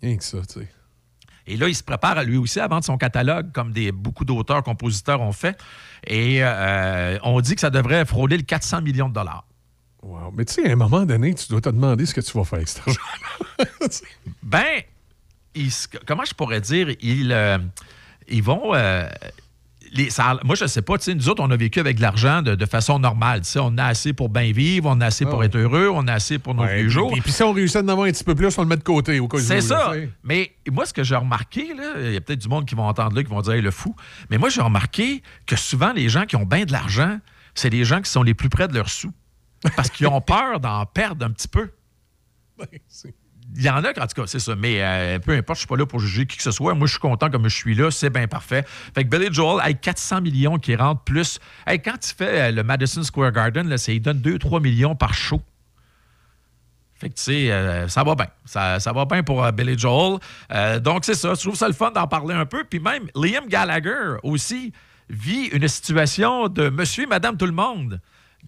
[0.03, 0.67] Rien que ça, tu sais.
[1.47, 4.25] Et là, il se prépare à lui aussi à vendre son catalogue, comme des, beaucoup
[4.25, 5.57] d'auteurs, compositeurs ont fait.
[6.05, 9.45] Et euh, on dit que ça devrait frauder le 400 millions de dollars.
[10.03, 10.31] Wow.
[10.35, 12.43] Mais tu sais, à un moment donné, tu dois te demander ce que tu vas
[12.43, 12.99] faire avec cet argent.
[14.43, 14.81] Ben,
[16.07, 17.57] comment je pourrais dire, ils, euh,
[18.27, 18.73] ils vont.
[18.73, 19.07] euh,
[19.93, 22.55] les, ça- moi, je sais pas, nous autres, on a vécu avec de l'argent de,
[22.55, 23.41] de façon normale.
[23.57, 26.39] On a assez pour bien vivre, on a assez pour être heureux, on a assez
[26.39, 27.11] pour nos Ouais, vieux jours.
[27.11, 28.77] Puis, puis si on réussit à en avoir un petit peu plus, on le met
[28.77, 29.41] de côté au cas où.
[29.41, 29.93] C'est ça.
[30.23, 31.67] Mais moi, ce que j'ai remarqué,
[31.99, 33.71] il y a peut-être du monde qui vont entendre là, qui vont dire Hey, le
[33.71, 33.95] fou.
[34.29, 37.19] Mais moi, j'ai remarqué que souvent, les gens qui ont bien de l'argent,
[37.53, 39.11] c'est les gens qui sont les plus près de leurs sous.
[39.75, 41.69] Parce qu'ils ont peur d'en perdre un petit peu.
[43.55, 44.55] Il y en a, en tout cas, c'est ça.
[44.55, 46.73] Mais euh, peu importe, je suis pas là pour juger qui que ce soit.
[46.73, 47.91] Moi, je suis content comme je suis là.
[47.91, 48.65] C'est bien parfait.
[48.95, 51.39] Fait que Billy Joel, avec 400 millions qui rentrent plus.
[51.67, 55.13] Hey, quand il fait euh, le Madison Square Garden, là, il donne 2-3 millions par
[55.13, 55.41] show.
[56.95, 58.27] Fait que, tu sais, euh, ça va bien.
[58.45, 60.19] Ça, ça va bien pour Billy Joel.
[60.81, 61.33] Donc, c'est ça.
[61.33, 62.63] Je trouve ça le fun d'en parler un peu.
[62.63, 64.71] Puis même, Liam Gallagher aussi
[65.09, 67.99] vit une situation de monsieur et madame tout le monde.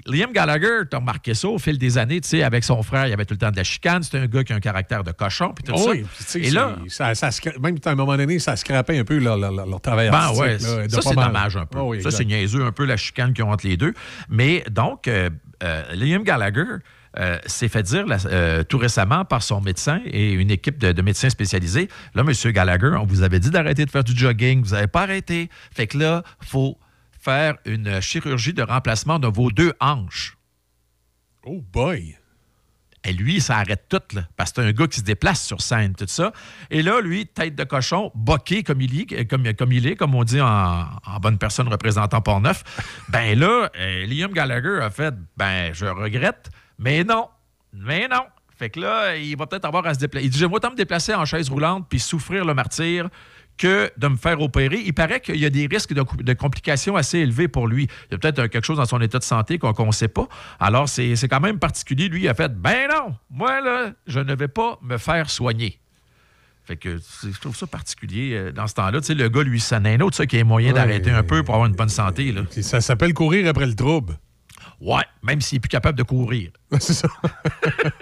[0.05, 3.11] Liam Gallagher, t'as remarqué ça au fil des années, tu sais, avec son frère, il
[3.11, 4.03] y avait tout le temps de la chicane.
[4.03, 5.89] C'était un gars qui a un caractère de cochon, puis tout ça.
[5.91, 7.29] oui, puis tu sais, Et là, ça, ça
[7.61, 10.41] même à un moment donné, ça scrapait un peu leur, leur- leur travail Ben artistique.
[10.41, 11.79] ouais, là, de ça c'est dommage un peu.
[11.79, 13.93] Oh oui, ça c'est niaiseux un peu la chicane qu'ils ont entre les deux.
[14.29, 15.29] Mais donc, euh,
[15.63, 16.63] euh, Liam Gallagher
[17.19, 21.01] euh, s'est fait dire euh, tout récemment par son médecin et une équipe de, de
[21.03, 24.71] médecins spécialisés, là, Monsieur Gallagher, on vous avait dit d'arrêter de faire du jogging, vous
[24.71, 25.49] n'avez pas arrêté.
[25.71, 26.77] Fait que là, faut
[27.23, 30.37] faire une chirurgie de remplacement de vos deux hanches.
[31.45, 32.17] Oh boy!
[33.05, 35.61] Et lui, ça arrête tout, là, parce que c'est un gars qui se déplace sur
[35.61, 36.31] scène, tout ça.
[36.69, 40.15] Et là, lui, tête de cochon, boqué comme il, est, comme, comme il est, comme
[40.15, 42.63] on dit en, en bonne personne représentant Port-Neuf,
[43.09, 47.27] ben là, euh, Liam Gallagher a fait, ben, je regrette, mais non,
[47.73, 48.23] mais non.
[48.55, 50.25] Fait que là, il va peut-être avoir à se déplacer.
[50.25, 53.09] Il dit, j'aimerais autant me déplacer en chaise roulante puis souffrir le martyr
[53.57, 54.81] que de me faire opérer.
[54.85, 57.83] Il paraît qu'il y a des risques de, de complications assez élevés pour lui.
[58.09, 60.27] Il y a peut-être quelque chose dans son état de santé qu'on ne sait pas.
[60.59, 62.09] Alors, c'est quand même particulier.
[62.09, 65.79] Lui, il a fait Ben non, moi, là, je ne vais pas me faire soigner.
[66.65, 69.01] Fait que c'est- je trouve ça particulier euh, dans ce temps-là.
[69.01, 70.73] Tu sais, le gars, lui, ça un autre, ça, qui a moyen Ouais.
[70.75, 72.31] d'arrêter un peu pour avoir une bonne santé.
[72.31, 72.43] Là.
[72.61, 74.17] Ça s'appelle courir après le trouble.
[74.83, 76.51] Ouais, même s'il est plus capable de courir.
[76.79, 77.07] C'est ça.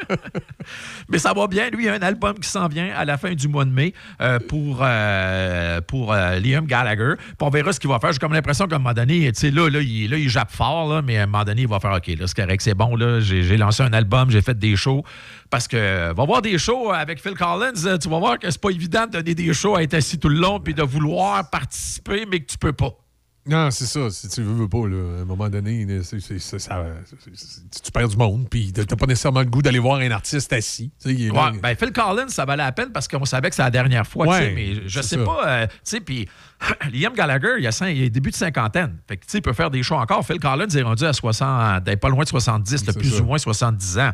[1.09, 1.69] Mais ça va bien.
[1.69, 3.69] Lui, il y a un album qui s'en vient à la fin du mois de
[3.69, 7.13] mai euh, pour, euh, pour euh, Liam Gallagher.
[7.17, 8.11] Puis on verra ce qu'il va faire.
[8.13, 10.49] J'ai comme l'impression qu'à un moment donné, tu sais, là, là, il, là, il jappe
[10.49, 12.73] fort, là, mais à un moment donné, il va faire OK, là, c'est correct, c'est
[12.73, 12.95] bon.
[12.95, 15.03] là, J'ai j'ai lancé un album, j'ai fait des shows.
[15.51, 18.71] Parce que va voir des shows avec Phil Collins, tu vas voir que c'est pas
[18.71, 22.25] évident de donner des shows à être assis tout le long puis de vouloir participer,
[22.25, 22.95] mais que tu peux pas.
[23.51, 24.09] Non, c'est ça.
[24.09, 26.85] Si tu veux, veux pas, là, à un moment donné, là, c'est- c'est- c'est- ça-
[27.05, 30.09] c'est- c'est- tu perds du monde, puis t'as pas nécessairement le goût d'aller voir un
[30.11, 30.91] artiste assis.
[31.27, 34.07] Là, ben Phil Collins, ça valait la peine parce qu'on savait que c'est la dernière
[34.07, 35.23] fois, Ouais, mais je sais ça.
[35.23, 36.27] pas, euh, tu sais, puis
[36.93, 39.41] Liam Gallagher, il a, cinq- il a début de cinquantaine, fait que tu sais, il
[39.41, 40.25] peut faire des shows encore.
[40.25, 43.21] Phil Collins est rendu à 60, d'être pas loin de 70, là, plus ça.
[43.21, 44.11] ou moins 70 ans.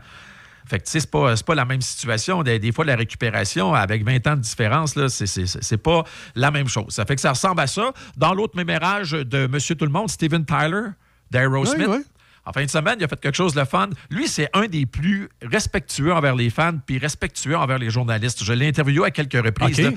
[0.68, 1.10] Fait que, tu sais, c'est
[1.46, 2.44] pas, la même situation.
[2.44, 6.04] Des, des fois, la récupération, avec 20 ans de différence, là, c'est, pas
[6.36, 6.94] la même chose.
[6.94, 7.92] Ça fait que ça ressemble à ça.
[8.18, 10.90] Dans l'autre mémérage de Monsieur Tout-le-Monde, Steven Tyler,
[11.32, 12.02] d'Aerosmith, ouais.
[12.46, 13.90] en fin de semaine, il a fait quelque chose de fun.
[14.10, 18.44] Lui, c'est un des plus respectueux envers les fans, puis respectueux envers les journalistes.
[18.44, 19.92] Je l'ai interviewé à quelques reprises.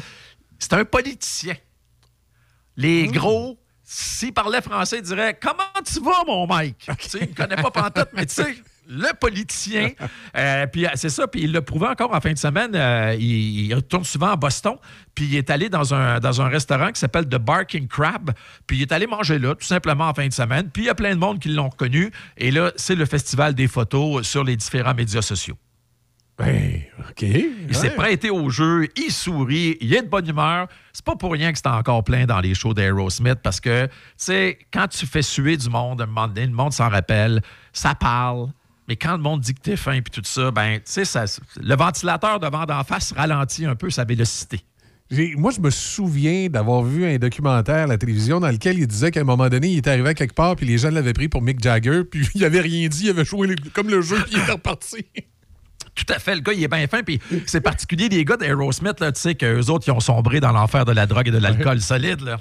[0.59, 1.57] C'est un politicien.
[2.77, 7.31] Les gros, s'il parlait français, il dirait Comment tu vas, mon Mike Tu sais, Il
[7.31, 8.57] ne connaît pas pantoute, mais tu sais,
[8.91, 9.91] le politicien.
[10.37, 12.71] Euh, puis euh, c'est ça, puis il l'a prouvé encore en fin de semaine.
[12.75, 14.77] euh, il, il retourne souvent à Boston,
[15.15, 18.31] puis il est allé dans un, dans un restaurant qui s'appelle The Barking Crab,
[18.67, 20.71] puis il est allé manger là, tout simplement en fin de semaine.
[20.73, 22.11] Puis il y a plein de monde qui l'ont reconnu.
[22.37, 25.57] Et là, c'est le festival des photos sur les différents médias sociaux.
[26.39, 26.81] Ben,
[27.11, 27.23] OK.
[27.23, 27.95] Il s'est Ouais.
[27.97, 30.69] prêté au jeu, il sourit, il est de bonne humeur.
[30.93, 33.93] C'est pas pour rien que c'est encore plein dans les shows d'Aerosmith parce que, tu
[34.17, 37.43] sais, quand tu fais suer du monde, un moment donné, le monde s'en rappelle,
[37.73, 38.49] ça parle.
[38.91, 41.25] Mais quand le monde dit que t'es fin puis tout ça, ben, tu sais, ça-
[41.63, 44.63] le ventilateur devant d'en face ralentit un peu sa vélocité.
[45.37, 49.13] Moi, je me souviens d'avoir vu un documentaire à la télévision dans lequel il disait
[49.13, 51.29] qu'à un moment donné, il était arrivé à quelque part, puis les gens l'avaient pris
[51.29, 54.33] pour Mick Jagger, puis il avait rien dit, il avait joué comme le jeu, puis
[54.33, 55.07] il était reparti.
[55.95, 56.35] Tout à fait.
[56.35, 57.05] Le gars, il est bien fin.
[57.05, 60.85] Puis c'est particulier des gars d'Aerosmith, tu sais, qu'eux autres, ils ont sombré dans l'enfer
[60.85, 62.39] de la drogue et de l'alcool solide, là.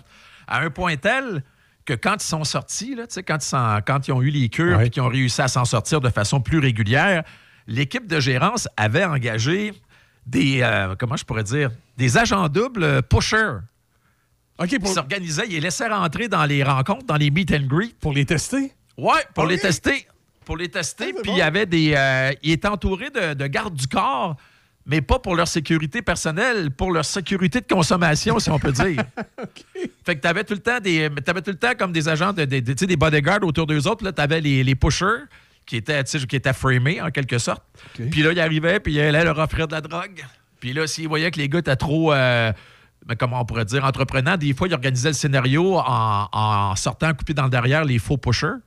[0.47, 1.43] À un point tel
[1.85, 4.49] que quand ils sont sortis, là, tu sais, quand, ils quand ils ont eu les
[4.49, 7.23] cures et qu'ils ont réussi à s'en sortir de façon plus régulière,
[7.67, 9.73] l'équipe de gérance avait engagé
[10.25, 13.57] des, euh, comment je pourrais dire, des agents doubles euh, pushers.
[14.61, 17.95] Ils s'organisaient, ils les laissaient rentrer dans les rencontres, dans les meet and greet.
[17.99, 18.73] Pour les tester?
[18.97, 19.51] Ouais, pour Ok.
[19.51, 20.05] les tester.
[20.43, 21.13] Pour les tester.
[21.13, 21.93] Puis il y avait des.
[21.95, 24.35] euh, ils étaient entourés de, de gardes du corps,
[24.89, 29.03] mais pas pour leur sécurité personnelle, pour leur sécurité de consommation, si on peut dire.
[30.05, 31.09] Fait que t'avais tout le temps des.
[31.23, 34.03] T'avais tout le temps comme des agents de, de- des bodyguards autour d'eux autres.
[34.03, 35.25] Là, t'avais les, les pushers
[35.65, 37.63] qui étaient, qui étaient framés en quelque sorte.
[38.09, 40.25] Puis là, ils arrivaient, puis ils allaient leur offrir de la drogue.
[40.59, 42.11] Puis là, s'ils voyaient que les gars étaient trop.
[42.13, 42.51] euh,
[43.07, 47.13] mais comment on pourrait dire, entreprenants, des fois, ils organisaient le scénario en, en sortant
[47.13, 48.57] coupé dans le derrière les faux pushers.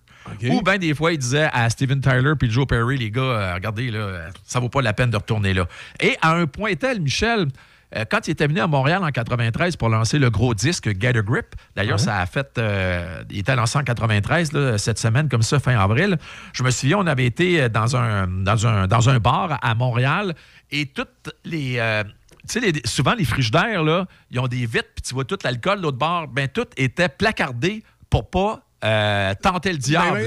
[0.51, 3.55] Ou bien des fois, ils disaient à Steven Tyler puis Joe Perry, les gars, euh,
[3.55, 5.67] regardez, là, ça vaut pas la peine de retourner là.
[6.01, 7.49] Et à un point tel, Michel,
[7.95, 11.17] euh, quand il était venu à Montréal en 93 pour lancer le gros disque Get
[11.17, 12.57] a Grip, d'ailleurs, ça a fait.
[12.57, 16.17] euh, il était lancé en 93, là, cette semaine, comme ça, fin avril.
[16.55, 20.35] Je me souviens, on avait été dans un, dans un, dans un bar à Montréal
[20.71, 21.77] et toutes les.
[21.79, 22.03] euh,
[22.49, 25.81] tu sais, souvent, les frigidaires, là, ils ont des vitres, puis tu vois tout l'alcool,
[25.81, 30.25] l'autre bar, ben tout était placardé pour pas euh, tenter le diable.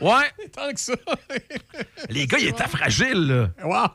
[0.00, 0.48] Ben ouais.
[0.54, 0.92] Tant que ça.
[2.10, 3.50] Les gars, ils étaient fragiles.
[3.62, 3.88] Wow.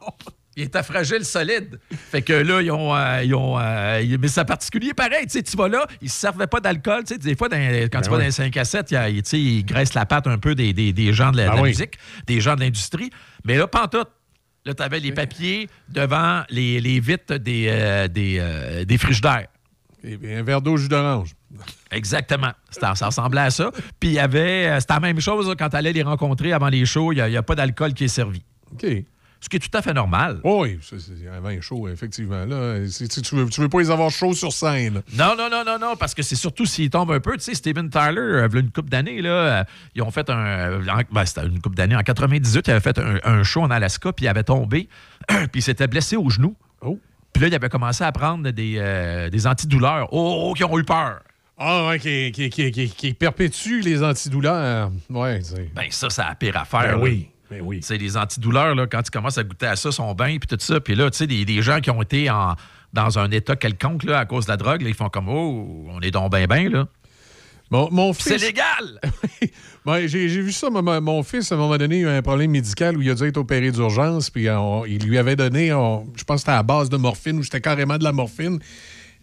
[0.58, 1.80] Ils étaient fragiles, solides.
[2.12, 2.94] Fait que là, ils ont.
[2.96, 5.24] euh, ils ont euh, mais c'est particulier pareil.
[5.24, 7.04] Tu sais, tu vas là, ils ne servaient pas d'alcool.
[7.06, 7.58] Des fois, dans-
[7.90, 9.94] quand tu vas dans les 5 à 7, il y a- tu sais, ils graissent
[9.94, 11.70] la patte un peu des, des- des gens de la, de Ben la oui.
[11.70, 11.94] musique,
[12.28, 13.10] des gens de l'industrie.
[13.46, 14.04] Mais là, tout.
[14.66, 19.48] Là, tu avais les papiers devant les, les vitres des, euh, des, des frigidaires.
[20.04, 21.36] Et puis un verre d'eau jus d'orange.
[21.92, 22.52] Exactement.
[22.72, 23.72] Ça ressemblait à ça.
[24.00, 24.68] Puis il y avait.
[24.68, 27.12] euh, C'était la même chose quand tu allais les rencontrer avant les shows.
[27.14, 28.42] Il n'y a, pas d'alcool qui est servi.
[28.74, 28.86] OK.
[29.44, 30.40] Ce qui est tout à fait normal.
[30.44, 30.96] Oui, c'est
[31.28, 32.46] un vin chaud, effectivement.
[32.46, 35.02] Là, tu, tu veux, tu veux pas les avoir chauds sur scène.
[35.18, 37.34] Non, non, non, non, non, parce que c'est surtout s'ils tombent un peu.
[37.38, 39.64] Tu sais, Steven Tyler, euh, il y a une couple d'années, là, euh,
[39.96, 40.88] ils ont fait un.
[40.88, 41.96] en- ben, c'était une couple d'années.
[41.96, 44.88] En 98, il avait fait un, un show en Alaska, puis il avait tombé,
[45.28, 46.56] puis il s'était blessé au genou.
[47.34, 50.08] Puis là, il avait commencé à prendre des, euh, des antidouleurs.
[50.12, 51.20] Oh, oh, qui ont eu peur.
[51.58, 54.92] Ah, ouais, qui, qui, qui, qui, perpétue les antidouleurs.
[55.10, 55.72] Ouais, c'est.
[55.74, 56.98] Ben, ça, c'est la pire affaire.
[56.98, 57.82] Ben oui, ben oui.
[57.82, 60.48] Tu sais, les antidouleurs, là, quand tu commences à goûter à ça, sont bien, puis
[60.48, 60.80] tout ça.
[60.80, 62.56] Puis là, tu sais, des, des gens qui ont été en,
[62.94, 65.86] dans un état quelconque là, à cause de la drogue, là, ils font comme Oh,
[65.90, 66.88] on est donc bien, bien, là.
[67.72, 69.00] Mon, mon C'est légal!
[69.84, 70.70] Ouais, j'ai vu ça.
[70.70, 73.10] Mon, mon fils, à un moment donné, il a eu un problème médical où il
[73.10, 74.30] a dû être opéré d'urgence.
[74.30, 77.40] Puis on- il lui avait donné, on- je pense que c'était à base de morphine
[77.40, 78.60] ou c'était carrément de la morphine.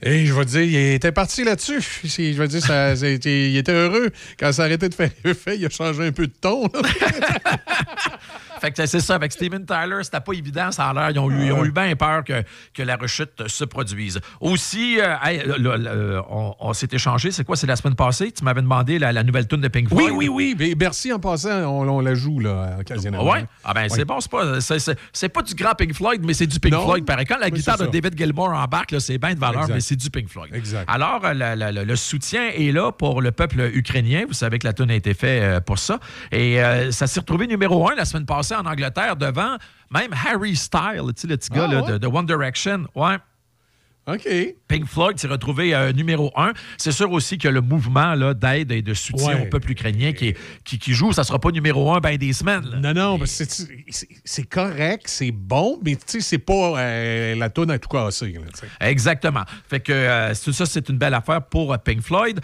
[0.03, 1.81] Et je veux dire, il était parti là-dessus.
[2.05, 4.11] Je veux dire, ça, il était heureux.
[4.39, 6.69] Quand ça arrêtait de faire effet, il a changé un peu de ton.
[8.61, 11.11] Fait que c'est ça, avec Steven Tyler, c'était pas évident, ça a l'air.
[11.11, 12.43] Ils ont eu, ils ont eu bien peur que,
[12.75, 14.21] que la rechute se produise.
[14.41, 15.43] Aussi, euh, hey,
[16.31, 18.33] on, on s'est échangé, c'est quoi, c'est la semaine passée?
[18.33, 20.15] Tu m'avais demandé la, la nouvelle tune de Pink Oui, Floyd.
[20.17, 20.57] oui, oui.
[20.59, 23.31] Mais Bercy, en passant, on, on la joue là, occasionnellement.
[23.31, 23.45] Ouais.
[23.65, 26.35] Ah ben c'est bon, c'est pas, c'est, c'est- c'est pas du grand Pink Floyd, mais
[26.35, 27.05] c'est du Pink Non, Floyd.
[27.05, 27.27] Pareil.
[27.27, 27.87] Quand la guitare de.
[27.87, 29.75] David Gilmour embarque, là, c'est bien de valeur, Exact.
[29.75, 30.55] mais c'est du Pink Floyd.
[30.55, 30.85] Exact.
[30.89, 34.25] Alors, euh, la- la- la- le soutien est là pour le peuple ukrainien.
[34.27, 35.99] Vous savez que la tune a été faite euh, pour ça.
[36.33, 39.57] Et euh, ça s'est retrouvé numéro un la semaine passée en Angleterre devant
[39.91, 41.93] même Harry Styles, le petit gars Ah, là, ouais?
[41.93, 42.87] de, de One Direction.
[42.95, 43.17] Ouais.
[44.09, 44.29] OK.
[44.69, 46.53] Pink Floyd s'est retrouvé euh, numéro un.
[46.79, 49.43] C'est sûr aussi que le mouvement là, d'aide et de soutien Ouais.
[49.43, 52.65] au peuple ukrainien qui, qui, qui joue, ça sera pas numéro un ben des semaines.
[52.71, 52.79] là.
[52.81, 57.71] Non, non, que c'est- correct, c'est bon, mais tu sais, c'est pas euh, la tonne
[57.71, 58.33] à tout casser.
[58.33, 58.89] là.
[58.89, 59.43] Exactement.
[59.69, 62.41] Fait que euh, c'est- ça, c'est une belle affaire pour Pink Floyd.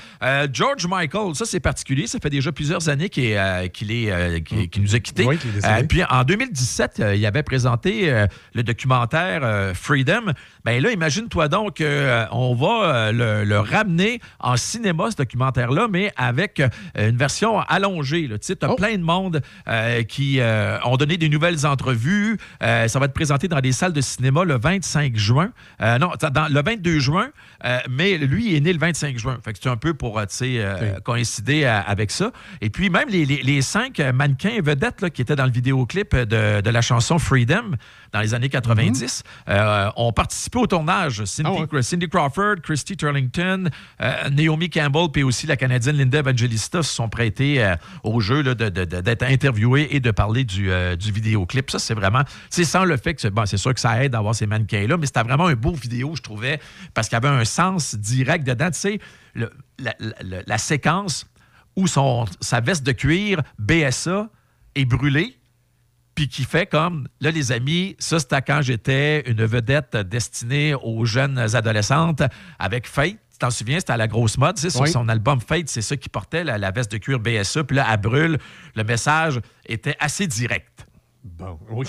[0.53, 2.07] George Michael, ça, c'est particulier.
[2.07, 5.25] Ça fait déjà plusieurs années qu'il nous a quittés.
[5.25, 5.87] Oui, qu'il est décédé.
[5.89, 8.25] Puis en 2017, euh, il avait présenté
[8.55, 10.33] le documentaire Freedom.
[10.65, 15.89] Ben là, imagine-toi donc euh, on va euh, le, le ramener en cinéma, ce documentaire-là,
[15.91, 18.29] mais avec euh, une version allongée.
[18.29, 18.77] Tu sais, Oh.
[18.77, 20.41] plein de monde euh, qui
[20.85, 22.39] ont donné des nouvelles entrevues.
[22.61, 25.51] Ça va être présenté dans des salles de cinéma le 25 juin.
[25.81, 27.29] Non, dans, le 22 juin,
[27.91, 29.39] mais lui il est né le 25 juin.
[29.45, 30.65] Fait que c'est un peu pour tu sais,
[31.05, 32.31] coïncider avec ça.
[32.61, 36.15] Et puis même les, les- les cinq mannequins vedettes là, qui étaient dans le vidéoclip
[36.17, 37.73] de, de la chanson Freedom
[38.13, 41.25] dans les années 90 euh, ont participé au tournage.
[41.25, 41.49] Cindy,
[41.83, 43.69] Cindy Crawford, Christy Turlington,
[44.01, 48.43] euh, Naomi Campbell, puis aussi la Canadienne Linda Evangelista se sont prêtés euh, au jeu
[48.55, 51.71] d'être interviewés et de parler du, euh, du vidéoclip.
[51.71, 52.23] Ça, c'est vraiment...
[52.51, 53.29] C'est sans le fait que...
[53.29, 56.15] Bon, c'est sûr que ça aide d'avoir ces mannequins-là, mais c'était vraiment un beau vidéo,
[56.17, 56.61] je trouvais,
[56.95, 58.71] parce qu'il y avait un sens direct dedans.
[58.71, 58.99] Tu sais,
[59.35, 61.27] le- la, la- la séquence
[61.77, 64.29] où son, sa veste de cuir BSA
[64.77, 65.37] est brûlée,
[66.15, 71.05] puis qui fait comme, là, les amis, ça, c'était quand j'étais une vedette destinée aux
[71.05, 72.23] jeunes adolescentes
[72.59, 73.17] avec Fate.
[73.33, 74.89] Tu t'en souviens, c'était à la grosse mode, sur Oui.
[74.89, 77.65] son album Fate, c'est ça qui portait, la, la veste de cuir BSA.
[77.65, 78.39] Puis là, elle brûle.
[78.77, 80.87] Le message était assez direct.
[81.25, 81.87] Bon, oui.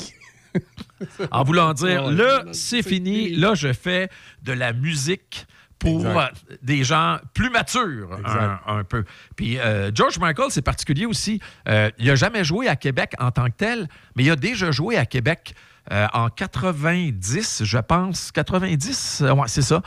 [1.31, 4.09] En voulant dire, là, c'est fini, là, je fais
[4.41, 5.45] de la musique
[5.85, 6.17] pour Exact.
[6.51, 9.03] euh, des gens plus matures, un, un peu.
[9.35, 11.39] Puis euh, George Michael, c'est particulier aussi.
[11.69, 14.71] Euh, il n'a jamais joué à Québec en tant que tel, mais il a déjà
[14.71, 15.53] joué à Québec.
[15.91, 19.81] euh, en 90, je pense, 90, euh, ouais, c'est ça.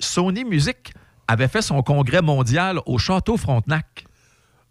[0.00, 0.92] Sony Music
[1.28, 4.04] avait fait son congrès mondial au Château Frontenac.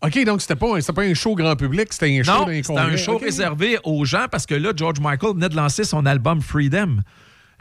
[0.04, 2.98] OK, donc c'était pas, pas un show grand public, c'était un show Non, c'était un
[2.98, 6.98] show réservé aux gens parce que là, George Michael venait de lancer son album Freedom.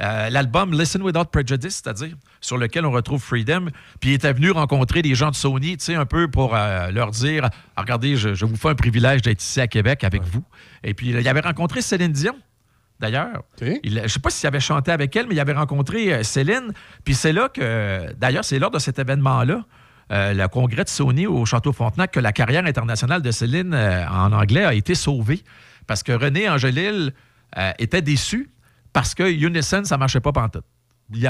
[0.00, 3.66] Euh, L'album Listen Without Prejudice, c'est-à-dire sur lequel on retrouve Freedom.
[4.00, 6.90] Puis il était venu rencontrer des gens de Sony, tu sais, un peu pour euh,
[6.90, 10.22] leur dire Ah, Regardez, je, je vous fais un privilège d'être ici à Québec avec
[10.22, 10.42] vous.
[10.82, 12.34] Et puis il avait rencontré Céline Dion.
[12.98, 13.42] D'ailleurs,
[13.82, 16.22] Il- je ne sais pas s'il avait chanté avec elle, mais il avait rencontré euh,
[16.22, 16.72] Céline.
[17.04, 19.64] Puis c'est là que, d'ailleurs, c'est lors de cet événement-là,
[20.12, 24.06] euh, le congrès de Sony au Château Frontenac, que la carrière internationale de Céline euh,
[24.08, 25.42] en anglais a été sauvée.
[25.86, 27.12] Parce que René Angélil
[27.58, 28.50] euh, était déçu
[28.92, 30.64] parce que Unison, ça ne marchait pas pantoute.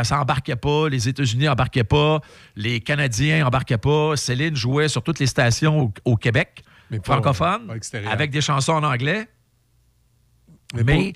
[0.02, 2.20] Ça embarquait pas, les États-Unis embarquaient pas,
[2.54, 4.14] les Canadiens embarquaient pas.
[4.16, 7.00] Céline jouait sur toutes les stations au, au Québec, Mais
[7.74, 8.12] extérieur.
[8.12, 9.28] avec des chansons en anglais.
[10.74, 11.12] Mais Mais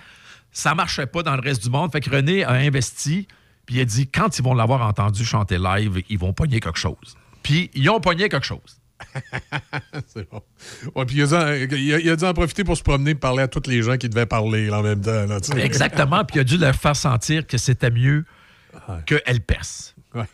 [0.50, 1.92] ça marchait pas dans le reste du monde.
[1.92, 3.26] Fait que René a investi,
[3.66, 6.78] puis il a dit quand ils vont l'avoir entendu chanter live, ils vont pogner quelque
[6.78, 7.16] chose.
[7.42, 8.80] Puis ils ont pogné quelque chose.
[10.06, 10.42] C'est bon.
[10.94, 12.82] Ouais, puis il a, dû en- il a- il a dû en profiter pour se
[12.82, 15.26] promener et parler à tous les gens qui devaient parler là, en même temps.
[15.26, 15.38] là.
[15.58, 16.24] Exactement.
[16.24, 18.24] Puis il a dû leur faire sentir que c'était mieux
[19.06, 19.94] qu'elle perce.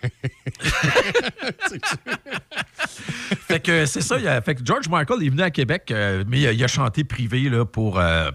[3.48, 4.18] fait que c'est ça.
[4.18, 6.62] il a- fait que George Michael est venu à Québec, euh, mais il a, il
[6.64, 7.98] a chanté privé là, pour.
[7.98, 8.30] euh,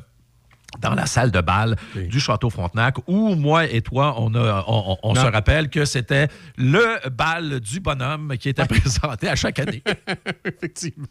[0.82, 4.92] dans la salle de bal du Château Frontenac, où moi et toi, on, a, on,
[4.92, 6.28] on- on se rappelle que c'était
[6.58, 9.84] le bal du bonhomme qui était présenté à chaque année.
[10.46, 11.06] Effectivement.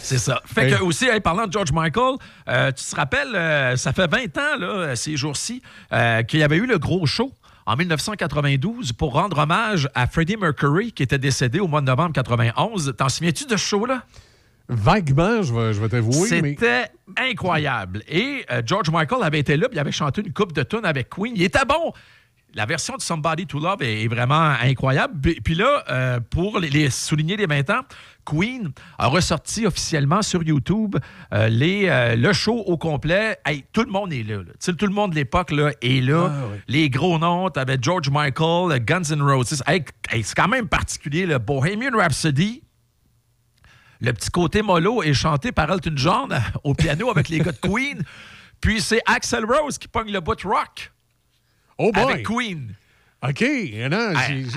[0.00, 0.40] C'est ça.
[0.44, 2.16] Fait que aussi, hey, parlant de George Michael,
[2.48, 6.42] euh, tu te rappelles, euh, ça fait 20 ans, là, ces jours-ci, euh, qu'il y
[6.42, 7.32] avait eu le gros show
[7.66, 12.12] en 1992 pour rendre hommage à Freddie Mercury, qui était décédé au mois de novembre
[12.12, 12.94] 91.
[12.98, 14.02] T'en souviens-tu de ce show-là?
[14.68, 16.40] Vaguement, je vais, je vais t'avouer.
[16.42, 16.86] mais- C'était
[17.18, 18.02] incroyable.
[18.08, 20.84] Et euh, George Michael avait été là, puis il avait chanté une coupe de tunes
[20.86, 21.32] avec Queen.
[21.36, 21.92] Il était bon.
[22.56, 25.14] La version de Somebody to Love est, est vraiment incroyable.
[25.20, 27.80] Puis, puis là, euh, pour les, les- souligner les 20 ans,
[28.24, 30.94] Queen a ressorti officiellement sur YouTube
[31.32, 33.36] euh, les, le show au complet.
[33.44, 34.38] Hey, tout le monde est là.
[34.64, 36.30] tout le monde de l'époque là, est là.
[36.32, 36.56] Ah.
[36.68, 39.62] Les gros noms, avais George Michael, Guns N' Roses.
[39.66, 41.26] Hey, hey, c'est quand même particulier.
[41.26, 42.62] Le Bohemian Rhapsody,
[44.04, 47.58] le petit côté mollo est chanté par Elton John au piano avec les gars de
[47.58, 48.02] Queen.
[48.60, 50.92] Puis c'est Axel Rose qui pogne le bout rock.
[51.78, 52.02] Oh boy!
[52.04, 52.74] Avec Queen.
[53.26, 53.42] OK.
[53.90, 54.12] Non,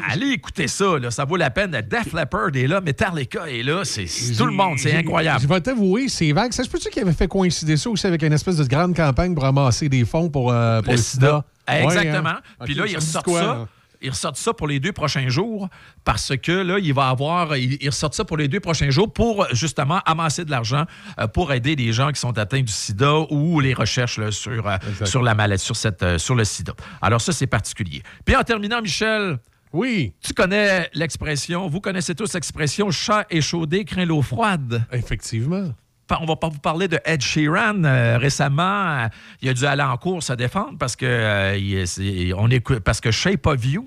[0.10, 1.72] allez écouter ça, là, ça vaut la peine.
[1.72, 4.06] Def Leppard est là, Metallica est là, c'est
[4.38, 5.40] tout le monde, c'est incroyable.
[5.42, 6.52] Je vais t'avouer, c'est vague.
[6.52, 9.34] Ça se peut-tu qu'il avait fait coïncider ça aussi avec une espèce de grande campagne
[9.34, 11.46] pour ramasser des fonds pour, euh, pour Le le, sida?
[11.66, 11.82] sida.
[11.84, 12.30] Exactement.
[12.30, 12.66] Ouais, hein?
[12.66, 13.68] Puis là, dit ressortent quoi, ça.
[14.02, 15.70] Ils ressortent ça pour les deux prochains jours
[16.04, 17.56] parce que là, il va avoir.
[17.58, 20.86] Ils ils ressortent ça pour les deux prochains jours pour justement amasser de l'argent
[21.20, 24.68] euh, pour aider les gens qui sont atteints du sida ou les recherches là, sur,
[24.68, 26.74] euh, sur la maladie, sur, cette, euh, sur le sida.
[27.02, 28.04] Alors, ça, c'est particulier.
[28.26, 29.38] Puis en terminant, Michel.
[29.74, 30.14] Oui.
[30.22, 34.86] Tu connais l'expression, vous connaissez tous l'expression chat échaudé craint l'eau froide.
[34.94, 35.74] Effectivement.
[36.22, 37.84] On va pas vous parler de Ed Sheeran.
[37.84, 38.64] Euh, récemment,
[39.04, 39.08] euh,
[39.42, 43.02] il a dû aller en cours se défendre parce que, euh, il- on écoute, parce
[43.02, 43.86] que Shape of You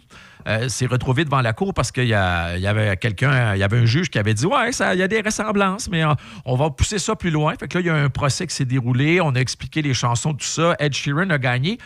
[0.69, 4.09] s'est retrouvé devant la cour parce qu'il y, avait quelqu'un, il y avait un juge
[4.11, 6.03] qui avait dit Ouais, ça- il y a des ressemblances, mais
[6.45, 7.55] on va pousser ça plus loin.
[7.59, 9.21] Fait que là, il y a un procès qui s'est déroulé.
[9.21, 10.77] On a expliqué les chansons, tout ça.
[10.79, 11.79] Ed Sheeran a gagné.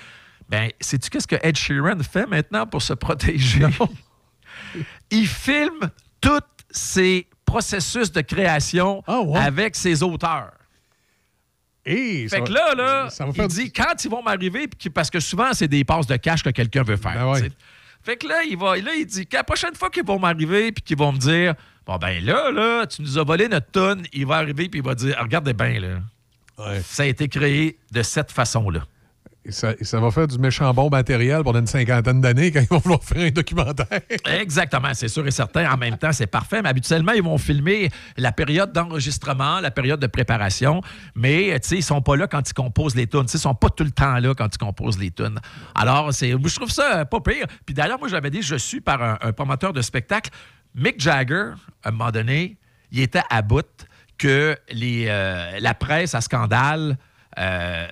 [0.49, 3.67] Ben, sais-tu qu'est-ce que Ed Sheeran fait maintenant pour se protéger?
[5.11, 5.91] Il filme
[6.21, 6.41] tous
[6.71, 9.03] ses processus de création
[9.37, 10.53] avec ses auteurs.
[11.87, 15.21] Et Fait que va- là, là, ça il dit quand ils vont m'arriver, parce que
[15.21, 17.15] souvent, c'est des passes de cash que quelqu'un veut faire.
[17.15, 17.51] Ben ouais.
[18.03, 20.83] Fait que là, il va, là, il dit la prochaine fois qu'ils vont m'arriver, puis
[20.83, 21.55] qu'ils vont me dire
[21.87, 24.85] Bon, ben là, là, tu nous as volé notre tonne, il va arriver, puis il
[24.85, 25.99] va dire Regardez bien, là.
[26.85, 28.87] Ça a été créé de cette façon-là.
[29.51, 33.03] Ça, va faire du méchant bon matériel pendant une cinquantaine d'années quand ils vont vouloir
[33.03, 34.01] faire un documentaire.
[34.25, 35.71] Exactement, c'est sûr et certain.
[35.71, 36.63] En même temps, c'est parfait.
[36.63, 40.81] Mais habituellement, ils vont filmer la période d'enregistrement, la période de préparation.
[41.15, 43.27] Mais, ils sont pas là quand ils composent les tunes.
[43.33, 45.39] Ils sont pas tout le temps là quand ils composent les tunes.
[45.75, 47.47] Alors, je trouve ça euh, pas pire.
[47.67, 50.31] Puis d'ailleurs, moi, j'avais dit, je suis par un, promoteur de spectacle.
[50.75, 51.53] Mick Jagger,
[51.83, 52.57] à un moment donné,
[52.93, 53.67] il était à bout
[54.17, 56.97] que euh, la presse à scandale
[57.39, 57.87] euh,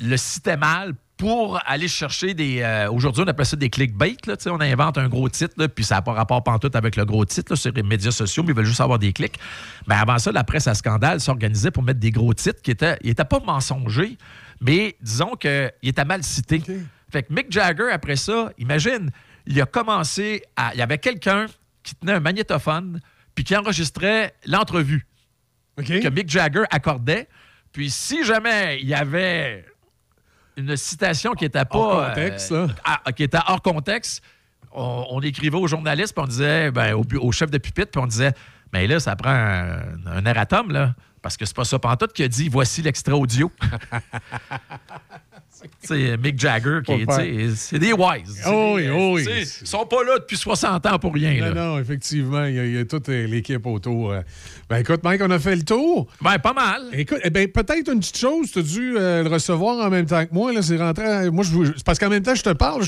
[0.00, 2.60] le citait mal pour aller chercher des.
[2.62, 4.16] euh, Aujourd'hui, on appelle ça des clickbait.
[4.26, 7.04] Là, on invente un gros titre, là, puis ça n'a pas rapport pantoute avec le
[7.04, 9.38] gros titre là, sur les médias sociaux, mais ils veulent juste avoir des clics.
[9.86, 12.96] Mais avant ça, la presse à scandale s'organisait pour mettre des gros titres qui étaient,
[13.02, 14.16] ils étaient pas mensongers,
[14.60, 16.60] mais disons qu'ils étaient mal cités.
[17.12, 19.10] Fait que Mick Jagger, après ça, imagine,
[19.46, 20.72] il a commencé à.
[20.74, 21.46] Il y avait quelqu'un
[21.84, 23.00] qui tenait un magnétophone
[23.34, 25.06] puis qui enregistrait l'entrevue
[25.76, 27.28] que Mick Jagger accordait.
[27.72, 29.64] Puis si jamais il y avait
[30.56, 31.78] une citation qui n'était pas.
[31.78, 34.22] Hors contexte, euh, à- qui était hors contexte,
[34.72, 38.00] on, on écrivait aux journalistes, puis on disait, ben, au, au chef de pupitre, puis
[38.02, 38.32] on disait,
[38.72, 40.94] mais là, ça prend un, un erratum, là.
[41.22, 43.50] Parce que c'est pas ça pantoute qui a dit voici l'extrait audio.
[45.82, 46.80] C'est Mick Jagger
[47.56, 48.42] c'est des wise.
[48.46, 49.26] Oh oui, oh oui.
[49.62, 51.34] Ils sont pas là depuis 60 ans pour rien.
[51.40, 51.54] Non, là.
[51.54, 54.12] non, effectivement, il y, a- il y a toute l'équipe autour.
[54.12, 54.20] euh.
[54.68, 56.06] Ben écoute, Mike, on a fait le tour.
[56.20, 56.82] Ben, pas mal.
[56.92, 60.06] Écoute, eh ben, peut-être une petite chose, tu as dû euh, le recevoir en même
[60.06, 60.52] temps que moi.
[60.52, 61.30] Là, c'est rentré.
[61.30, 62.82] Moi, je, parce qu'en même temps, je te parle,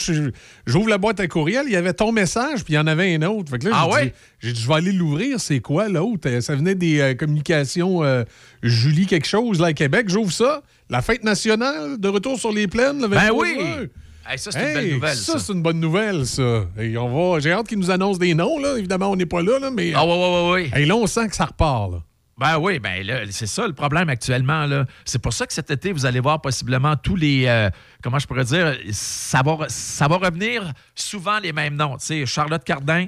[0.66, 3.14] j'ouvre la boîte à courriel, il y avait ton message, puis il y en avait
[3.14, 3.50] un autre.
[3.50, 4.12] Fait que là, Ah ouais?
[4.40, 5.40] J'ai dit, je vais aller l'ouvrir.
[5.40, 6.28] C'est quoi l'autre?
[6.28, 8.24] Euh, Ça venait des euh, communications euh,
[8.62, 10.06] Julie quelque chose, là, à Québec.
[10.08, 10.62] J'ouvre ça.
[10.90, 13.88] La fête nationale de retour sur les plaines, le 23 Ben oui!
[14.26, 15.16] Hey, ça, c'est une belle nouvelle.
[15.16, 15.38] Ça, ça.
[15.38, 16.64] c'est une bonne nouvelle, ça.
[16.78, 17.40] Et on va...
[17.40, 18.78] J'ai hâte qu'ils nous annoncent des noms, là.
[18.78, 19.92] Évidemment, on n'est pas là, là, mais...
[19.94, 20.70] Ah, ouais, ouais, ouais, ouais.
[20.72, 21.98] Hey, là, on sent que ça repart, là.
[22.36, 24.66] Ben oui, ben là, c'est ça le problème actuellement.
[24.66, 24.86] Là.
[25.04, 27.44] C'est pour ça que cet été, vous allez voir possiblement tous les.
[27.46, 27.70] euh,
[28.02, 31.96] comment je pourrais dire ça va, re- ça va revenir souvent les mêmes noms.
[31.96, 33.06] Tu sais, Charlotte Cardin,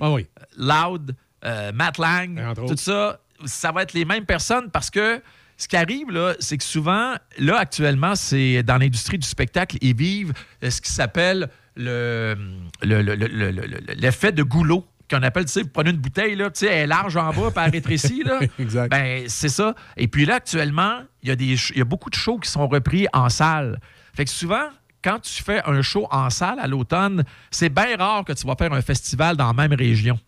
[0.57, 5.21] Loud, euh, Matt Lang, tout ça, ça va être les mêmes personnes parce que
[5.57, 9.97] ce qui arrive, là, c'est que souvent, là, actuellement, c'est dans l'industrie du spectacle, ils
[9.97, 12.37] vivent euh, ce qui s'appelle le,
[12.83, 15.91] le- le- le- le- le- le- l'effet de goulot qu'on appelle, tu sais, vous prenez
[15.91, 18.41] une bouteille, là, tu sais, elle est large en bas, puis elle rétrécit, là.
[18.59, 18.91] exact.
[18.91, 19.75] Ben, c'est ça.
[19.97, 22.67] Et puis là, actuellement, il y, a des y a beaucoup de shows qui sont
[22.67, 23.79] repris en salle.
[24.15, 24.65] Fait que souvent,
[25.05, 27.23] quand tu fais un show en salle à l'automne,
[27.53, 30.19] c'est bien rare que tu vas faire un festival dans la même région.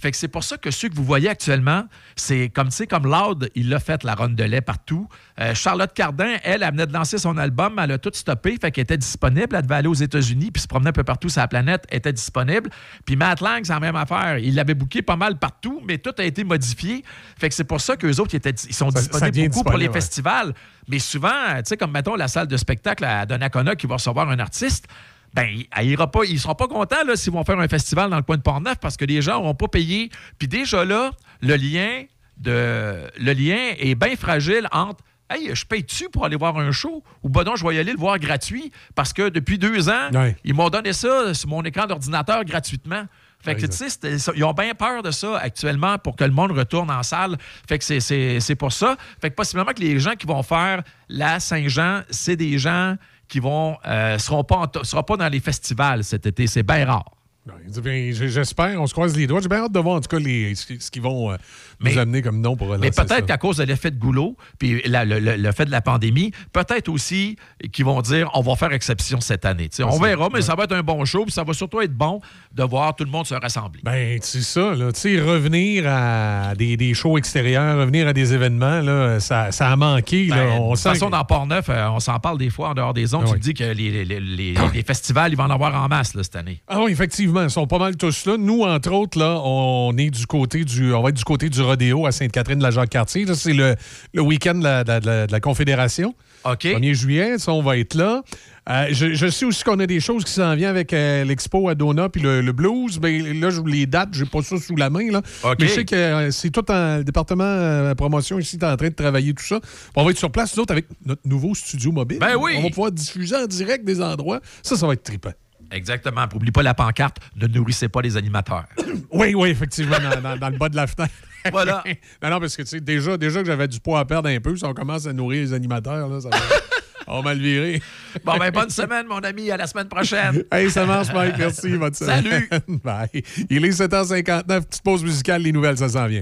[0.00, 1.84] Fait que c'est pour ça que ceux que vous voyez actuellement,
[2.16, 5.06] c'est comme, tu sais, comme Loud, il l'a fait, la ronde de lait partout.
[5.38, 8.70] Euh, Charlotte Cardin, elle, elle venait de lancer son album, elle a tout stoppé, fait
[8.70, 9.54] qu'elle était disponible.
[9.54, 11.98] Elle devait aller aux États-Unis, puis se promener un peu partout sur la planète, elle
[11.98, 12.70] était disponible.
[13.04, 14.38] Puis Matt Lang, c'est la même affaire.
[14.38, 17.04] Il l'avait booké pas mal partout, mais tout a été modifié.
[17.38, 19.78] Fait que c'est pour ça qu'eux autres, ils, étaient, ils sont Ça- disponibles beaucoup pour
[19.78, 19.92] les ouais.
[19.92, 20.54] festivals.
[20.88, 24.28] Mais souvent, tu sais, comme mettons la salle de spectacle à Donnacona qui va recevoir
[24.30, 24.86] un artiste,
[25.34, 28.16] ben, elle ira pas, ils seront pas contents là, s'ils vont faire un festival dans
[28.16, 30.10] le coin de Port-Neuf parce que les gens n'auront pas payé.
[30.38, 31.10] Puis déjà là,
[31.40, 32.04] le lien,
[32.36, 37.02] de, le lien est bien fragile entre Hey, je paye-tu pour aller voir un show?
[37.22, 40.10] Ou ben non, je vais y aller le voir gratuit parce que depuis deux ans,
[40.44, 43.06] ils m'ont donné ça sur mon écran d'ordinateur gratuitement.
[43.40, 43.88] Fait que, tu sais,
[44.36, 47.38] ils ont bien peur de ça actuellement pour que le monde retourne en salle.
[47.66, 48.96] Fait que c'est pour ça.
[49.20, 52.96] Fait que possiblement que les gens qui vont faire la Saint-Jean, c'est des gens
[53.32, 54.44] qui vont euh, seront
[54.82, 56.46] seront pas dans les festivals cet été.
[56.46, 57.10] C'est bien rare.
[57.44, 59.40] Ben, J'espère, on se croise les doigts.
[59.40, 61.36] J'ai bien hâte de voir en tout cas les, ce qu'ils vont euh,
[61.80, 64.80] nous amener comme nom pour relancer Mais peut-être qu'à cause de l'effet de goulot, puis
[64.84, 67.36] la- le, le- le fait de la pandémie, peut-être aussi
[67.72, 69.68] qu'ils vont dire on va faire exception cette année.
[69.80, 70.42] On verra, mais ouais.
[70.42, 72.20] ça va être un bon show, puis ça va surtout être bon
[72.54, 73.80] de voir tout le monde se rassembler.
[73.82, 74.92] Ben, c'est ça, là.
[74.92, 79.68] Tu sais, revenir à des, des shows extérieurs, revenir à des événements, là, ça, ça
[79.68, 80.26] a manqué.
[80.26, 80.36] là.
[80.36, 82.74] Ben, on de toute façon, que- dans Port-Neuf, euh, on s'en parle des fois en
[82.74, 83.22] dehors des ondes.
[83.24, 83.40] Ah tu oui.
[83.40, 86.22] dis que les, les- les- les- les festivals, ils vont en avoir en masse là,
[86.22, 86.62] cette année.
[86.68, 88.36] Ah oui, effectivement, ils sont pas mal tous là.
[88.38, 90.92] Nous, entre autres, là, on est du côté du.
[90.92, 93.26] On va être du côté du rodéo à Sainte-Catherine de la Jacques-Cartier.
[93.26, 93.74] Ça, C'est le,
[94.12, 96.14] le week-end de la, de la- de la- de la Confédération.
[96.44, 96.64] OK.
[96.64, 98.22] 1er juillet, ça, on va être là.
[98.68, 101.68] Euh, je, je sais aussi qu'on a des choses qui s'en viennent avec euh, l'expo
[101.68, 102.98] à Dona puis le, le blues.
[102.98, 105.10] Ben, là, je- les dates, j'ai pas ça sous la main.
[105.10, 105.20] Là.
[105.60, 108.76] Mais je sais que euh, c'est tout en le département euh, promotion ici, est en
[108.76, 109.60] train de travailler tout ça.
[109.94, 112.18] On va être sur place, nous autres, avec notre nouveau studio mobile.
[112.18, 112.54] Ben oui.
[112.58, 114.40] On va pouvoir diffuser en direct des endroits.
[114.62, 115.32] Ça, ça va être trippant.
[115.72, 116.28] Exactement.
[116.28, 117.16] Puis Oublie pas la pancarte.
[117.36, 118.64] Ne nourrissez pas les animateurs.
[119.10, 121.12] Oui, oui, effectivement, dans, dans- dans le bas de la fenêtre.
[121.50, 121.82] Voilà.
[122.22, 124.40] non, non, parce que tu sais, déjà, déjà que j'avais du poids à perdre un
[124.40, 126.36] peu, si on commence à nourrir les animateurs, là, ça va.
[127.08, 127.82] on va mal virer.
[128.24, 129.50] Bon, ben, bonne semaine, mon ami.
[129.50, 130.44] À la semaine prochaine.
[130.52, 131.34] Hey, ça marche, Mike.
[131.38, 131.76] Merci.
[131.76, 132.22] Bonne semaine.
[132.24, 132.48] Salut.
[132.82, 133.22] Bye.
[133.50, 134.44] Il est 7h59.
[134.44, 135.42] Petite pause musicale.
[135.42, 136.20] Les nouvelles, ça s'en vient.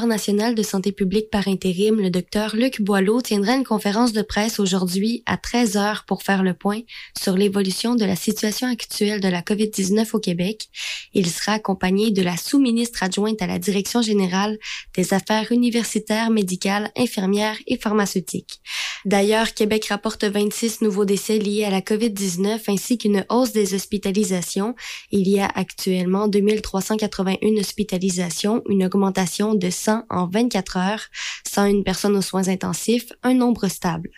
[0.00, 4.58] National de santé publique par intérim, le docteur Luc Boileau, tiendra une conférence de presse
[4.58, 6.80] aujourd'hui à 13 heures pour faire le point
[7.20, 10.68] sur l'évolution de la situation actuelle de la COVID-19 au Québec.
[11.12, 14.58] Il sera accompagné de la sous-ministre adjointe à la direction générale
[14.94, 18.60] des affaires universitaires, médicales, infirmières et pharmaceutiques.
[19.04, 24.74] D'ailleurs, Québec rapporte 26 nouveaux décès liés à la COVID-19 ainsi qu'une hausse des hospitalisations.
[25.10, 31.00] Il y a actuellement 2381 hospitalisations, une augmentation de 100 en 24 heures,
[31.48, 34.10] 101 personnes aux soins intensifs, un nombre stable.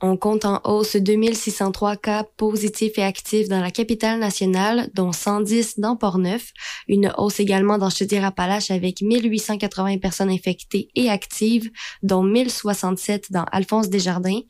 [0.00, 5.78] On compte en hausse 2603 cas positifs et actifs dans la capitale nationale, dont 110
[5.78, 6.52] dans Port-Neuf,
[6.86, 11.70] une hausse également dans Chaudière-Appalaches avec 1880 personnes infectées et actives,
[12.02, 14.40] dont 1067 dans Alphonse Desjardins,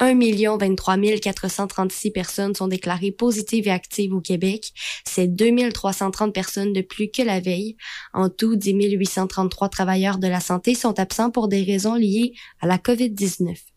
[0.00, 0.14] 1
[0.56, 4.72] 23 436 personnes sont déclarées positives et actives au Québec.
[5.04, 7.76] C'est 2330 personnes de plus que la veille.
[8.14, 12.66] En tout, 10 833 travailleurs de la santé sont absents pour des raisons liées à
[12.66, 13.69] la COVID-19.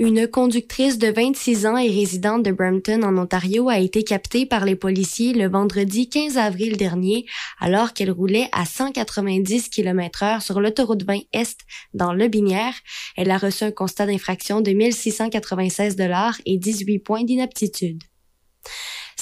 [0.00, 4.64] Une conductrice de 26 ans et résidente de Brampton en Ontario a été captée par
[4.64, 7.26] les policiers le vendredi 15 avril dernier
[7.58, 11.58] alors qu'elle roulait à 190 km heure sur l'autoroute 20 Est
[11.94, 12.74] dans Le Binière.
[13.16, 18.04] Elle a reçu un constat d'infraction de 1696 dollars et 18 points d'inaptitude.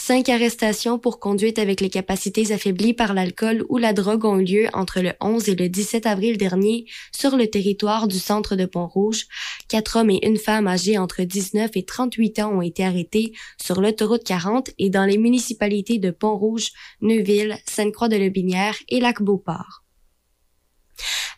[0.06, 4.44] Cinq arrestations pour conduite avec les capacités affaiblies par l'alcool ou la drogue ont eu
[4.44, 8.66] lieu entre le 11 et le 17 avril dernier sur le territoire du centre de
[8.66, 9.26] Pont-Rouge.
[9.68, 13.80] Quatre hommes et une femme âgés entre 19 et 38 ans ont été arrêtés sur
[13.80, 16.70] l'autoroute 40 et dans les municipalités de Pont-Rouge,
[17.00, 19.85] Neuville, Sainte-Croix-de-Lobinière et Lac-Beauport.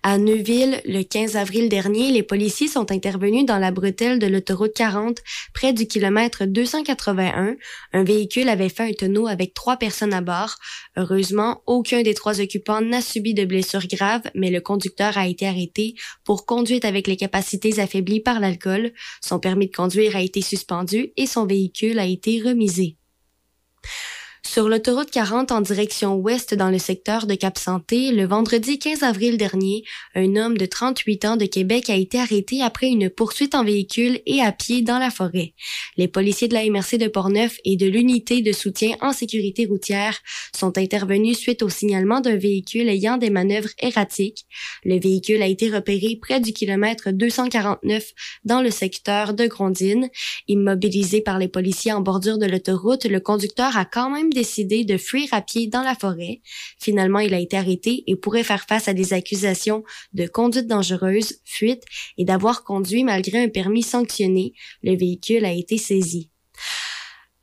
[0.03, 4.73] À Neuville, le 15 avril dernier, les policiers sont intervenus dans la bretelle de l'autoroute
[4.75, 5.19] 40,
[5.53, 7.57] près du kilomètre 281.
[7.93, 10.55] Un véhicule avait fait un tonneau avec trois personnes à bord.
[10.97, 15.47] Heureusement, aucun des trois occupants n'a subi de blessures graves, mais le conducteur a été
[15.47, 15.95] arrêté
[16.25, 18.93] pour conduite avec les capacités affaiblies par l'alcool.
[19.21, 22.97] Son permis de conduire a été suspendu et son véhicule a été remisé.
[24.51, 29.37] Sur l'autoroute 40 en direction ouest dans le secteur de Cap-Santé, le vendredi 15 avril
[29.37, 29.85] dernier,
[30.15, 34.21] un homme de 38 ans de Québec a été arrêté après une poursuite en véhicule
[34.25, 35.53] et à pied dans la forêt.
[35.99, 40.19] Les policiers de la MRC de Portneuf et de l'unité de soutien en sécurité routière
[40.57, 44.47] sont intervenus suite au signalement d'un véhicule ayant des manœuvres erratiques.
[44.83, 48.03] Le véhicule a été repéré près du kilomètre 249
[48.47, 50.09] dans le secteur de Grondine.
[50.49, 54.97] Immobilisé par les policiers en bordure de l'autoroute, le conducteur a quand même décidé de
[54.97, 56.43] fuir à pied dans la forêt.
[56.79, 59.83] Finalement, il a été arrêté et pourrait faire face à des accusations
[60.13, 61.83] de conduite dangereuse, fuite
[62.19, 64.53] et d'avoir conduit malgré un permis sanctionné.
[64.83, 66.31] Le véhicule a été saisi.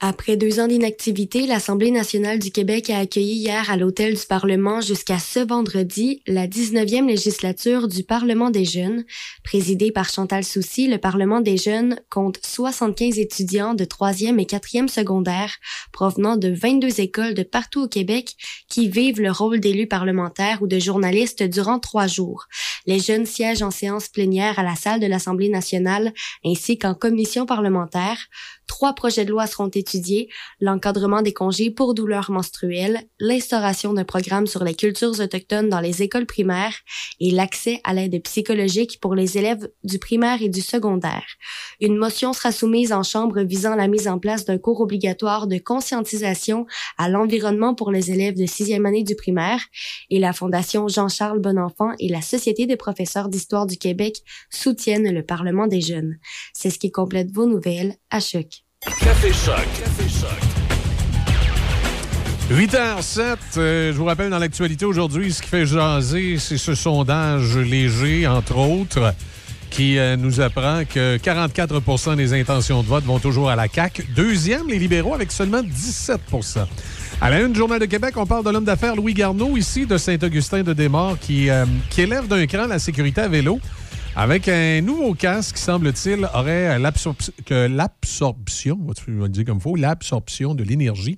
[0.02, 4.82] Après deux ans d'inactivité, l'Assemblée nationale du Québec a accueilli hier à l'hôtel du Parlement
[4.82, 9.06] jusqu'à ce vendredi la 19e législature du Parlement des jeunes.
[9.46, 14.90] Présidée par Chantal Soucy, le Parlement des jeunes compte 75 étudiants de troisième et quatrième
[14.90, 15.56] secondaire
[15.94, 18.36] provenant de 22 écoles de partout au Québec
[18.68, 22.48] qui vivent le rôle d'élus parlementaires ou de journalistes durant trois jours.
[22.86, 26.14] Les jeunes siègent en séance plénière à la salle de l'Assemblée nationale
[26.44, 28.18] ainsi qu'en commission parlementaire.
[28.68, 30.30] Trois projets de loi seront étudiés,
[30.60, 36.02] l'encadrement des congés pour douleurs menstruelles, l'instauration d'un programme sur les cultures autochtones dans les
[36.02, 36.76] écoles primaires
[37.20, 41.26] et l'accès à l'aide psychologique pour les élèves du primaire et du secondaire.
[41.80, 45.58] Une motion sera soumise en chambre visant la mise en place d'un cours obligatoire de
[45.58, 46.66] conscientisation
[46.98, 49.62] à l'environnement pour les élèves de sixième année du primaire
[50.10, 55.24] et la Fondation Jean-Charles Bonenfant et la Société des professeurs d'histoire du Québec soutiennent le
[55.24, 56.18] Parlement des jeunes.
[56.54, 58.55] C'est ce qui complète vos nouvelles à choc.
[58.86, 59.56] Café Choc.
[59.80, 60.30] Café Choc.
[62.52, 67.58] 8h07, euh, je vous rappelle dans l'actualité aujourd'hui, ce qui fait jaser, c'est ce sondage
[67.58, 69.14] léger, entre autres,
[69.72, 74.08] qui euh, nous apprend que 44% des intentions de vote vont toujours à la CAQ.
[74.16, 76.68] Deuxième, les libéraux, avec seulement 17%
[77.22, 79.98] à la une Journal de Québec, on parle de l'homme d'affaires Louis Garneau, ici de
[79.98, 83.60] Saint-Augustin-de-Desmaures, qui, euh, qui élève d'un cran la sécurité à vélo.
[84.18, 88.78] Avec un nouveau casque, semble-t-il, aurait l'absorption,
[90.56, 91.18] de l'énergie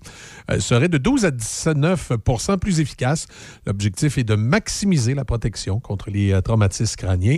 [0.50, 3.28] euh, serait de 12 à 19% plus efficace.
[3.68, 7.38] L'objectif est de maximiser la protection contre les euh, traumatismes crâniens.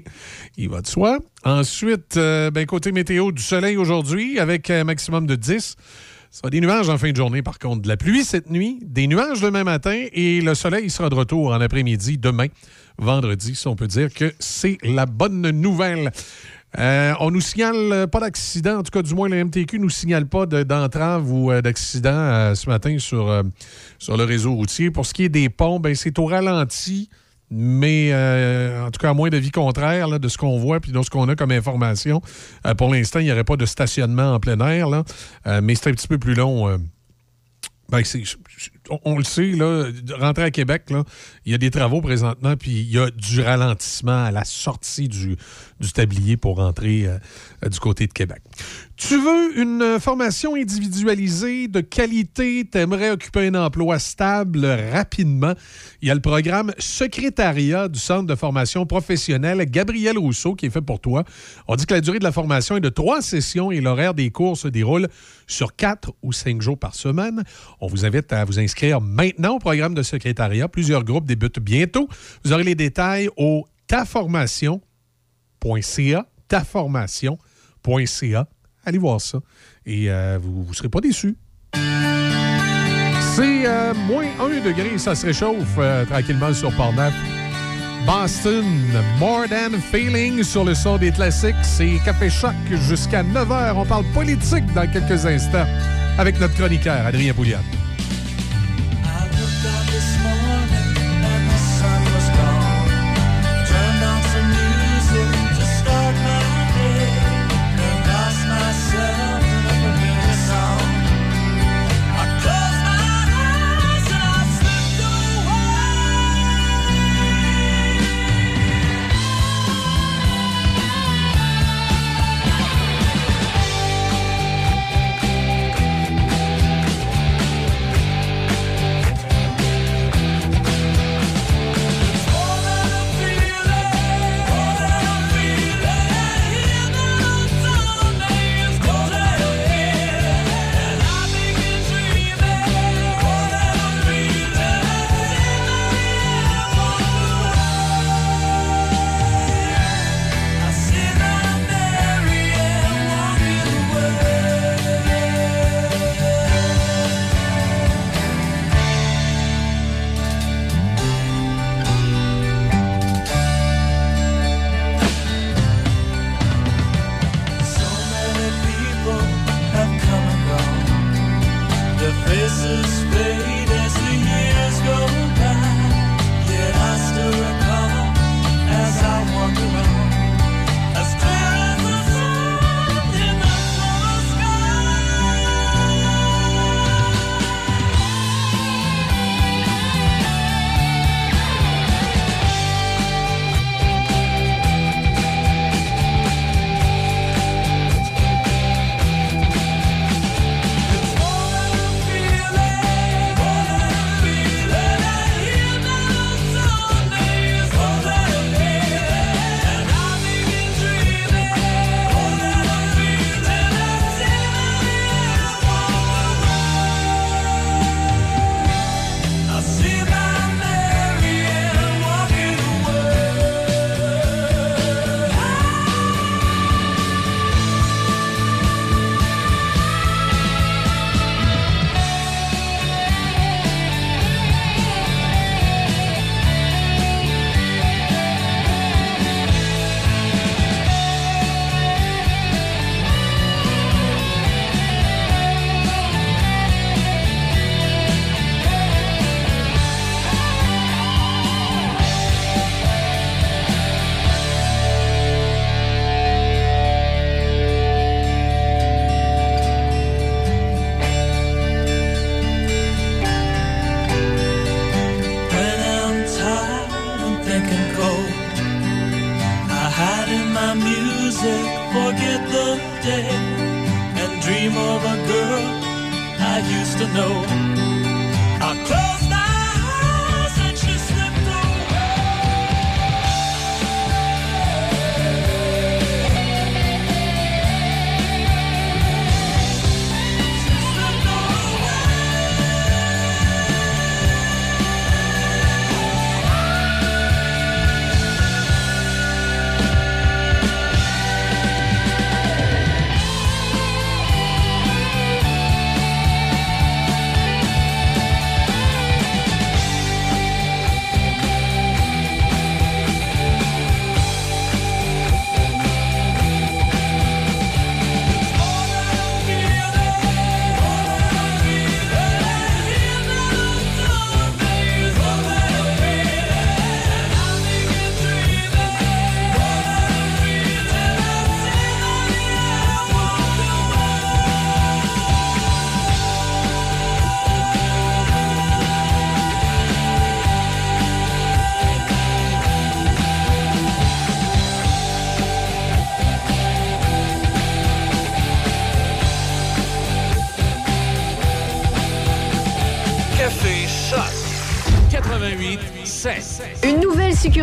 [0.56, 1.20] Il va de soi.
[1.44, 5.76] Ensuite, euh, ben, côté météo, du soleil aujourd'hui avec un maximum de 10.
[6.32, 7.82] Ça sera des nuages en fin de journée, par contre.
[7.82, 11.48] De la pluie cette nuit, des nuages demain matin et le soleil sera de retour
[11.52, 12.48] en après-midi demain,
[13.00, 16.12] vendredi, si on peut dire que c'est la bonne nouvelle.
[16.78, 20.28] Euh, on nous signale pas d'accident, en tout cas, du moins, le MTQ nous signale
[20.28, 23.42] pas de- d'entrave ou euh, d'accident euh, ce matin sur, euh,
[24.18, 24.92] le réseau routier.
[24.92, 27.10] Pour ce qui est des ponts, ben, c'est au ralenti,
[27.50, 30.92] mais euh, en tout cas, à moins de vie contraire de ce qu'on voit puis
[30.92, 32.22] de ce qu'on a comme information.
[32.68, 34.88] Euh, pour l'instant, il n'y aurait pas de stationnement en plein air,
[35.48, 36.68] Euh, mais c'est un petit peu plus long.
[36.70, 36.78] euh,
[37.90, 38.04] ben,
[38.92, 39.86] on, on le sait, là,
[40.20, 41.04] rentrer à Québec, là,
[41.50, 45.08] il y a des travaux présentement, puis il y a du ralentissement à la sortie
[45.08, 45.36] du,
[45.96, 47.18] tablier pour rentrer euh,
[47.66, 48.40] euh, du côté de Québec.
[48.96, 55.54] Tu veux une formation individualisée de qualité, t'aimerais occuper un emploi stable rapidement?
[56.04, 60.70] Il y a le programme secrétariat du Centre de formation professionnelle Gabriel Rousseau qui est
[60.70, 61.24] fait pour toi.
[61.68, 64.30] On dit que la durée de la formation est de trois sessions et l'horaire des
[64.30, 65.08] cours se déroule
[65.48, 67.44] sur quatre ou cinq jours par semaine.
[67.82, 70.68] On vous invite à vous inscrire maintenant au programme de secrétariat.
[70.68, 71.26] Plusieurs groupes
[71.60, 72.08] bientôt.
[72.44, 78.48] Vous aurez les détails au taformation.ca, taformation.ca.
[78.86, 79.40] Allez voir ça
[79.86, 81.36] et euh, vous ne serez pas déçus.
[83.36, 87.14] C'est euh, moins 1 degré, ça se réchauffe euh, tranquillement sur Port-Neuf.
[88.06, 88.66] Boston,
[89.20, 91.56] More Than Feeling sur le son des classiques.
[91.62, 92.54] C'est Café Choc
[92.88, 93.74] jusqu'à 9h.
[93.76, 95.68] On parle politique dans quelques instants
[96.18, 97.58] avec notre chroniqueur, Adrien Pouliot.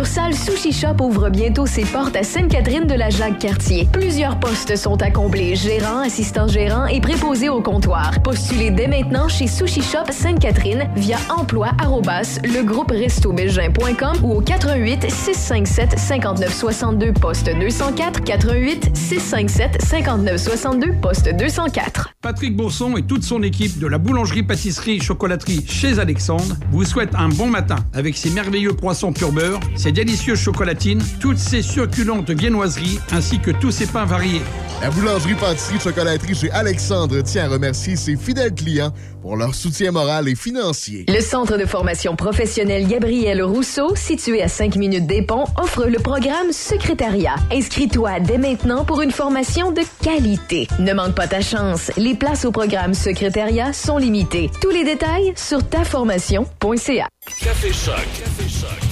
[0.06, 3.88] Succursale Sushi Shop ouvre bientôt ses portes à Sainte-Catherine de la Jacques-Cartier.
[3.92, 8.12] Plusieurs postes sont à combler, gérant, assistant gérant et préposé au comptoir.
[8.22, 15.98] Postulez dès maintenant chez Sushi Shop Sainte-Catherine via emploi arrobas legrouperestobelgin.com ou au 88 657
[15.98, 22.14] 59 62 poste 204 88 657 59 62 poste 204.
[22.22, 27.28] Patrick Bourson et toute son équipe de la boulangerie-pâtisserie chocolaterie chez Alexandre vous souhaitent un
[27.28, 29.60] bon matin avec ses merveilleux poissons pur beurre,
[29.96, 34.42] délicieuses chocolatines, toutes ses succulentes viennoiseries ainsi que tous ses pains variés.
[34.82, 38.92] La boulangerie-pâtisserie-chocolaterie chez Alexandre tient à remercier ses fidèles clients
[39.22, 41.06] pour leur soutien moral et financier.
[41.08, 45.98] Le Centre de formation professionnelle Gabriel Rousseau, situé à 5 minutes des ponts, offre le
[45.98, 47.36] programme Secrétariat.
[47.50, 50.68] Inscris-toi dès maintenant pour une formation de qualité.
[50.78, 51.90] Ne manque pas ta chance.
[51.96, 54.50] Les places au programme Secrétariat sont limitées.
[54.60, 57.08] Tous les détails sur taformation.ca.
[57.40, 57.94] Café Choc.
[57.94, 58.85] Café Choc.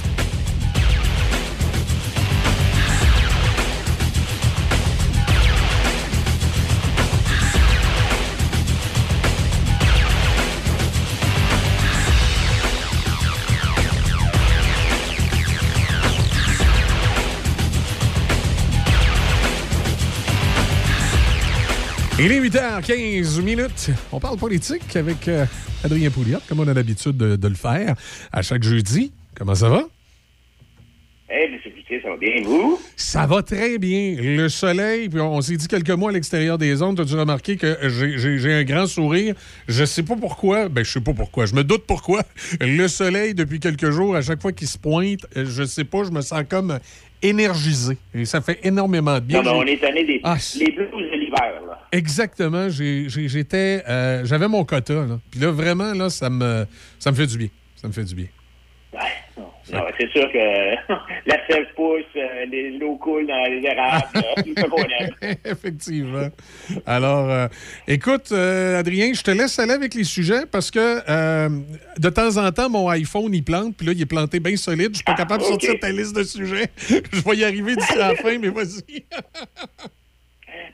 [22.18, 23.90] Il est 8h15 minutes.
[24.12, 25.44] On parle politique avec euh,
[25.82, 27.96] Adrien Pouliot, comme on a l'habitude de, de le faire
[28.32, 29.12] à chaque jeudi.
[29.36, 29.82] Comment ça va?
[31.28, 31.58] Eh, M.
[31.60, 32.78] Cloutier, ça va bien, vous?
[32.94, 34.14] Ça va très bien.
[34.20, 37.00] Le soleil, puis on, on s'est dit quelques mois à l'extérieur des ondes.
[37.00, 39.34] As-tu remarqué que j'ai- un grand sourire?
[39.66, 40.68] Je sais pas pourquoi.
[40.68, 41.46] Ben, je sais pas pourquoi.
[41.46, 42.22] Je me doute pourquoi.
[42.60, 46.10] Le soleil, depuis quelques jours, à chaque fois qu'il se pointe, je sais pas, je
[46.10, 46.78] me sens comme
[47.22, 47.96] énergisé.
[48.14, 49.42] Et ça fait énormément de bien.
[49.42, 50.88] Non, on est tanné des Ah, les blues
[51.34, 51.78] l'hiver.
[51.92, 52.68] Exactement.
[52.68, 54.94] J'étais, euh, j'avais mon quota.
[54.94, 55.18] Là.
[55.30, 56.66] Puis là, vraiment, là, ça me,
[56.98, 57.48] ça me fait du bien.
[57.76, 58.26] Ça me fait du bien.
[59.72, 60.38] Non, c'est sûr que
[61.26, 64.04] la sève pousse, euh, les- l'eau coule dans les érables,
[64.44, 65.34] tout ça qu'on aime.
[65.44, 66.28] Effectivement.
[66.86, 67.48] Alors, euh,
[67.88, 71.00] écoute, euh, Adrien, je te laisse aller avec les sujets parce que
[71.98, 74.90] de temps en temps, mon iPhone, il plante, puis là, il est planté bien solide.
[74.92, 76.68] Je suis pas capable de sortir ta liste de sujets.
[76.76, 79.04] je vais y arriver d'ici la fin, mais vas-y.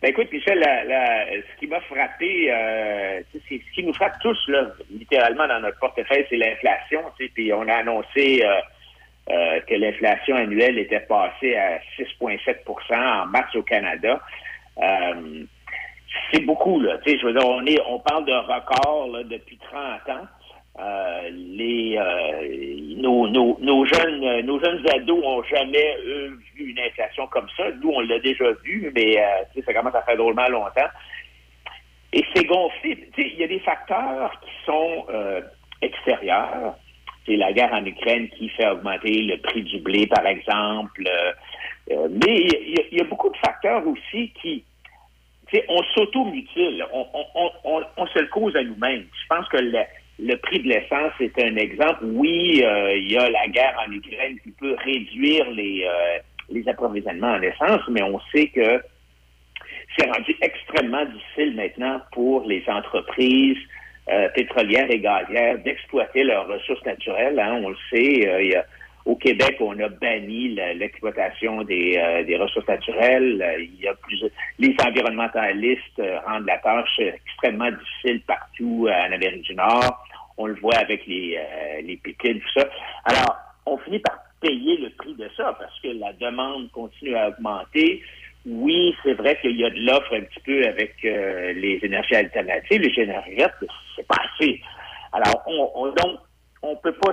[0.03, 4.19] Ben écoute, Michel, la- la- ce qui m'a frappé, euh, c'est ce qui nous frappe
[4.23, 7.03] tous, là, littéralement dans notre portefeuille, c'est l'inflation.
[7.35, 8.61] Puis on a annoncé euh,
[9.31, 14.21] euh, que l'inflation annuelle était passée à 6,7% en mars au Canada.
[14.79, 15.45] Euh,
[16.33, 16.97] c'est beaucoup, là.
[17.07, 20.27] Je veux dire, on, est, on parle de record là, depuis 30 ans.
[20.79, 26.71] Euh, les, euh, nos, nos, nos jeunes euh, nos jeunes ados ont jamais eux, vu
[26.71, 27.65] une inflation comme ça.
[27.83, 30.89] Nous, on l'a déjà vu, mais euh, ça commence à faire drôlement longtemps.
[32.13, 33.09] Et c'est gonflé.
[33.19, 35.41] Il y a des facteurs qui sont euh,
[35.83, 36.75] extérieurs.
[37.27, 41.03] C'est la guerre en Ukraine qui fait augmenter le prix du blé, par exemple.
[41.89, 44.65] Mais il y, a- beaucoup de facteurs aussi qui,
[45.69, 46.85] on s'auto-mutile.
[46.93, 49.07] On, on, on, on, se le cause à nous-mêmes.
[49.23, 49.81] Je pense que le,
[50.23, 52.01] le prix de l'essence est un exemple.
[52.03, 56.19] Oui, euh, il y a la guerre en Ukraine qui peut réduire les, euh,
[56.51, 58.83] les approvisionnements en essence, mais on sait que
[59.97, 63.59] c'est rendu extrêmement difficile maintenant pour les entreprises
[64.11, 67.39] euh, pétrolières et gazières d'exploiter leurs ressources naturelles.
[67.39, 67.61] hein.
[67.65, 68.65] on le sait, il y a-
[69.07, 73.43] au Québec, on a banni l'exploitation des, des ressources naturelles.
[73.59, 79.55] Il y a plusieurs, les environnementalistes rendent la tâche extrêmement difficile partout en Amérique du
[79.55, 80.05] Nord.
[80.41, 82.67] On le voit avec les, euh, les piquets, tout ça.
[83.05, 83.37] Alors,
[83.67, 88.03] on finit par payer le prix de ça parce que la demande continue à augmenter.
[88.47, 92.15] Oui, c'est vrai qu'il y a de l'offre un petit peu avec euh, les énergies
[92.15, 93.65] alternatives, les vertes,
[93.95, 94.59] c'est pas assez.
[95.13, 96.21] Alors, on, on- donc,
[96.63, 97.13] on peut pas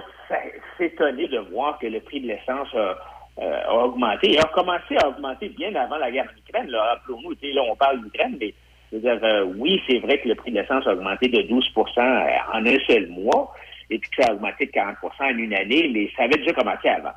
[0.77, 2.97] s'étonner de voir que le prix de l'essence a,
[3.39, 4.29] euh, augmenté.
[4.31, 6.69] Il a commencé à augmenter bien avant la guerre en Ukraine.
[6.69, 6.97] Là,
[7.41, 8.53] sais, là, on parle d'Ukraine, mais
[8.91, 11.41] je veux dire, euh, oui, c'est vrai que le prix de l'essence a augmenté de
[11.41, 13.53] 12 en un seul mois,
[13.89, 16.53] et puis que ça a augmenté de 40 en une année, mais ça avait déjà
[16.53, 17.13] commencé avant.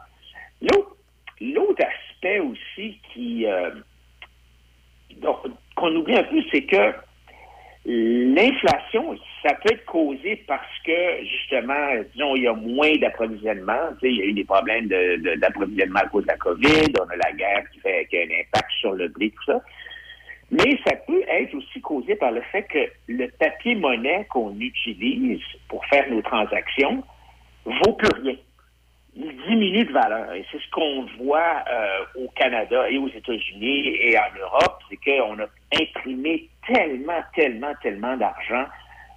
[1.41, 3.71] L'autre, aspect aussi qui euh,
[5.75, 6.93] qu'on oublie un peu, c'est que
[7.87, 13.89] l'inflation, ça peut être causé parce que, justement, disons, il y a moins d'approvisionnement.
[14.01, 17.09] Tu sais, il y a eu des problèmes d'approvisionnement à cause de la COVID, on
[17.09, 19.63] a la guerre qui, fait, qui a un impact sur le blé, tout ça.
[20.51, 25.85] Mais ça peut être aussi causé par le fait que le papier-monnaie qu'on utilise pour
[25.86, 27.05] faire nos transactions
[27.64, 28.36] vaut plus rien.
[29.14, 30.32] Il diminue de valeur.
[30.35, 34.97] Et c'est ce qu'on voit euh, au Canada et aux États-Unis et en Europe, c'est
[34.97, 35.47] qu'on a
[35.81, 38.66] imprimé tellement, tellement, tellement d'argent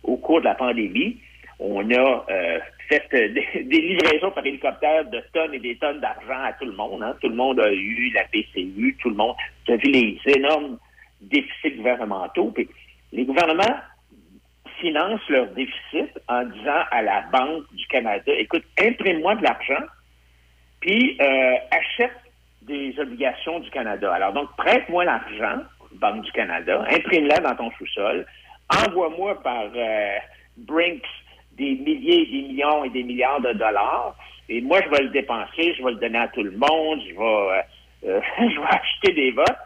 [0.04, 1.18] au cours de la pandémie.
[1.60, 6.44] On a euh, fait euh, des, livraisons par hélicoptère de tonnes et des tonnes d'argent
[6.44, 7.02] à tout le monde.
[7.02, 7.16] hein.
[7.22, 9.36] Tout le monde a eu la PCU, tout le monde
[9.68, 10.78] a vu les énormes
[11.24, 12.52] déficits gouvernementaux.
[12.54, 12.70] Puis
[13.12, 13.76] les gouvernements
[14.80, 19.86] financent leur déficit en disant à la Banque du Canada, écoute, imprime-moi de l'argent,
[20.80, 22.12] puis euh, achète
[22.64, 24.14] des obligations du Canada.
[24.14, 25.64] Alors donc, prête-moi l'argent,
[25.94, 28.26] Banque du Canada, imprime-la dans ton sous-sol,
[28.70, 30.18] envoie-moi par euh,
[30.58, 31.04] Brinks
[31.52, 34.16] des milliers, des millions et des milliards de dollars,
[34.50, 37.16] et moi, je vais le dépenser, je vais le donner à tout le monde, je
[37.16, 39.58] vais, euh, je vais acheter des votes.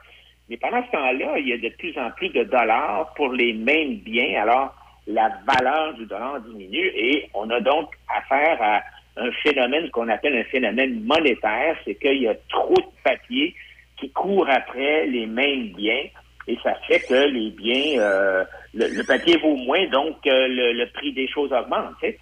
[0.50, 3.54] Mais pendant ce temps-là, il y a de plus en plus de dollars pour les
[3.54, 4.42] mêmes biens.
[4.42, 4.76] Alors,
[5.08, 8.82] la valeur du dollar diminue et on a donc affaire à
[9.18, 13.56] un phénomène qu'on appelle un phénomène monétaire, c'est qu'il y a trop de papier
[14.00, 16.04] qui court après les mêmes biens
[16.48, 21.12] et ça fait que les biens, euh, le, papier vaut moins, donc euh, le, prix
[21.12, 21.94] des choses augmente.
[22.02, 22.16] tu.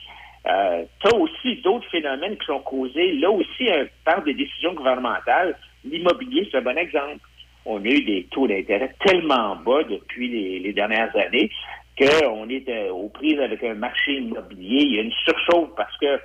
[0.47, 5.57] Euh, as aussi d'autres phénomènes qui sont causés, là aussi, euh, par des décisions gouvernementales.
[5.83, 7.19] L'immobilier, c'est un bon exemple.
[7.65, 11.49] On a eu des taux d'intérêt tellement bas depuis les, dernières années
[11.97, 14.83] qu'on est euh, aux prises avec un marché immobilier.
[14.83, 16.19] Il y a une surchauffe parce que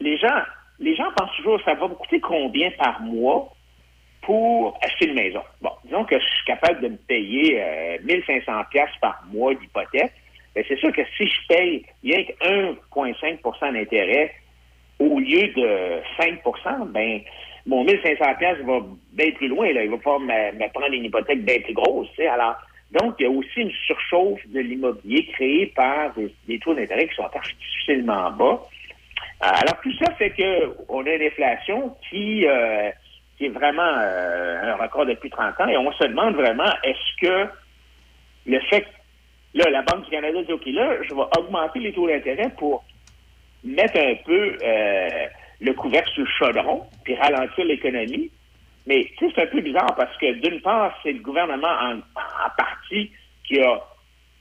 [0.00, 0.42] les gens,
[0.78, 3.54] les gens pensent toujours ça va me coûter combien par mois
[4.22, 5.42] pour acheter une maison?
[5.60, 10.12] Bon, disons que je suis capable de me payer euh, 1500 pièces par mois d'hypothèque.
[10.54, 12.32] Ben, c'est sûr que si je paye rien que
[12.92, 14.32] 1,5% d'intérêt
[14.98, 16.40] au lieu de 5
[16.88, 17.20] ben
[17.66, 18.80] mon 1500 pièces va
[19.12, 19.72] bien plus loin.
[19.72, 19.84] Là.
[19.84, 22.08] Il va pas me, me prendre une hypothèque bien plus grosse.
[22.10, 22.28] tu sais.
[22.28, 22.56] Alors,
[22.92, 27.14] donc, il y a aussi une surchauffe de l'immobilier créée par des, taux d'intérêt qui
[27.14, 28.62] sont artificiellement bas.
[29.42, 32.90] Euh, Alors, tout ça fait que on a une inflation qui, euh,
[33.36, 37.20] qui est vraiment euh, un record depuis 30 ans et on se demande vraiment est-ce
[37.20, 37.48] que
[38.46, 38.86] le fait
[39.54, 42.84] là, la Banque du Canada dit OK, là, je vais augmenter les taux d'intérêt pour
[43.64, 45.26] mettre un peu euh,
[45.60, 48.30] le couvercle sur le chaudron puis ralentir l'économie.
[48.86, 53.10] Mais c'est un peu bizarre parce que d'une part, c'est le gouvernement en, en partie
[53.46, 53.80] qui a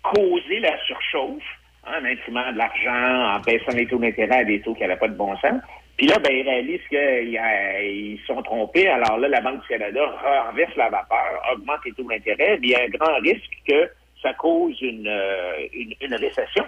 [0.03, 1.43] causé la surchauffe
[1.85, 4.97] hein, en imprimant de l'argent, en baissant les taux d'intérêt à des taux qui n'avaient
[4.97, 5.61] pas de bon sens.
[5.97, 8.87] Puis là, ben, ils réalisent qu'ils sont trompés.
[8.87, 12.57] Alors là, la Banque du Canada renverse la vapeur, augmente les taux d'intérêt.
[12.59, 13.89] mais Il y a un grand risque que
[14.21, 16.65] ça cause une, euh, une, une récession.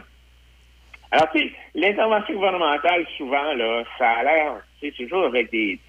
[1.16, 5.80] Alors, tu sais, l'intervention gouvernementale, souvent, là, ça a l'air, c'est toujours avec des,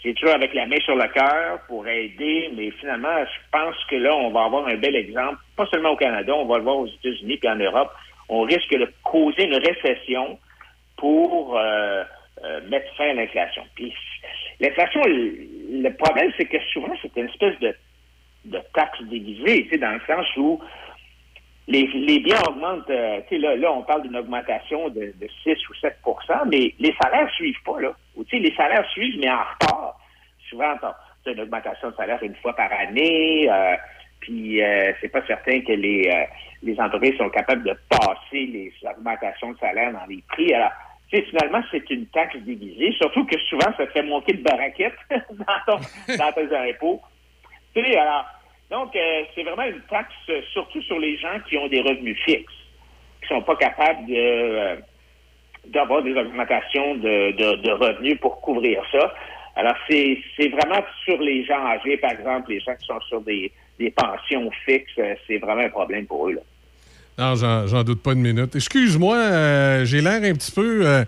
[0.00, 3.96] c'est toujours avec la main sur le cœur pour aider, mais finalement, je pense que
[3.96, 6.76] là, on va avoir un bel exemple, pas seulement au Canada, on va le voir
[6.76, 7.92] aux États-Unis puis en Europe.
[8.28, 10.38] On risque de causer une récession
[10.96, 12.04] pour euh,
[12.44, 13.64] euh, mettre fin à l'inflation.
[13.74, 13.92] Puis
[14.60, 17.74] l'inflation, le, le problème, c'est que souvent, c'est une espèce de,
[18.44, 20.60] de taxe déguisée, tu sais, dans le sens où
[21.68, 25.28] les, les biens augmentent, euh, tu sais, là, là, on parle d'une augmentation de, de
[25.44, 27.92] 6 ou 7% mais les salaires suivent pas, là.
[28.16, 30.00] Ou, les salaires suivent, mais en retard.
[30.48, 30.74] Souvent,
[31.22, 33.76] tu as une augmentation de salaire une fois par année, euh,
[34.20, 36.24] puis euh, c'est pas certain que les, euh,
[36.62, 40.54] les entreprises sont capables de passer les augmentations de salaire dans les prix.
[40.54, 40.72] Alors,
[41.10, 44.42] tu sais, finalement, c'est une taxe déguisée, surtout que souvent, ça te fait monter le
[44.42, 47.02] baraquette dans, ton, dans tes impôts.
[47.74, 48.24] Tu sais, alors,
[48.70, 50.14] donc, euh, c'est vraiment une taxe,
[50.52, 52.52] surtout sur les gens qui ont des revenus fixes,
[53.22, 54.76] qui sont pas capables de euh,
[55.66, 59.12] d'avoir des augmentations de, de, de revenus pour couvrir ça.
[59.56, 63.20] Alors, c'est c'est vraiment sur les gens âgés, par exemple, les gens qui sont sur
[63.22, 66.34] des, des pensions fixes, euh, c'est vraiment un problème pour eux.
[66.34, 66.40] Là.
[67.18, 68.54] Non, j'en j'en doute pas une minute.
[68.54, 70.86] Excuse-moi, euh, j'ai l'air un petit peu.
[70.86, 71.04] euh,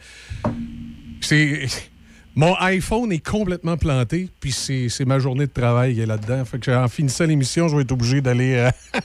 [1.20, 1.89] c'est.
[2.36, 6.44] Mon iPhone est complètement planté, puis c'est ma journée de travail qui est là-dedans.
[6.44, 8.54] Fait que en finissant l'émission, je vais être obligé d'aller.
[8.54, 8.70] euh,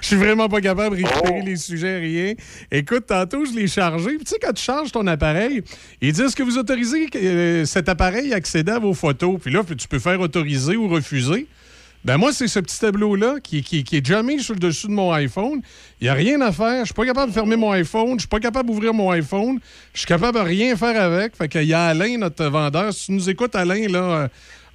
[0.00, 2.34] Je suis vraiment pas capable de récupérer les sujets, rien.
[2.70, 4.16] Écoute, tantôt, je l'ai chargé.
[4.16, 5.62] Puis, tu sais, quand tu charges ton appareil,
[6.00, 9.38] ils disent que vous autorisez euh, cet appareil à accéder à vos photos.
[9.40, 11.46] Puis là, tu peux faire autoriser ou refuser.
[12.06, 14.92] Ben moi, c'est ce petit tableau-là qui, qui, qui est jamais sur le dessus de
[14.92, 15.60] mon iPhone.
[16.00, 16.80] Il n'y a rien à faire.
[16.82, 18.12] Je suis pas capable de fermer mon iPhone.
[18.14, 19.58] Je suis pas capable d'ouvrir mon iPhone.
[19.92, 21.34] Je suis capable de rien faire avec.
[21.34, 22.92] Fait qu'il y a Alain, notre vendeur.
[22.92, 24.28] Si tu nous écoutes, Alain, là,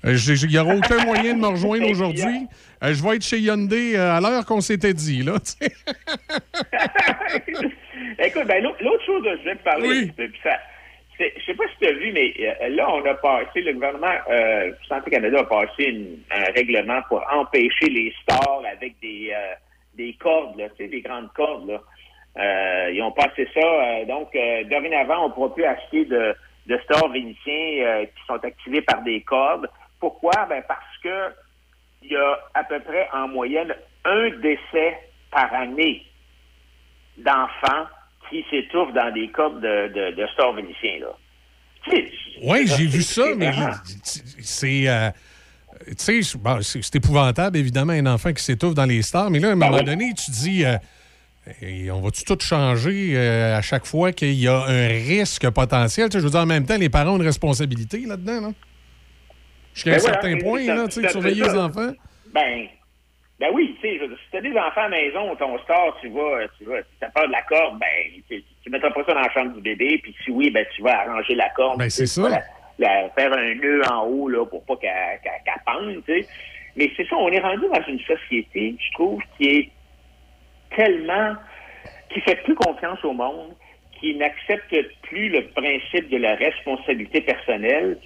[0.04, 2.48] euh, j'ai- il n'y aura aucun moyen de me rejoindre aujourd'hui.
[2.84, 5.36] Euh, je vais être chez Hyundai euh, à l'heure qu'on s'était dit, là.
[8.20, 10.52] Écoute, ben, l'autre chose dont je vais te parler, un petit peu, puis ça,
[11.38, 14.14] je sais pas si tu as vu, mais euh, là, on a passé, le gouvernement
[14.30, 19.54] euh, Santé Canada a passé un règlement pour empêcher les stores avec des, euh,
[19.96, 21.70] des cordes, là, tu sais, des grandes cordes.
[21.70, 22.90] Là.
[22.92, 24.06] Ils ont passé ça.
[24.06, 24.32] donc,
[24.70, 26.34] dorénavant, on ne pourra plus acheter de,
[26.68, 29.70] de stores vénitiens qui sont activés par des cordes.
[30.00, 30.32] Pourquoi?
[30.48, 31.34] Ben, parce que
[32.02, 33.76] il y a à peu près en moyenne
[34.06, 34.98] un décès
[35.30, 36.06] par année
[37.18, 37.88] d'enfants
[38.32, 41.16] qui s'étouffent dans des copes de, de, de stores vénitiens, là.
[42.44, 43.52] Oui, j'ai vu ça, mais
[44.42, 44.88] c'est.
[44.88, 45.10] euh,
[45.88, 49.30] tu sais, c'est- bon, c'est épouvantable, évidemment, un enfant qui s'étouffe dans les stars.
[49.32, 50.66] Mais là, à un Ben moment donné, tu dis.
[50.66, 50.78] euh,
[51.60, 56.08] et on va-tu tout changer euh, à chaque fois qu'il y a un risque potentiel?
[56.10, 58.54] Tu sais, je veux dire, en même temps, les parents ont une responsabilité là-dedans, non?
[59.74, 61.92] Jusqu'à Ben un voilà, certain point, là, tu sais, surveiller les enfants.
[62.32, 62.68] Ben,
[63.40, 66.48] ben oui, tu sais, si t'as des enfants à la maison, ton star, tu vas,
[66.60, 68.01] tu vas, si t'as peur de la corde, ben,
[68.72, 71.02] tu, mettras pas ça dans la chambre du bébé, puis si oui, ben, tu vas
[71.02, 71.80] arranger la corde.
[71.80, 72.30] Ben, c'est ça.
[72.30, 72.44] la-
[72.80, 76.28] la- faire un nœud en haut, là, pour pas qu'elle qu'elle- qu'elle pende, tu sais.
[76.76, 79.70] Mais c'est ça, on est rendu dans une société, je trouve, qui est
[80.76, 81.36] tellement,
[82.10, 83.54] qui fait plus confiance au monde,
[84.00, 87.98] qui n'accepte plus le principe de la responsabilité personnelle.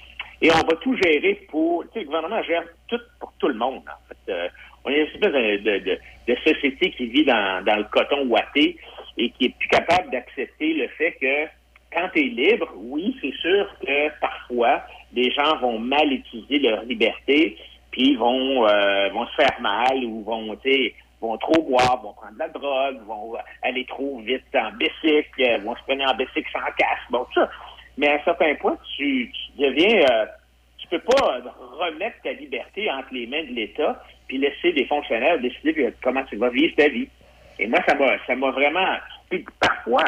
[0.42, 1.84] Et on va tout gérer pour.
[1.86, 4.32] Tu sais, le gouvernement gère tout pour tout le monde, en fait.
[4.34, 4.50] Euh,
[4.86, 8.26] on est une espèce de, de, de- de société qui vit dans, dans le coton
[8.28, 8.78] ouaté
[9.18, 11.46] et qui est plus capable d'accepter le fait que
[11.94, 14.82] quand tu es libre, oui, c'est sûr que parfois,
[15.12, 17.58] des gens vont mal utiliser leur liberté,
[17.92, 20.58] puis vont, euh, vont se faire mal ou vont,
[21.22, 25.76] vont trop boire, vont prendre de la drogue, vont aller trop vite en bicycle, vont
[25.76, 27.50] se prendre en bicycle sans casque, bon, tout ça.
[27.98, 30.06] Mais à un certain point, tu, tu deviens...
[30.12, 30.26] euh,
[30.78, 31.40] tu peux pas
[31.80, 36.24] remettre ta liberté entre les mains de l'État puis laisser des fonctionnaires décider de comment
[36.26, 37.08] tu vas vivre ta vie.
[37.60, 38.96] Et moi, ça m'a, ça m'a vraiment.
[39.30, 40.04] puis parfois,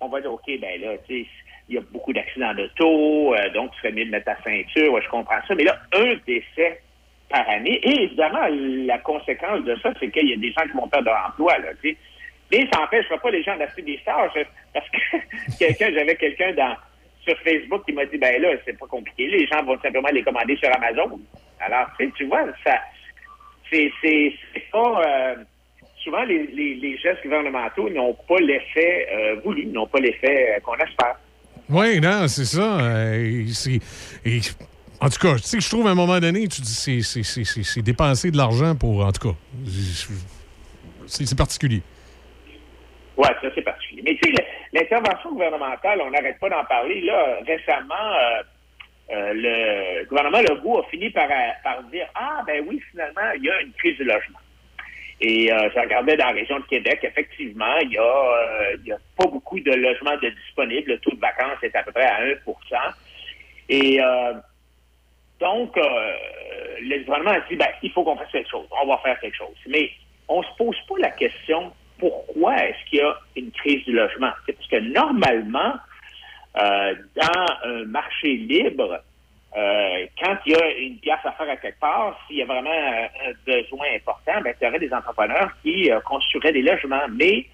[0.00, 1.28] on va dire, OK, ben là, tu sais,
[1.68, 4.92] il y a beaucoup d'accidents d'auto, euh, donc tu serais mieux de mettre ta ceinture,
[4.92, 5.54] ouais, je comprends ça.
[5.54, 6.80] Mais là, un décès
[7.30, 10.76] par année, et évidemment, la conséquence de ça, c'est qu'il y a des gens qui
[10.76, 11.96] vont perdre leur emploi, là, tu sais.
[12.52, 14.32] Mais ça n'empêchera pas les gens d'acheter des stages,
[14.74, 14.98] parce que
[15.58, 16.76] quelqu'un, j'avais quelqu'un dans
[17.24, 20.22] sur Facebook qui m'a dit ben là, c'est pas compliqué, les gens vont simplement les
[20.22, 21.18] commander sur Amazon.
[21.60, 22.78] Alors, tu vois, ça
[23.70, 25.34] c'est c'est c'est pas euh,
[26.02, 30.60] souvent les, les, les gestes gouvernementaux n'ont pas l'effet euh, voulu, n'ont pas l'effet euh,
[30.60, 31.16] qu'on espère.
[31.70, 32.78] Oui, non, c'est ça.
[34.24, 34.40] et-
[35.00, 38.30] en tout cas, tu sais, je trouve à un moment donné, tu dis c'est- dépenser
[38.30, 39.04] de l'argent pour.
[39.04, 39.36] En tout cas,
[41.06, 41.82] c'est particulier.
[43.16, 44.02] Ouais, ça c'est particulier.
[44.04, 47.00] Mais tu sais, l'intervention gouvernementale, on n'arrête pas d'en parler.
[47.02, 48.42] Là, récemment, euh,
[49.10, 53.50] le gouvernement Legault a fini par, euh, par dire Ah ben oui, finalement, il y
[53.50, 54.38] a une crise du logement.
[55.20, 58.98] Et euh, je regardais dans la région de Québec, effectivement, il y a, euh, a
[59.16, 60.92] pas beaucoup de logements de disponibles.
[60.92, 62.34] Le taux de vacances est à peu près à 1%
[63.68, 64.34] Et euh,
[65.40, 66.12] donc, euh,
[66.80, 68.66] le gouvernement a dit, ben, il faut qu'on fasse quelque chose.
[68.82, 69.56] On va faire quelque chose.
[69.68, 69.90] Mais
[70.28, 74.30] on se pose pas la question pourquoi est-ce qu'il y a une crise du logement?
[74.44, 75.74] C'est parce que normalement,
[76.56, 79.00] euh, dans un marché libre,
[79.56, 82.46] euh, quand il y a une pièce à faire à quelque part, s'il y a
[82.46, 86.62] vraiment euh, un besoin important, ben, il y aurait des entrepreneurs qui euh, construiraient des
[86.62, 87.06] logements.
[87.12, 87.46] Mais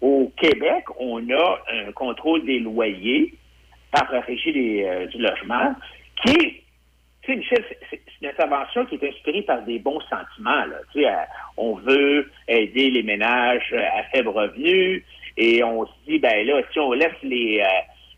[0.00, 3.34] au Québec, on a un contrôle des loyers
[3.92, 5.74] par la régie du logement
[6.24, 6.62] qui
[7.26, 10.64] tu sais, Michel, c'est- une intervention qui est inspirée par des bons sentiments.
[10.64, 10.76] Là.
[10.92, 11.10] Tu sais,
[11.56, 15.04] on veut aider les ménages à faible revenu
[15.36, 17.66] et on se dit, ben là, si on laisse les, euh,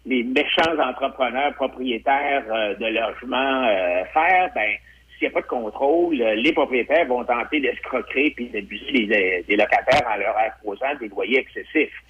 [0.09, 4.75] les méchants entrepreneurs propriétaires euh, de logements euh, faire, ben
[5.13, 9.45] s'il n'y a pas de contrôle, euh, les propriétaires vont tenter d'escroquer puis d'abuser des,
[9.47, 12.03] des locataires en leur imposant des loyers excessifs.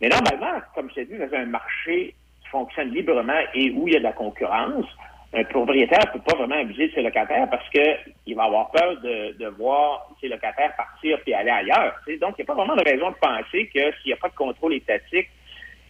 [0.00, 3.96] Mais normalement, comme je dit, dans un marché qui fonctionne librement et où il y
[3.96, 4.86] a de la concurrence,
[5.34, 8.96] un propriétaire ne peut pas vraiment abuser de ses locataires parce qu'il va avoir peur
[9.02, 11.94] de, voir ses locataires partir puis aller ailleurs.
[12.20, 14.28] Donc, il n'y a pas vraiment de raison de penser que s'il n'y a pas
[14.28, 15.28] de contrôle étatique,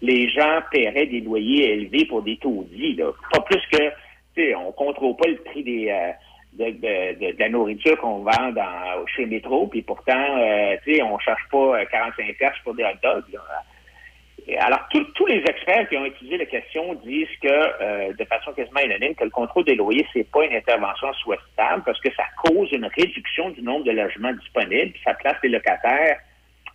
[0.03, 2.95] les gens paieraient des loyers élevés pour des taudis.
[2.95, 3.11] Là.
[3.33, 6.13] Pas plus que, on ne contrôle pas le prix des, euh,
[6.53, 11.03] de, de- de- la nourriture qu'on vend dans, chez Métro, puis pourtant, euh, tu sais,
[11.03, 13.25] on ne cherche pas euh, 45 pièces pour des hot dogs.
[13.33, 13.41] là.
[14.61, 18.81] Alors, tous- les experts qui ont étudié la question disent que, euh, de façon quasiment
[18.81, 22.71] unanime, que le contrôle des loyers, c'est pas une intervention souhaitable parce que ça cause
[22.71, 26.19] une réduction du nombre de logements disponibles, puis ça place les locataires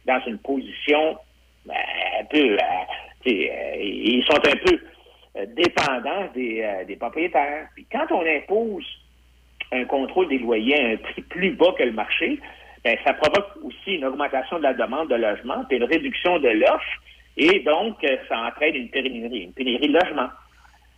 [0.05, 1.17] dans une position
[1.65, 1.75] ben,
[2.19, 4.79] un peu, euh, euh, ils sont un peu
[5.37, 7.67] euh, dépendants des, euh, des propriétaires.
[7.75, 8.85] Puis quand on impose
[9.71, 12.39] un contrôle des loyers à un prix plus bas que le marché,
[12.83, 16.49] ben, ça provoque aussi une augmentation de la demande de logement, puis une réduction de
[16.49, 17.01] l'offre,
[17.37, 20.29] et donc euh, ça entraîne une pénurie, une pénurie de logement.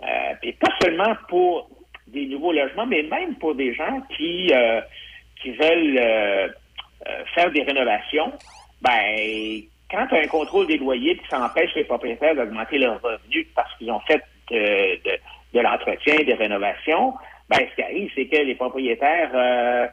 [0.02, 1.69] Euh, pas seulement pour
[2.08, 4.82] des nouveaux logements, mais même pour des gens qui, euh,
[5.42, 6.48] qui veulent euh,
[7.08, 8.32] euh, faire des rénovations,
[8.82, 9.61] ben
[9.94, 13.48] quand tu as un contrôle des loyers qui ça empêche les propriétaires d'augmenter leurs revenus
[13.56, 15.00] parce qu'ils ont fait de,
[15.54, 17.14] de, l'entretien, des rénovations,
[17.48, 19.88] ben ce qui arrive, c'est que les propriétaires euh,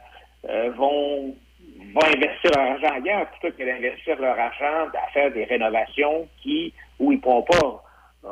[0.49, 1.35] euh, vont
[1.93, 6.73] vont investir leur argent ailleurs plutôt que d'investir leur argent à faire des rénovations qui
[6.99, 7.83] où ils ne pourront pas
[8.25, 8.29] euh,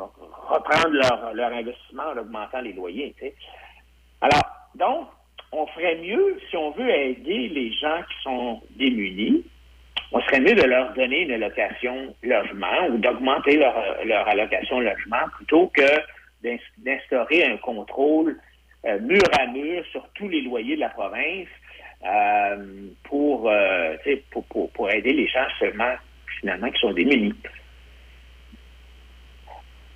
[0.48, 3.14] reprendre leur, leur investissement en augmentant les loyers.
[4.20, 4.42] Alors,
[4.74, 5.08] donc,
[5.52, 9.44] on ferait mieux, si on veut aider les gens qui sont démunis,
[10.12, 15.28] on serait mieux de leur donner une allocation logement ou d'augmenter leur, leur allocation logement
[15.36, 15.86] plutôt que
[16.42, 18.36] d'ins- d'instaurer un contrôle
[18.86, 21.46] euh, mur à mur sur tous les loyers de la province
[22.04, 23.96] euh, pour, euh,
[24.30, 25.94] pour, pour, pour aider les gens seulement,
[26.40, 27.34] finalement, qui sont démunis.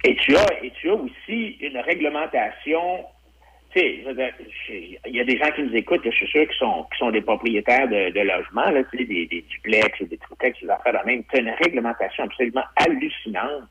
[0.04, 3.06] Et tu as, et tu as aussi une réglementation.
[3.76, 7.10] Il y a des gens qui nous écoutent, je suis sûr, qui sont, qui sont
[7.10, 11.22] des propriétaires de, logements, là, des, des duplex, des triplex, des affaires de même.
[11.32, 13.68] As une réglementation absolument hallucinante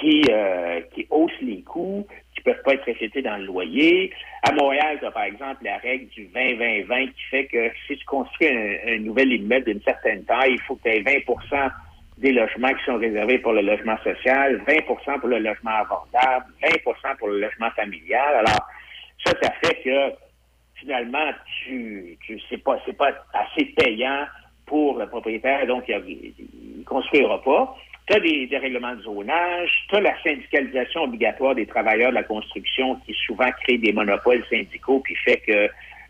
[0.00, 4.12] qui, euh, qui hausse les coûts, qui peuvent pas être reflétés dans le loyer.
[4.42, 8.04] À Montréal, tu as par exemple la règle du 20-20-20 qui fait que si tu
[8.04, 11.70] construis un, un nouvel immeuble d'une certaine taille, il faut que tu aies 20%
[12.18, 17.16] des logements qui sont réservés pour le logement social, 20% pour le logement abordable, 20%
[17.18, 18.36] pour le logement familial.
[18.36, 18.68] Alors,
[19.24, 20.14] ça, ça fait que
[20.74, 21.30] finalement,
[21.64, 24.26] tu, tu c'est pas, c'est pas assez payant
[24.66, 26.34] pour le propriétaire, donc il
[26.78, 27.76] ne construira pas.
[28.06, 32.24] Tu as des, règlements de zonage, tu as la syndicalisation obligatoire des travailleurs de la
[32.24, 35.68] construction qui souvent crée des monopoles syndicaux puis fait que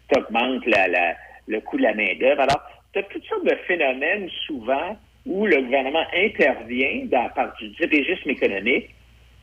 [0.08, 0.64] tu augmentes
[1.46, 2.40] le coût de la main-d'œuvre.
[2.40, 7.68] Alors, tu as toutes sortes de phénomènes souvent où le gouvernement intervient dans, par du
[7.68, 8.90] dirigisme économique,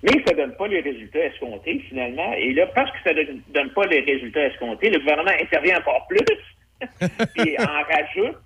[0.03, 2.33] mais ça donne pas les résultats escomptés finalement.
[2.33, 6.07] Et là, parce que ça ne donne, pas les résultats escomptés, le gouvernement intervient encore
[6.07, 6.19] plus,
[7.35, 8.37] puis en rajoute.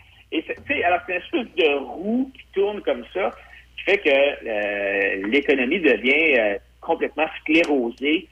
[0.83, 3.31] Alors c'est une espèce de roue qui tourne comme ça,
[3.77, 8.27] qui fait que euh, l'économie devient euh, complètement sclérosée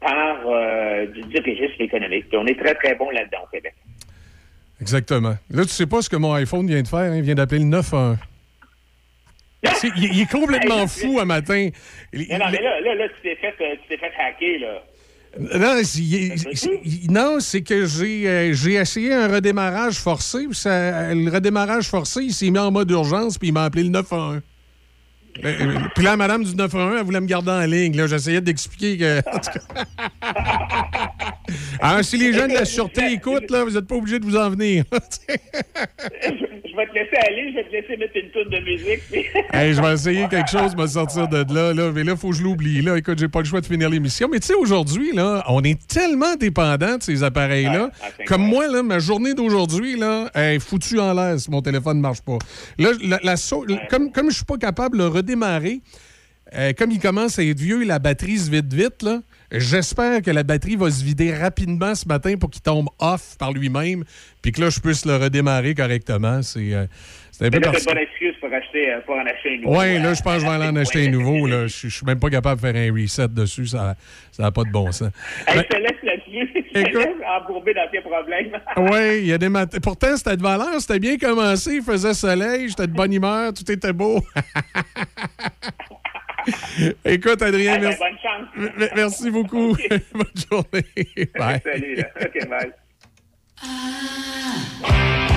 [0.00, 2.26] par euh, du dirigisme économique.
[2.32, 3.74] On est très, très bon là-dedans au Québec.
[4.80, 5.36] Exactement.
[5.50, 6.98] Là, tu sais pas ce que mon iPhone vient de faire.
[6.98, 7.16] hein?
[7.16, 8.18] Il vient d'appeler le 911.
[9.62, 11.68] Il, il est complètement fou un matin.
[12.12, 14.82] Il- non, mais là, là, là, tu t'es fait, euh, tu t'es fait hacker, là.
[15.38, 20.46] Non, c'est- non, que j'ai euh, j'ai essayé un redémarrage forcé.
[20.46, 23.82] puis ça- le redémarrage forcé, il s'est mis en mode urgence, puis il m'a appelé
[23.82, 24.40] le 911.
[25.44, 27.94] Euh, euh, Puis là, madame du 911, elle voulait me garder en ligne.
[27.96, 29.20] Là, J'essayais d'expliquer que.
[31.80, 34.36] Alors, si les gens de la sûreté écoutent, là, vous n'êtes pas obligés de vous
[34.36, 34.84] en venir.
[34.92, 39.00] je vais te laisser aller, je vais te laisser mettre une tourne de musique.
[39.10, 41.90] puis- Hey, je vais essayer quelque chose, me sortir de là, là.
[41.92, 42.82] Mais là, il faut que je l'oublie.
[42.82, 44.28] Là, écoute, j'ai pas le choix de finir l'émission.
[44.30, 47.90] Mais tu sais, aujourd'hui, là, on est tellement dépendant de ces appareils-là.
[48.26, 52.02] Comme moi, là, ma journée d'aujourd'hui, là, est foutue en l'air si mon téléphone ne
[52.02, 52.38] marche pas.
[52.78, 55.80] Là, la, la sau- comme, comme je suis pas capable de redémarrer,
[56.54, 59.20] euh, comme il commence à être vieux, la batterie se vide vite, là.
[59.52, 63.52] J'espère que la batterie va se vider rapidement ce matin pour qu'il tombe off par
[63.52, 64.04] lui-même,
[64.42, 66.42] puis que là, je puisse le redémarrer correctement.
[66.42, 66.86] C'est euh,
[67.38, 69.26] c'est un peu Mais là, parce c'est une bonne excuse pour, acheter, euh, pour en
[69.26, 69.78] acheter un nouveau.
[69.78, 71.46] oui, là, euh, je pense que je vais aller en acheter un nouveau.
[71.46, 71.66] Là.
[71.66, 73.66] Je je suis même pas capable de faire un reset dessus.
[73.66, 73.94] Ça
[74.38, 75.10] n'a pas de bon sens.
[75.46, 76.50] Hey, je te laisse là-dessus.
[76.74, 77.08] Je te laisse
[77.38, 78.52] embourber dans tes problèmes.
[78.78, 79.78] Oui, il y a des matins.
[79.82, 80.80] Pourtant, c'était de valeur.
[80.80, 81.74] C'était bien commencé.
[81.74, 82.68] Il faisait soleil.
[82.68, 83.52] J'étais de bonne humeur.
[83.52, 84.22] Tout était beau.
[87.04, 88.48] Écoute, Adrien, Ah, ben, merci, bonne chance.
[88.78, 89.76] m- merci beaucoup.
[90.12, 91.30] Bonne journée.
[91.38, 91.60] Bye.
[91.64, 92.08] Salut, là.
[92.20, 92.72] OK, bye.
[94.82, 95.35] Now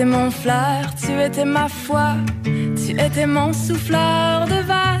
[0.00, 5.00] étais mon fleur, tu étais ma foi, tu étais mon souffleur de verre.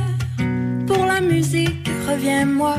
[0.86, 2.76] Pour la musique, reviens-moi,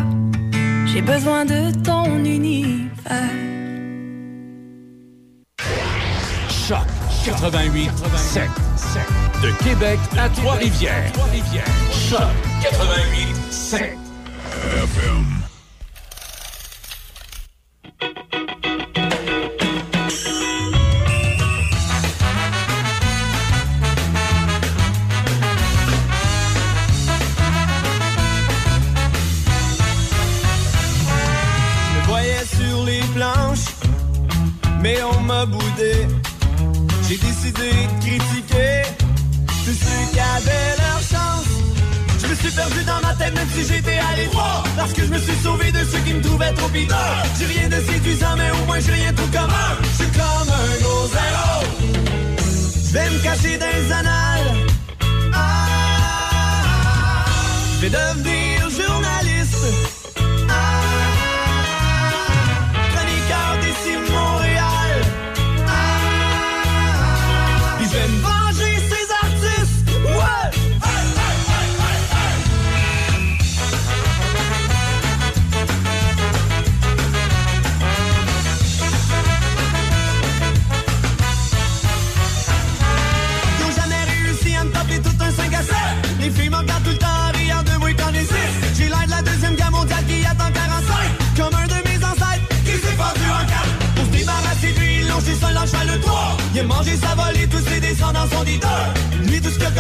[0.85, 2.91] j'ai besoin de ton univers.
[6.47, 6.85] Choc
[7.25, 8.43] 88 7
[9.41, 11.11] de Québec à Trois-Rivières.
[11.91, 12.19] Choc
[12.61, 14.00] 88 7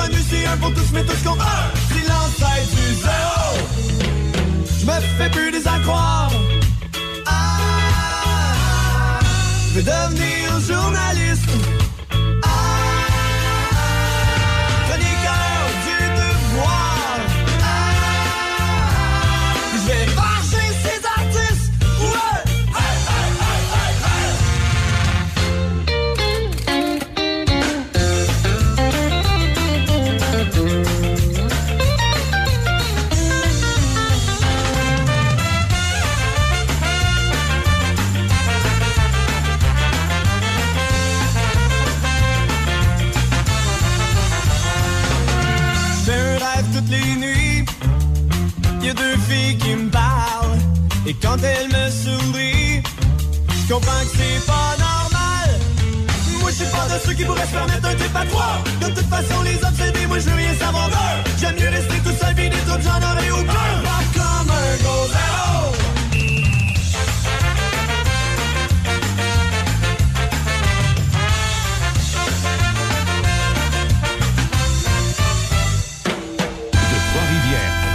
[0.01, 1.71] fameux, c'est un pour tous, mais tous contre un.
[1.89, 3.41] C'est l'ancêtre du zéro.
[4.79, 6.31] Je me fais plus des accroires.
[7.25, 7.59] Ah,
[9.69, 11.80] je veux devenir journaliste.
[51.11, 52.81] Et quand elle me sourit,
[53.49, 55.49] je comprends que c'est pas normal.
[56.39, 58.63] Moi, je suis pas de ceux qui pourraient se permettre un trip à trois.
[58.79, 61.31] De toute façon, les obsédés, moi, je veux rien savoir d'eux.
[61.37, 63.43] J'aime mieux rester tout seul, vide des troupes, j'en aurais aucun.
[63.43, 65.07] Pas comme un gros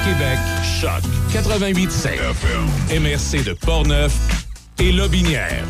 [0.05, 2.99] Québec, choc 88.7.
[2.99, 4.15] MRC de Portneuf
[4.79, 5.65] et Lobinière.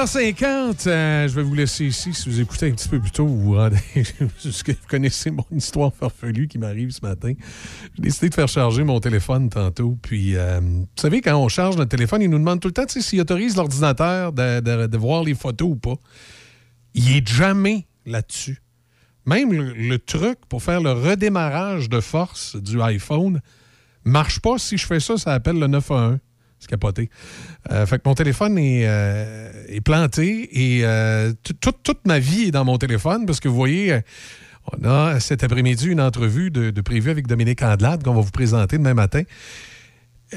[0.00, 0.88] 8h50.
[0.88, 2.14] euh, je vais vous laisser ici.
[2.14, 3.54] Si vous écoutez un petit peu plus tôt, vous
[4.88, 7.34] connaissez mon histoire farfelue qui m'arrive ce matin.
[7.96, 9.98] J'ai décidé de faire charger mon téléphone tantôt.
[10.00, 12.86] Puis, euh, vous savez, quand on charge notre téléphone, il nous demande tout le temps
[12.88, 15.96] s'il autorise l'ordinateur de voir les photos ou pas.
[16.94, 18.62] Il est jamais là-dessus.
[19.26, 23.42] Même le, le truc pour faire le redémarrage de force du iPhone
[24.04, 24.56] marche pas.
[24.56, 26.20] Si je fais ça, ça appelle le 911.
[26.60, 27.08] C'est capoté.
[27.72, 29.50] Euh, fait que mon téléphone est, euh,
[29.84, 34.00] planté et euh, toute- ma vie est dans mon téléphone parce que vous voyez, euh,
[34.78, 38.30] on a cet après-midi une entrevue de, de prévue avec Dominique Andelade qu'on va vous
[38.30, 39.22] présenter demain matin.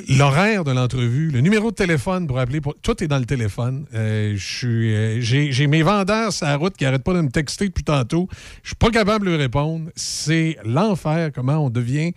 [0.10, 3.86] L'horaire de l'entrevue, le numéro de téléphone pour appeler, pour- tout est dans le téléphone.
[4.36, 8.28] J'ai, mes vendeurs sur la route qui n'arrêtent pas de me texter depuis tantôt.
[8.64, 9.92] Je suis pas capable de répondre.
[9.96, 12.14] C'est l'enfer comment on devient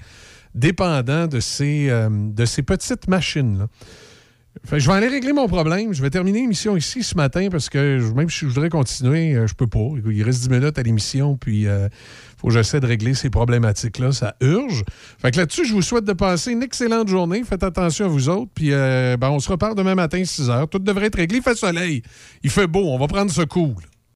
[0.56, 3.68] dépendant de ces, euh, de ces petites machines-là.
[4.72, 5.92] Je vais aller régler mon problème.
[5.92, 9.46] Je vais terminer l'émission ici ce matin parce que même si je voudrais continuer, euh,
[9.46, 9.86] je peux pas.
[10.10, 11.90] Il reste 10 minutes à l'émission, puis il
[12.38, 14.12] faut que j'essaie de régler ces problématiques-là.
[14.12, 14.82] Ça urge.
[15.18, 17.44] Fait que là-dessus, je vous souhaite de passer une excellente journée.
[17.44, 18.50] Faites attention à vous autres.
[18.54, 20.68] Puis euh, ben, on se reparle demain matin, 6 h.
[20.68, 21.38] Tout devrait être réglé.
[21.38, 22.02] Il fait soleil.
[22.42, 22.88] Il fait beau.
[22.88, 23.74] On va prendre ce cool.